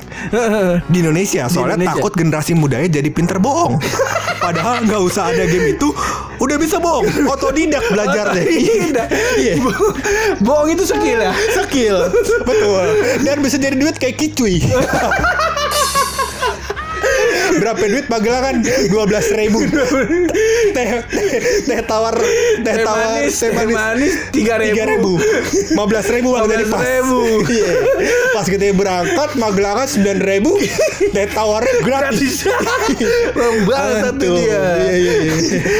di 0.88 0.96
Indonesia 0.98 1.46
soalnya 1.46 1.78
Indonesia. 1.78 1.94
takut 1.96 2.12
generasi 2.12 2.52
mudanya 2.52 2.88
jadi 2.90 3.08
pinter 3.08 3.38
bohong. 3.38 3.78
Padahal 4.38 4.82
nggak 4.82 5.02
usah 5.02 5.30
ada 5.30 5.44
game 5.44 5.72
itu 5.72 5.88
udah 6.36 6.56
bisa 6.56 6.76
bohong. 6.76 7.06
Otodidak 7.26 7.84
belajarnya. 7.86 8.42
Tidak. 8.42 9.06
Iya. 9.38 9.54
Bo- 9.58 9.94
Bohong 10.42 10.68
itu 10.70 10.82
skill 10.82 11.20
ya. 11.20 11.32
Skill 11.32 12.10
Betul 12.42 12.84
Dan 13.22 13.40
bisa 13.40 13.56
jadi 13.56 13.72
duit 13.72 13.94
kayak 13.94 14.18
kicuy 14.18 14.58
Berapa 17.62 17.84
duit 17.86 18.06
Magelangan 18.10 18.54
12 18.90 19.38
ribu 19.38 19.58
teh, 19.70 19.86
teh, 21.14 21.38
teh 21.62 21.80
tawar 21.86 22.18
Teh 22.66 22.74
tawar 22.82 23.22
manis, 23.22 23.38
teh 23.38 23.50
manis, 23.54 24.12
tiga 24.34 24.58
ribu. 24.58 25.14
15 25.78 25.78
ribu 26.18 26.28
bang 26.34 26.46
jadi 26.50 26.64
pas 26.66 26.80
15.000. 26.82 27.22
Iya. 27.52 27.72
Pas 28.34 28.46
kita 28.50 28.64
berangkat 28.74 29.30
Magelangan 29.38 29.86
9 29.86 30.30
ribu 30.30 30.50
Teh 31.12 31.26
tawarnya 31.30 31.74
gratis 31.86 32.48
Bang 33.36 33.56
bangsat 33.68 34.14
tuh 34.18 34.34
dia. 34.34 34.42
Iya 34.42 34.64
iya 34.98 35.14
iya 35.22 35.34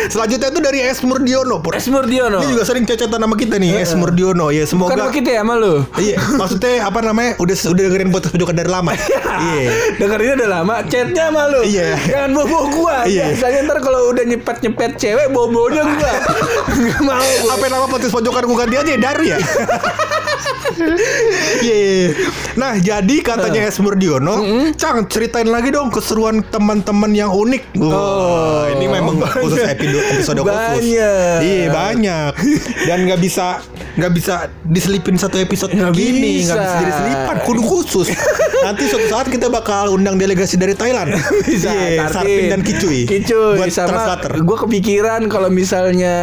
Selanjutnya 0.07 0.49
itu 0.55 0.61
dari 0.62 0.79
Es 0.87 1.01
Murdiono. 1.03 1.59
Es 1.75 1.87
Murdiono. 1.90 2.38
Ini 2.45 2.49
juga 2.55 2.62
sering 2.62 2.85
cecetan 2.87 3.18
nama 3.18 3.35
kita 3.35 3.59
nih 3.59 3.83
Es 3.83 3.97
Murdiono 3.99 4.53
Ya 4.53 4.62
Bukan 4.68 4.68
semoga 4.68 4.95
sama 4.95 5.11
kita 5.11 5.31
ya 5.33 5.40
sama 5.42 5.55
lu. 5.59 5.75
Iya, 5.99 6.16
maksudnya 6.38 6.73
apa 6.87 7.01
namanya? 7.03 7.33
Udah 7.42 7.57
udah 7.57 7.83
dengerin 7.88 8.09
podcast 8.14 8.33
pojokan 8.37 8.55
dari 8.55 8.71
lama. 8.71 8.92
Iya. 9.33 9.97
Dengerinnya 9.97 10.35
udah 10.45 10.51
lama, 10.61 10.75
chatnya 10.87 11.33
sama 11.33 11.49
lu. 11.49 11.64
Iya. 11.73 11.97
Iya. 11.97 12.07
Jangan 12.13 12.31
bawa 12.37 12.61
gua. 12.69 12.97
Iya. 13.09 13.25
Biasanya 13.33 13.61
ntar 13.65 13.79
kalau 13.81 14.01
udah 14.13 14.25
nyepet-nyepet 14.29 14.93
cewek 15.01 15.27
bawa-bawanya 15.33 15.83
gua. 15.89 16.13
Enggak 16.77 17.01
mau 17.01 17.17
gua. 17.43 17.53
Apa 17.57 17.65
nama 17.73 17.87
podcast 17.89 18.13
pojokan 18.13 18.45
gue 18.45 18.57
ganti 18.61 18.77
aja 18.77 18.91
ya 18.93 19.01
Daru 19.01 19.25
ya? 19.25 19.39
Iya. 20.62 20.94
iya, 21.64 21.77
iya. 21.77 22.09
Nah, 22.55 22.72
jadi 22.77 23.14
katanya 23.20 23.66
Esmurdiono, 23.66 24.35
Cang 24.75 25.07
ceritain 25.07 25.47
lagi 25.47 25.70
dong 25.70 25.89
keseruan 25.89 26.43
teman-teman 26.45 27.11
yang 27.11 27.30
unik. 27.30 27.76
Oh, 27.78 28.68
ini 28.68 28.87
memang 28.87 29.18
khusus 29.22 29.61
episode 29.61 30.05
episode 30.12 30.39
khusus. 30.39 30.82
Banyak. 30.82 31.39
Iya, 31.41 31.66
banyak. 31.68 32.32
Dan 32.84 32.99
nggak 33.05 33.20
bisa 33.20 33.61
nggak 33.93 34.12
bisa 34.14 34.34
diselipin 34.64 35.14
satu 35.14 35.37
episode 35.37 35.68
Nggak 35.70 35.93
gini, 35.93 36.41
nggak 36.43 36.57
bisa. 36.57 36.72
bisa 36.72 36.87
diselipan, 36.87 37.37
kudu 37.43 37.61
khusus. 37.62 38.09
Nanti 38.62 38.87
suatu 38.87 39.07
saat 39.07 39.26
kita 39.26 39.47
bakal 39.49 39.93
undang 39.93 40.16
delegasi 40.16 40.57
dari 40.57 40.72
Thailand. 40.72 41.12
bisa 41.45 41.68
Tartin. 41.68 42.09
Sarpin 42.09 42.45
dan 42.49 42.61
Kicuy. 42.62 43.05
Kicuy 43.05 43.59
buat 43.59 43.68
sama 43.68 43.89
translator. 43.91 44.30
gue 44.39 44.57
kepikiran 44.61 45.20
kalau 45.26 45.49
misalnya 45.49 46.16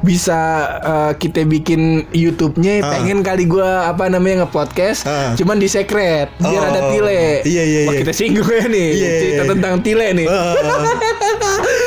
bisa 0.00 0.40
eh, 0.80 1.12
kita 1.14 1.44
bikin 1.44 1.80
YouTube-nya 2.10 2.72
Ah. 2.76 2.90
pengen 2.94 3.20
kali 3.20 3.44
gue 3.44 3.63
apa 3.86 4.04
namanya 4.06 4.44
nge-podcast 4.44 5.00
Ah. 5.04 5.32
cuman 5.34 5.56
di 5.56 5.66
secret 5.66 6.28
biar 6.36 6.60
Oh, 6.60 6.70
ada 6.70 6.80
tile 6.88 7.42
iya, 7.42 7.62
iya, 7.62 7.80
Wah, 7.84 7.92
iya. 7.92 8.00
kita 8.00 8.12
singgung 8.12 8.46
ya 8.46 8.64
nih 8.66 8.88
Iya, 8.90 9.00
iya, 9.02 9.18
cerita 9.18 9.42
iya. 9.42 9.50
tentang 9.50 9.74
tile 9.80 10.06
nih 10.14 10.26
Ah. 10.26 10.54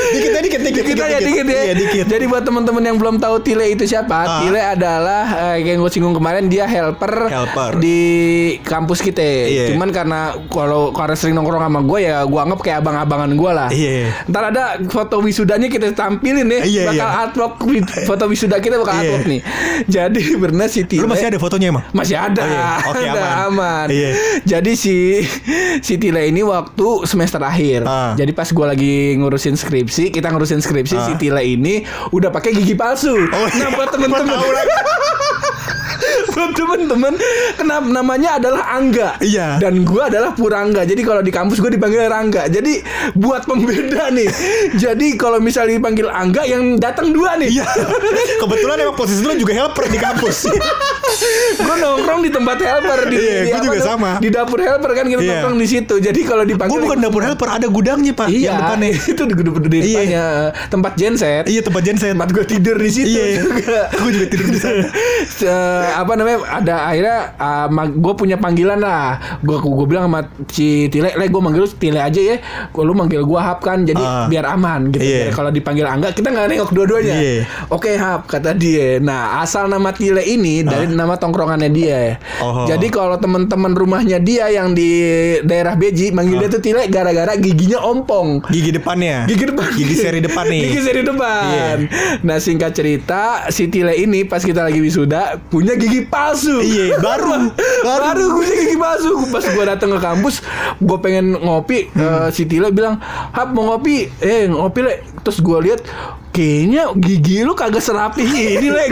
dikit 0.09 0.31
ya, 0.31 0.41
dikit, 0.41 0.61
dikit, 0.61 0.83
Dikit 0.87 0.97
aja 0.99 1.19
dikit 1.19 1.45
ya. 1.45 1.61
Iya, 1.63 1.73
dikit. 1.75 2.05
Jadi 2.07 2.25
buat 2.25 2.41
teman-teman 2.41 2.79
yang 2.81 2.95
belum 2.95 3.17
tahu 3.17 3.41
Tile 3.41 3.67
itu 3.69 3.83
siapa, 3.83 4.15
Ah. 4.17 4.39
Tile 4.39 4.61
adalah 4.63 5.23
eh, 5.51 5.63
yang 5.63 5.77
gue 5.77 5.91
singgung 5.91 6.13
kemarin 6.13 6.47
dia 6.47 6.63
helper, 6.63 7.27
Helper. 7.27 7.71
di 7.77 7.99
kampus 8.61 9.01
kita. 9.01 9.19
Iya. 9.19 9.65
Cuman 9.69 9.91
karena 9.91 10.19
kalau 10.47 10.89
karena 10.91 11.13
sering 11.13 11.35
nongkrong 11.35 11.59
sama 11.59 11.81
gue 11.81 11.99
ya 12.01 12.23
gue 12.23 12.39
anggap 12.39 12.59
kayak 12.61 12.77
abang-abangan 12.81 13.31
gue 13.31 13.51
lah. 13.51 13.69
Iya. 13.69 14.15
Ntar 14.25 14.43
ada 14.47 14.63
foto 14.87 15.19
wisudanya 15.19 15.67
kita 15.67 15.91
tampilin 15.91 16.47
ya. 16.47 16.61
Iya, 16.63 16.81
bakal 16.87 16.97
iya. 17.03 17.19
artwork 17.19 17.53
foto 18.05 18.23
wisuda 18.25 18.55
kita 18.57 18.75
bakal 18.77 18.93
Iya. 18.93 19.01
artwork 19.03 19.25
nih. 19.27 19.41
Jadi 19.87 20.21
benar 20.39 20.67
si 20.67 20.81
Tile 20.83 21.03
Lu 21.03 21.09
masih 21.09 21.27
ada 21.27 21.37
fotonya 21.37 21.66
emang? 21.69 21.83
masih 21.91 22.15
ada, 22.15 22.39
Oh, 22.39 22.47
iya. 22.47 22.67
Oke, 22.83 23.03
Ada, 23.03 23.11
aman. 23.11 23.35
aman. 23.47 23.87
Iya. 23.89 24.09
Jadi 24.43 24.71
si 24.73 25.21
si 25.79 25.93
Tile 25.95 26.27
ini 26.27 26.41
waktu 26.41 27.03
semester 27.03 27.39
akhir. 27.39 27.83
Ah. 27.83 28.13
Jadi 28.13 28.31
pas 28.31 28.47
gua 28.49 28.71
lagi 28.71 29.15
ngurusin 29.15 29.53
skripsi, 29.53 30.09
kita 30.09 30.29
ngurusin 30.29 30.59
skripsi 30.59 30.95
Ah. 30.95 31.05
si 31.05 31.13
Tile 31.15 31.43
ini 31.43 31.83
udah 32.09 32.29
pakai 32.29 32.53
gigi 32.53 32.73
palsu. 32.73 33.11
Oh, 33.13 33.45
nah 33.45 33.51
iya. 33.51 33.67
buat 33.69 33.89
temen-temen 33.89 34.37
Buat 36.37 36.53
temen-temen 36.53 37.13
kenapa 37.57 37.87
namanya 37.87 38.37
adalah 38.37 38.63
Angga. 38.69 39.17
Iya. 39.19 39.57
Dan 39.57 39.81
gua 39.81 40.05
adalah 40.05 40.31
Purangga. 40.31 40.85
Jadi 40.85 41.01
kalau 41.01 41.19
di 41.19 41.33
kampus 41.33 41.57
gua 41.57 41.73
dipanggil 41.73 42.05
Rangga. 42.05 42.45
Jadi 42.45 42.77
buat 43.13 43.43
pembeda 43.43 44.13
nih. 44.13 44.29
Jadi 44.77 45.17
kalau 45.17 45.41
misalnya 45.41 45.75
dipanggil 45.75 46.05
Angga 46.07 46.45
yang 46.45 46.77
datang 46.77 47.09
dua 47.09 47.35
nih. 47.35 47.49
Iya. 47.51 47.65
Kebetulan 48.37 48.77
emang 48.79 48.93
posisi 48.93 49.25
lu 49.25 49.33
juga 49.33 49.53
helper 49.55 49.89
di 49.89 49.97
kampus. 49.97 50.37
gue 51.57 51.75
nongkrong 51.75 52.21
di 52.21 52.29
tempat 52.29 52.57
helper 52.59 52.99
di, 53.07 53.15
Iya, 53.17 53.41
di 53.41 53.49
apa 53.49 53.63
juga 53.63 53.77
tuh? 53.79 53.87
sama. 53.87 54.11
di 54.19 54.29
dapur 54.29 54.59
helper 54.59 54.91
kan 54.93 55.05
kita 55.07 55.17
Iya. 55.17 55.31
nongkrong 55.33 55.57
di 55.57 55.67
situ 55.67 55.95
jadi 55.97 56.19
kalau 56.21 56.43
dipanggil 56.43 56.73
Gue 56.73 56.83
bukan 56.83 56.99
dapur 56.99 57.21
helper, 57.23 57.47
ada 57.49 57.67
gudangnya 57.67 58.13
pak. 58.13 58.27
iya 58.27 58.51
Yang 58.51 58.57
depannya. 58.61 58.89
itu 59.15 59.21
di 59.23 59.33
gedung 59.33 59.55
di 59.57 59.67
Iya. 59.71 59.81
depannya 59.81 60.25
tempat 60.67 60.91
genset 60.93 61.43
Iya 61.47 61.61
tempat 61.63 61.81
genset. 61.81 62.11
tempat 62.13 62.29
gue 62.29 62.45
tidur 62.45 62.77
di 62.77 62.91
situ 62.91 63.07
Iya. 63.09 63.41
juga 63.41 63.79
Gue 63.95 64.11
juga 64.13 64.27
tidur 64.27 64.47
di 64.51 64.59
sana. 64.59 64.85
Apa 66.01 66.11
namanya 66.13 66.26
ada 66.41 66.75
akhirnya 66.87 67.17
gue 67.89 68.13
punya 68.13 68.35
panggilan 68.35 68.77
lah 68.77 69.05
gue 69.39 69.57
gue 69.57 69.85
bilang 69.85 70.07
sama 70.07 70.19
si 70.47 70.87
Tile 70.87 71.13
le 71.13 71.25
gue 71.25 71.39
manggil 71.39 71.61
lu 71.61 71.69
Tile 71.69 71.99
aja 71.99 72.17
ya 72.17 72.37
lu 72.73 72.93
manggil 72.93 73.21
gue 73.21 73.39
Hap 73.39 73.59
kan 73.59 73.83
jadi 73.83 73.99
Ah. 73.99 74.25
biar 74.25 74.45
aman 74.47 74.87
gitu. 74.89 75.03
Biar 75.03 75.29
kalau 75.29 75.49
dipanggil 75.49 75.83
Angga 75.83 76.09
kita 76.09 76.27
nggak 76.27 76.47
nengok 76.47 76.71
dua-duanya 76.71 77.13
Iya. 77.13 77.43
oke 77.67 77.91
Hap 77.93 78.25
kata 78.25 78.51
dia 78.51 78.97
nah 78.97 79.39
asal 79.39 79.67
nama 79.67 79.91
Tile 79.91 80.23
ini 80.23 80.61
dari 80.61 80.87
nama 80.87 81.13
tongkrongannya 81.13 81.69
dia 81.69 82.19
Oh. 82.39 82.63
jadi 82.63 82.87
kalau 82.87 83.17
teman-teman 83.17 83.73
rumahnya 83.73 84.17
dia 84.17 84.47
yang 84.49 84.71
di 84.71 84.89
daerah 85.41 85.73
Beji 85.73 86.11
manggil 86.11 86.39
dia 86.39 86.49
tuh 86.49 86.59
Tile 86.59 86.87
gara-gara 86.87 87.35
giginya 87.35 87.81
ompong 87.81 88.47
Gigi 88.47 88.71
depannya. 88.71 89.25
Gigi 89.25 89.45
depan 89.45 89.67
Gigi 89.73 89.95
seri 89.95 90.19
depan 90.19 90.45
nih. 90.45 90.61
Gigi 90.63 90.79
seri 90.79 91.01
depan 91.01 91.75
Nah 92.21 92.37
singkat 92.37 92.71
cerita 92.71 93.21
Si 93.49 93.67
Tile 93.67 93.93
ini 93.97 94.23
pas 94.23 94.39
kita 94.39 94.61
lagi 94.61 94.77
wisuda 94.77 95.37
Punya 95.43 95.75
gigi 95.75 96.07
palsu 96.17 96.57
Iya, 96.59 96.97
baru. 96.97 97.53
Baru, 97.87 98.01
Baru. 98.03 98.25
gue 98.35 98.47
gigi 98.51 98.75
palsu 98.75 99.11
Pas 99.27 99.45
gue 99.45 99.63
datang 99.63 99.93
ke 99.93 99.99
kampus 99.99 100.41
Gue 100.77 100.97
pengen 100.97 101.37
ngopi 101.37 101.89
Hmm. 101.89 102.01
eh, 102.25 102.27
Si 102.29 102.43
Tile 102.43 102.69
bilang 102.69 102.97
Hap 103.31 103.49
mau 103.49 103.69
ngopi 103.69 104.09
Eh 104.17 104.45
ngopi 104.47 104.79
le 104.81 104.93
Terus 105.21 105.39
gue 105.39 105.57
lihat 105.63 105.81
Kayaknya 106.29 106.93
gigi 106.95 107.41
lu 107.41 107.53
kagak 107.53 107.81
serapi 107.81 108.21
ini 108.21 108.67
le 108.67 108.83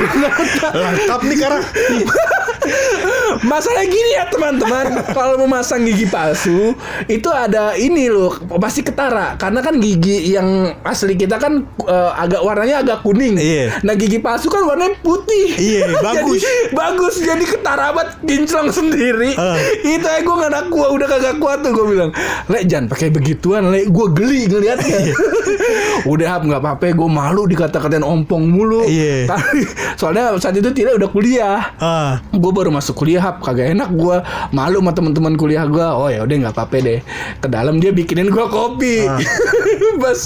Lengkap 0.72 1.22
nih 1.24 1.38
karena. 1.38 1.62
Masalah 3.44 3.84
gini 3.84 4.12
ya 4.16 4.24
teman-teman. 4.32 4.86
Kalau 5.12 5.36
mau 5.44 5.60
masang 5.60 5.84
gigi 5.84 6.08
palsu 6.08 6.72
Itu 7.10 7.30
ada 7.34 7.76
ini 7.76 8.08
loh 8.08 8.32
Pasti 8.60 8.86
ketara. 8.86 9.36
Karena 9.36 9.60
kan 9.60 9.82
gigi 9.82 10.32
yang 10.32 10.78
asli 10.86 11.20
kita 11.20 11.42
kan 11.42 11.66
eh, 11.84 12.12
Agak 12.16 12.46
warnanya 12.46 12.86
agak 12.86 13.04
kuning. 13.04 13.36
Iya. 13.36 13.84
Nah 13.84 13.94
gigi 13.98 14.22
palsu 14.22 14.48
kan 14.48 14.64
warnanya 14.64 14.96
putih. 15.04 15.56
Iya, 15.56 15.96
bagus. 16.08 16.42
Jadi, 16.44 16.76
Bagus. 16.76 17.16
Jadi 17.20 17.46
ketara 17.48 17.92
banget 17.92 18.10
Kinclong 18.24 18.70
sendiri. 18.72 19.32
Ah. 19.36 19.58
Itu 19.84 20.06
aja 20.06 20.22
gue 20.24 20.36
gak 20.36 20.52
nak 20.52 20.66
kuat 20.72 20.90
Udah 20.94 21.08
kagak 21.10 21.36
kuat 21.42 21.60
tuh 21.66 21.72
Gue 21.74 21.86
bilang. 21.96 22.12
Le 22.48 22.60
jangan 22.64 22.88
pakai 22.92 23.10
begituan 23.12 23.68
Le 23.74 23.90
gue 23.90 24.08
geli 24.14 24.48
ngeliatnya. 24.48 25.14
Udah 26.12 26.38
hap 26.38 26.42
gak 26.46 26.62
apa-apa 26.62 26.94
Gue 26.94 27.10
malu 27.10 27.50
dikata-katain 27.50 28.06
ompong 28.06 28.46
mulu. 28.46 28.86
Iya. 28.86 29.30
Tapi 29.30 29.66
Soalnya 29.96 30.36
saat 30.38 30.56
itu 30.60 30.70
tidak 30.76 31.00
udah 31.00 31.10
kuliah. 31.10 31.60
Ah. 31.80 32.22
gue 32.30 32.52
baru 32.52 32.70
masuk 32.70 32.94
kuliah 32.94 33.25
hap 33.26 33.42
kagak 33.42 33.74
enak 33.74 33.90
gue 33.90 34.18
malu 34.54 34.78
sama 34.80 34.92
teman-teman 34.94 35.34
kuliah 35.34 35.66
gue 35.66 35.82
oh 35.82 36.06
ya 36.06 36.22
udah 36.22 36.36
nggak 36.46 36.54
apa-apa 36.54 36.76
deh. 36.78 37.00
Ke 37.42 37.48
dalam 37.50 37.82
dia 37.82 37.90
bikinin 37.90 38.30
gue 38.30 38.46
kopi. 38.46 39.10
Ah. 39.10 39.18
pas 40.02 40.20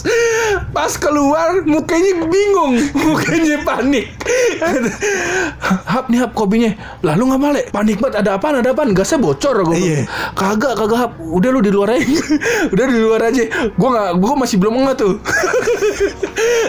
pas 0.76 0.92
keluar 1.00 1.64
mukanya 1.64 2.28
bingung. 2.28 2.76
Mukanya 3.10 3.64
panik. 3.64 4.12
Hap 5.90 6.10
nih 6.12 6.20
hap 6.20 6.36
kopinya. 6.36 6.72
Lalu 7.02 7.22
nggak 7.32 7.42
balik. 7.42 7.66
Panik 7.72 7.98
banget. 8.02 8.22
Ada 8.26 8.36
apaan 8.36 8.60
ada 8.60 8.70
apaan? 8.74 8.92
Gasnya 8.92 9.22
bocor 9.22 9.56
gue 9.72 9.78
Iya. 9.80 10.00
kagak 10.36 10.76
kagak 10.76 11.00
hap. 11.00 11.12
Udah 11.22 11.50
lu 11.54 11.64
di 11.64 11.72
luar 11.72 11.96
aja. 11.96 12.06
Udah 12.74 12.86
di 12.86 13.00
luar 13.00 13.22
aja. 13.32 13.44
Gue 13.72 13.90
nggak 13.90 14.10
gue 14.20 14.34
masih 14.36 14.58
belum 14.60 14.74
nggak 14.84 14.98
tuh. 15.00 15.16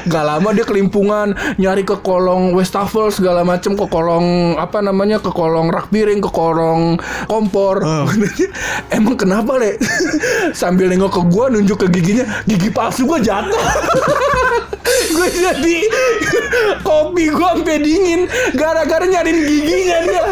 Gak 0.07 0.24
lama 0.24 0.49
dia 0.53 0.64
kelimpungan 0.64 1.35
nyari 1.57 1.83
ke 1.83 1.97
kolong 2.01 2.53
wastafel 2.57 3.09
segala 3.12 3.45
macem 3.47 3.74
ke 3.74 3.87
kolong 3.87 4.57
apa 4.57 4.81
namanya 4.81 5.20
ke 5.22 5.31
kolong 5.31 5.70
rak 5.70 5.89
piring 5.89 6.20
ke 6.21 6.31
kolong 6.31 7.01
kompor. 7.27 7.83
Oh. 7.83 8.07
Emang 8.97 9.16
kenapa 9.16 9.57
le? 9.57 9.77
Sambil 10.61 10.93
nengok 10.93 11.21
ke 11.21 11.23
gua 11.33 11.49
nunjuk 11.49 11.85
ke 11.85 11.87
giginya 11.91 12.25
gigi 12.47 12.71
palsu 12.71 13.09
gua 13.09 13.18
jatuh. 13.21 13.61
gue 15.11 15.29
jadi 15.31 15.79
kopi 16.83 17.31
gua 17.31 17.59
sampai 17.59 17.79
dingin 17.83 18.27
gara-gara 18.57 19.05
nyariin 19.05 19.39
giginya 19.45 19.99
dia. 20.07 20.25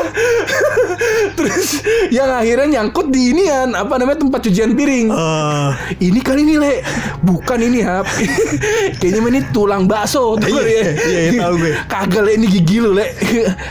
Terus 1.38 1.82
yang 2.10 2.30
akhirnya 2.30 2.80
nyangkut 2.80 3.08
di 3.08 3.30
inian 3.30 3.72
apa 3.72 3.96
namanya 3.96 4.22
tempat 4.22 4.40
cucian 4.44 4.74
piring. 4.74 5.08
Ah. 5.08 5.72
Ini 5.94 6.20
kali 6.20 6.42
ini 6.42 6.54
le 6.58 6.82
Bukan 7.18 7.58
ini 7.60 7.82
hap 7.82 8.06
Kayaknya 9.00 9.20
ini 9.28 9.40
tulang 9.50 9.86
bakso 9.86 10.34
tuh, 10.40 10.46
Iya, 10.46 10.62
Le. 10.62 10.70
iya, 10.70 10.84
iya, 11.28 11.30
tahu 11.38 11.54
gue. 11.58 11.72
Kagak 11.86 12.22
le 12.22 12.30
ini 12.34 12.46
gigi 12.46 12.78
lu 12.78 12.94
le 12.94 13.06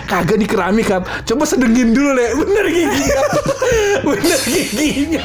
Kagak 0.05 0.37
di 0.37 0.45
keramik 0.45 0.87
hap 0.87 1.03
Coba 1.23 1.43
sedengin 1.43 1.91
dulu 1.91 2.11
le 2.11 2.25
Bener 2.35 2.65
gigi 2.67 3.03
Bener 4.03 4.39
giginya 4.47 5.23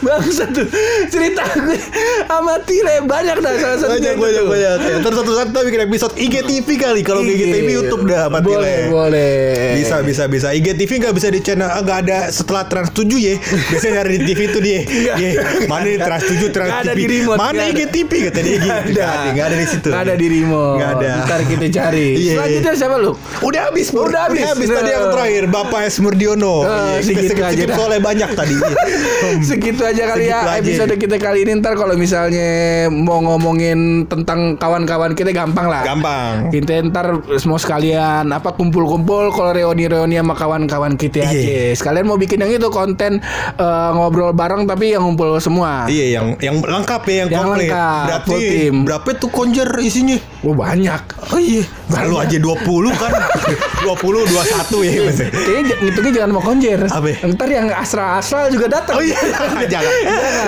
Bangsa 0.00 0.44
tuh 0.46 0.66
Cerita 1.06 1.42
gue 1.54 1.78
Sama 2.24 2.54
Tile 2.60 3.02
Banyak 3.02 3.36
dah 3.38 3.52
salah 3.54 3.78
satunya 3.78 3.90
Banyak 3.90 4.12
itu 4.12 4.20
banyak 4.20 4.40
tuh. 4.40 4.48
banyak. 4.48 4.76
Ya, 4.80 4.94
Ntar 4.98 5.12
satu 5.14 5.30
saat 5.32 5.48
kita 5.48 5.60
bikin 5.62 5.80
episode 5.82 6.14
IGTV 6.14 6.68
kali. 6.76 7.00
Kalau 7.02 7.20
IGTV 7.20 7.68
YouTube 7.68 8.04
dah 8.04 8.26
mati 8.28 8.46
Boleh 8.46 8.78
boleh 8.88 9.38
Bisa 9.76 10.00
bisa 10.00 10.24
bisa. 10.26 10.48
IGTV 10.50 10.90
nggak 10.98 11.14
bisa 11.14 11.28
di 11.28 11.40
channel 11.40 11.66
ah, 11.66 11.80
nggak 11.80 11.98
ada 12.04 12.18
setelah 12.28 12.64
Trans 12.64 12.90
7 12.90 13.04
ya. 13.18 13.34
Biasanya 13.38 13.92
nyari 13.98 14.14
di 14.14 14.26
TV 14.26 14.40
tuh 14.48 14.60
dia. 14.60 14.80
Ye, 15.14 15.28
mana 15.64 15.84
nih 15.84 15.98
Trans 15.98 16.24
7 16.24 16.48
Trans 16.48 16.72
ada 16.72 16.92
TV. 16.92 16.98
di 16.98 17.04
remote, 17.16 17.38
Mana. 17.38 17.62
IGTV 17.66 18.10
kata 18.28 18.38
dia 18.38 18.56
gitu. 18.56 18.68
Ada. 18.94 19.08
Ada, 19.38 19.54
di 19.54 19.66
situ. 19.66 19.88
Nggak 19.88 20.02
ada 20.02 20.14
di 20.14 20.26
remote 20.28 20.74
Nggak 20.74 20.90
ada. 20.92 21.10
Ntar 21.20 21.40
kita 21.44 21.66
cari 21.72 22.06
Iya, 22.20 22.32
Selanjutnya 22.34 22.72
siapa 22.74 22.96
lu? 22.96 23.12
Udah 23.40 23.60
habis. 23.64 23.86
Udah 23.90 24.20
habis. 24.26 24.40
Udah 24.40 24.50
habis 24.52 24.68
tadi 24.68 24.90
yang 24.90 25.00
Nah. 25.00 25.12
terakhir 25.12 25.44
Bapak 25.48 25.80
Esmurdiono. 25.84 26.54
Eh, 26.60 26.66
Iya, 26.68 27.00
segitu 27.00 27.32
aja 27.40 27.64
soalnya 27.70 28.00
banyak 28.00 28.30
tadi. 28.32 28.54
Segitu 29.48 29.82
aja 29.88 30.02
kali 30.06 30.22
Segitu 30.22 30.30
ya 30.30 30.40
aja. 30.40 30.54
episode 30.56 30.94
kita 30.94 31.16
kali 31.16 31.38
ini 31.40 31.52
ntar 31.56 31.74
kalau 31.74 31.94
misalnya 31.94 32.48
mau 32.88 33.18
ngomongin 33.18 33.78
tentang 34.04 34.54
kawan-kawan 34.54 35.12
kita 35.12 35.30
gampang 35.30 35.66
lah. 35.66 35.82
Gampang. 35.82 36.48
Kita 36.50 36.84
ntar 36.84 37.06
semua 37.34 37.56
sekalian 37.56 38.28
apa 38.28 38.52
kumpul-kumpul 38.52 39.30
kalau 39.30 39.50
reuni-reuni 39.50 40.14
sama 40.14 40.32
kawan-kawan 40.32 40.94
kita 40.94 41.20
Iya. 41.20 41.28
aja. 41.28 41.58
Sekalian 41.74 42.04
mau 42.04 42.16
bikin 42.16 42.38
yang 42.38 42.52
itu 42.52 42.68
konten 42.68 43.18
eh, 43.54 43.90
ngobrol 43.90 44.30
bareng 44.30 44.64
tapi 44.64 44.92
yang 44.92 45.02
ngumpul 45.02 45.36
semua. 45.38 45.86
Iya 45.86 46.06
yang 46.14 46.26
yang 46.38 46.56
lengkap 46.58 47.02
ya 47.02 47.14
yang, 47.18 47.28
Yang 47.28 47.42
komplit. 47.42 47.60
lengkap, 47.64 48.22
team. 48.28 48.74
berapa 48.84 49.08
tuh 49.14 49.30
konjer 49.30 49.68
isinya? 49.78 50.16
Wah 50.40 50.54
banyak. 50.54 51.02
Oh 51.28 51.36
iya, 51.36 51.60
Lalu 51.92 52.14
aja 52.24 52.36
20 52.40 52.64
kan 52.96 53.12
20 53.84 54.32
21 54.32 54.88
ya 54.88 55.00
Mas. 55.04 55.18
Kayaknya 55.28 55.74
ngitungnya 55.84 56.12
jangan 56.16 56.30
mau 56.32 56.40
konjer. 56.40 56.80
Apa? 56.88 57.08
Ntar 57.20 57.48
yang 57.52 57.68
asal-asal 57.68 58.48
juga 58.48 58.80
datang. 58.80 58.96
Oh 58.96 59.04
iya, 59.04 59.16
jangan, 59.72 59.92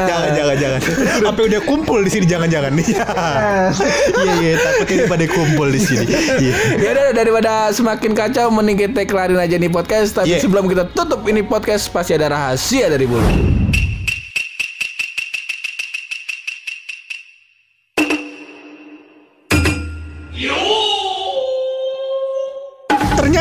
jangan, 0.08 0.30
jangan, 0.32 0.56
jangan. 0.56 0.80
Apa 1.28 1.40
udah 1.44 1.60
kumpul 1.68 2.00
di 2.00 2.10
sini 2.10 2.24
jangan-jangan 2.24 2.72
nih. 2.72 2.86
Iya, 2.96 4.32
iya, 4.40 4.52
takutnya 4.56 5.04
pada 5.04 5.24
kumpul 5.28 5.68
di 5.68 5.80
sini. 5.80 6.04
Iya. 6.40 6.54
Ya 6.80 6.88
udah 6.96 7.04
daripada 7.12 7.52
semakin 7.76 8.12
kacau 8.16 8.48
mending 8.48 8.88
kita 8.88 9.04
kelarin 9.04 9.36
aja 9.36 9.56
nih 9.60 9.68
podcast 9.68 10.16
tapi 10.16 10.30
Yeah. 10.30 10.38
sebelum 10.38 10.70
kita 10.70 10.86
tutup 10.94 11.26
ini 11.26 11.42
podcast 11.42 11.90
pasti 11.90 12.14
ada 12.14 12.30
rahasia 12.30 12.86
dari 12.86 13.02
bulu. 13.02 13.59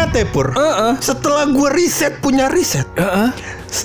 Ternyata 0.09 0.25
Pur, 0.25 0.49
Heeh. 0.49 0.93
setelah 0.97 1.45
gue 1.45 1.69
riset 1.69 2.17
punya 2.17 2.49
riset, 2.49 2.89
Heeh. 2.97 3.29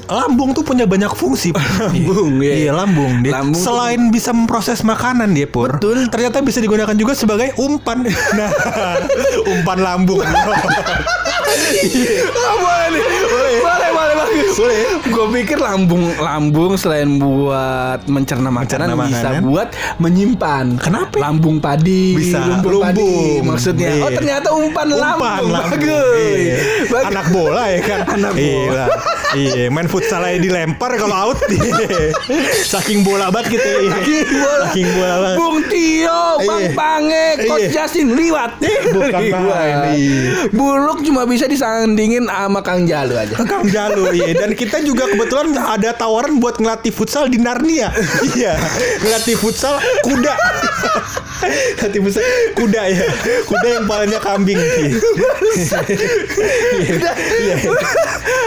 lambung 0.08 0.56
tuh 0.56 0.64
punya 0.64 0.88
banyak 0.88 1.12
fungsi. 1.12 1.52
Lambung, 1.84 2.40
iya. 2.40 2.54
Iya, 2.64 2.72
lambung. 2.72 3.20
Dia 3.20 3.36
Lambung 3.36 3.52
tuh- 3.52 3.68
selain 3.68 4.08
bisa 4.08 4.32
memproses 4.32 4.80
makanan 4.80 5.30
dia 5.30 5.44
Pur. 5.44 5.76
Betul. 5.76 6.08
Ternyata 6.08 6.40
bisa 6.40 6.64
digunakan 6.64 6.96
juga 6.96 7.12
sebagai 7.12 7.52
umpan. 7.60 8.08
Nah, 8.32 8.50
umpan 9.44 9.78
lambung. 9.78 10.24
Nih. 11.76 12.24
Boleh. 12.32 13.04
Boleh, 13.60 14.13
boleh. 14.30 14.52
Boleh. 14.54 14.82
Gue 15.06 15.26
pikir 15.34 15.58
lambung 15.58 16.04
lambung 16.16 16.72
selain 16.74 17.16
buat 17.16 18.00
mencerna 18.06 18.48
makanan 18.48 18.64
Mencerna 18.88 19.06
bisa 19.06 19.28
makanan. 19.30 19.42
buat 19.44 19.68
menyimpan. 19.98 20.66
Kenapa? 20.78 21.14
Lambung 21.16 21.56
padi. 21.58 22.14
Bisa. 22.14 22.40
lumbung, 22.40 22.80
padi 22.80 23.14
maksudnya. 23.40 23.90
Oh, 23.98 24.06
Iya. 24.06 24.16
ternyata 24.16 24.48
umpan, 24.50 24.86
Umpan 24.86 24.88
lambung. 24.90 25.50
lambung. 25.50 25.70
Bagus. 25.70 26.34
Iya. 26.34 26.56
Bagus. 26.86 27.06
Anak 27.06 27.26
bola 27.30 27.62
ya 27.66 27.80
kan. 27.80 28.00
Anak 28.14 28.32
bola. 28.32 28.84
Iya. 28.86 28.86
Iya, 29.34 29.64
main 29.66 29.88
futsal 29.88 30.22
aja 30.22 30.38
dilempar 30.38 30.94
kalau 30.94 31.12
out. 31.12 31.38
Iya. 31.50 32.14
Saking 32.64 33.02
bola 33.02 33.28
banget 33.28 33.54
gitu. 33.54 33.66
Iya. 33.66 33.90
Saking 33.92 34.26
bola. 34.32 34.64
Saking 34.64 34.88
bola 34.90 35.14
banget. 35.16 35.36
Bung 35.36 35.58
Tio, 35.66 36.22
Bang 36.40 36.60
Iya. 36.60 36.70
Pange, 36.72 37.24
Coach 37.44 37.60
Iya. 37.60 37.70
Justin 37.74 38.08
liwat. 38.12 38.50
Bukan 38.90 39.20
Liwat. 39.20 39.66
iya. 39.90 40.30
Buluk 40.50 40.98
cuma 41.02 41.22
bisa 41.24 41.44
disandingin 41.44 42.24
sama 42.24 42.60
Kang 42.60 42.84
Jalu 42.84 43.14
aja. 43.16 43.34
Kang 43.40 43.66
Jalu 43.66 44.13
iya 44.14 44.32
dan 44.38 44.54
kita 44.54 44.80
juga 44.86 45.10
kebetulan 45.10 45.52
ada 45.58 45.90
tawaran 45.92 46.38
buat 46.38 46.62
ngelatih 46.62 46.94
futsal 46.94 47.26
di 47.26 47.42
Narnia. 47.42 47.90
Iya 48.34 48.56
ngelatih 49.02 49.36
futsal 49.36 49.78
kuda 50.06 50.34
ngelatih 51.44 52.00
futsal 52.00 52.24
kuda 52.56 52.82
ya. 52.90 53.04
Kuda 53.44 53.68
yang 53.80 53.84
palanya 53.84 54.18
kambing. 54.22 54.58
Iya. 55.54 55.80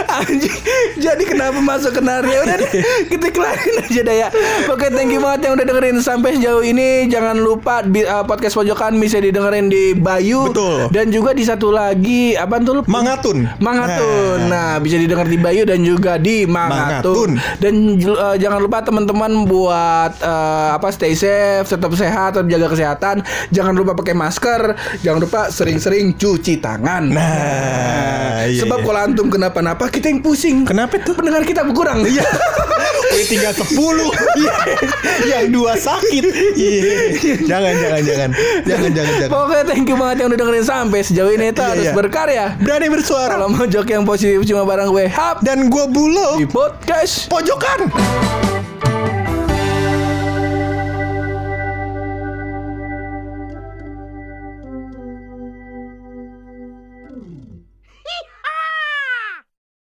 Anjing. 0.07 0.57
Jadi 0.97 1.23
kenapa 1.27 1.59
masuk 1.61 1.93
ke 1.93 2.01
Narnia? 2.01 2.41
Udah 2.43 2.57
deh, 2.57 2.71
kita 3.07 3.27
kelarin 3.29 3.75
aja 3.85 4.01
dah 4.01 4.15
ya. 4.15 4.27
Oke 4.71 4.89
thank 4.89 5.13
you 5.13 5.21
banget 5.21 5.47
yang 5.47 5.53
udah 5.59 5.65
dengerin 5.67 5.97
sampai 6.01 6.39
sejauh 6.39 6.63
ini. 6.65 7.05
Jangan 7.07 7.37
lupa 7.37 7.85
di, 7.85 8.01
uh, 8.03 8.25
podcast 8.25 8.57
pojokan 8.57 8.97
bisa 8.97 9.21
didengerin 9.21 9.69
di 9.69 9.93
Bayu. 9.93 10.49
Betul. 10.51 10.89
Dan 10.89 11.13
juga 11.13 11.31
di 11.37 11.43
satu 11.45 11.69
lagi 11.69 12.33
Apa 12.33 12.59
tuh? 12.63 12.83
Mangatun. 12.87 13.47
Mangatun. 13.61 14.49
Nah, 14.49 14.81
bisa 14.81 14.97
didengar 14.97 15.27
di 15.29 15.37
Bayu 15.37 15.63
dan 15.67 15.85
juga 15.85 16.17
di 16.17 16.43
Mangatun. 16.49 17.37
Mangatun. 17.37 17.61
Dan 17.61 17.73
uh, 18.03 18.35
jangan 18.39 18.59
lupa 18.59 18.81
teman-teman 18.83 19.45
buat 19.45 20.11
uh, 20.23 20.75
apa 20.75 20.87
stay 20.89 21.13
safe, 21.13 21.67
tetap 21.67 21.91
sehat, 21.93 22.26
tetap 22.31 22.47
jaga 22.47 22.67
kesehatan. 22.71 23.15
Jangan 23.49 23.73
lupa 23.73 23.91
pakai 23.95 24.15
masker, 24.15 24.61
jangan 25.01 25.19
lupa 25.19 25.41
sering-sering 25.49 26.15
cuci 26.15 26.59
tangan. 26.59 27.09
Nah, 27.11 28.45
iya. 28.47 28.61
Sebab 28.63 28.83
kalau 28.83 28.99
antum 29.01 29.27
kenapa-napa 29.27 29.87
kita 29.87 30.09
yang 30.09 30.21
pusing. 30.21 30.63
Kenapa 30.67 30.99
tuh? 31.01 31.15
Pendengar 31.15 31.43
kita 31.43 31.63
berkurang. 31.63 32.03
Iya. 32.03 32.23
Tinggal 33.17 33.49
10 33.49 33.73
Iya. 34.37 34.55
Yang 35.25 35.45
dua 35.49 35.73
sakit 35.73 36.23
Iya 36.53 36.79
Jangan 37.49 37.73
jangan 37.73 38.01
jangan 38.05 38.29
Jangan 38.61 38.89
jangan 38.93 39.13
jangan 39.17 39.29
Pokoknya 39.33 39.63
thank 39.65 39.87
you 39.89 39.97
banget 39.97 40.15
yang 40.21 40.27
udah 40.29 40.39
dengerin 40.39 40.65
sampai 40.65 40.99
sejauh 41.01 41.31
ini 41.33 41.49
itu 41.49 41.59
Iya, 41.59 41.69
harus 41.73 41.87
iya. 41.89 41.93
berkarya. 41.97 42.45
Berani 42.61 42.87
bersuara 42.93 43.33
Kalau 43.35 43.49
mau 43.49 43.65
jok 43.65 43.87
yang 43.89 44.05
positif 44.05 44.45
cuma 44.45 44.63
bareng 44.63 44.93
gue 44.93 45.05
Hap 45.09 45.41
Dan 45.41 45.67
gue 45.67 45.85
bulo 45.89 46.37
di 46.37 46.45
podcast 46.45 47.25
Pojokan 47.27 47.89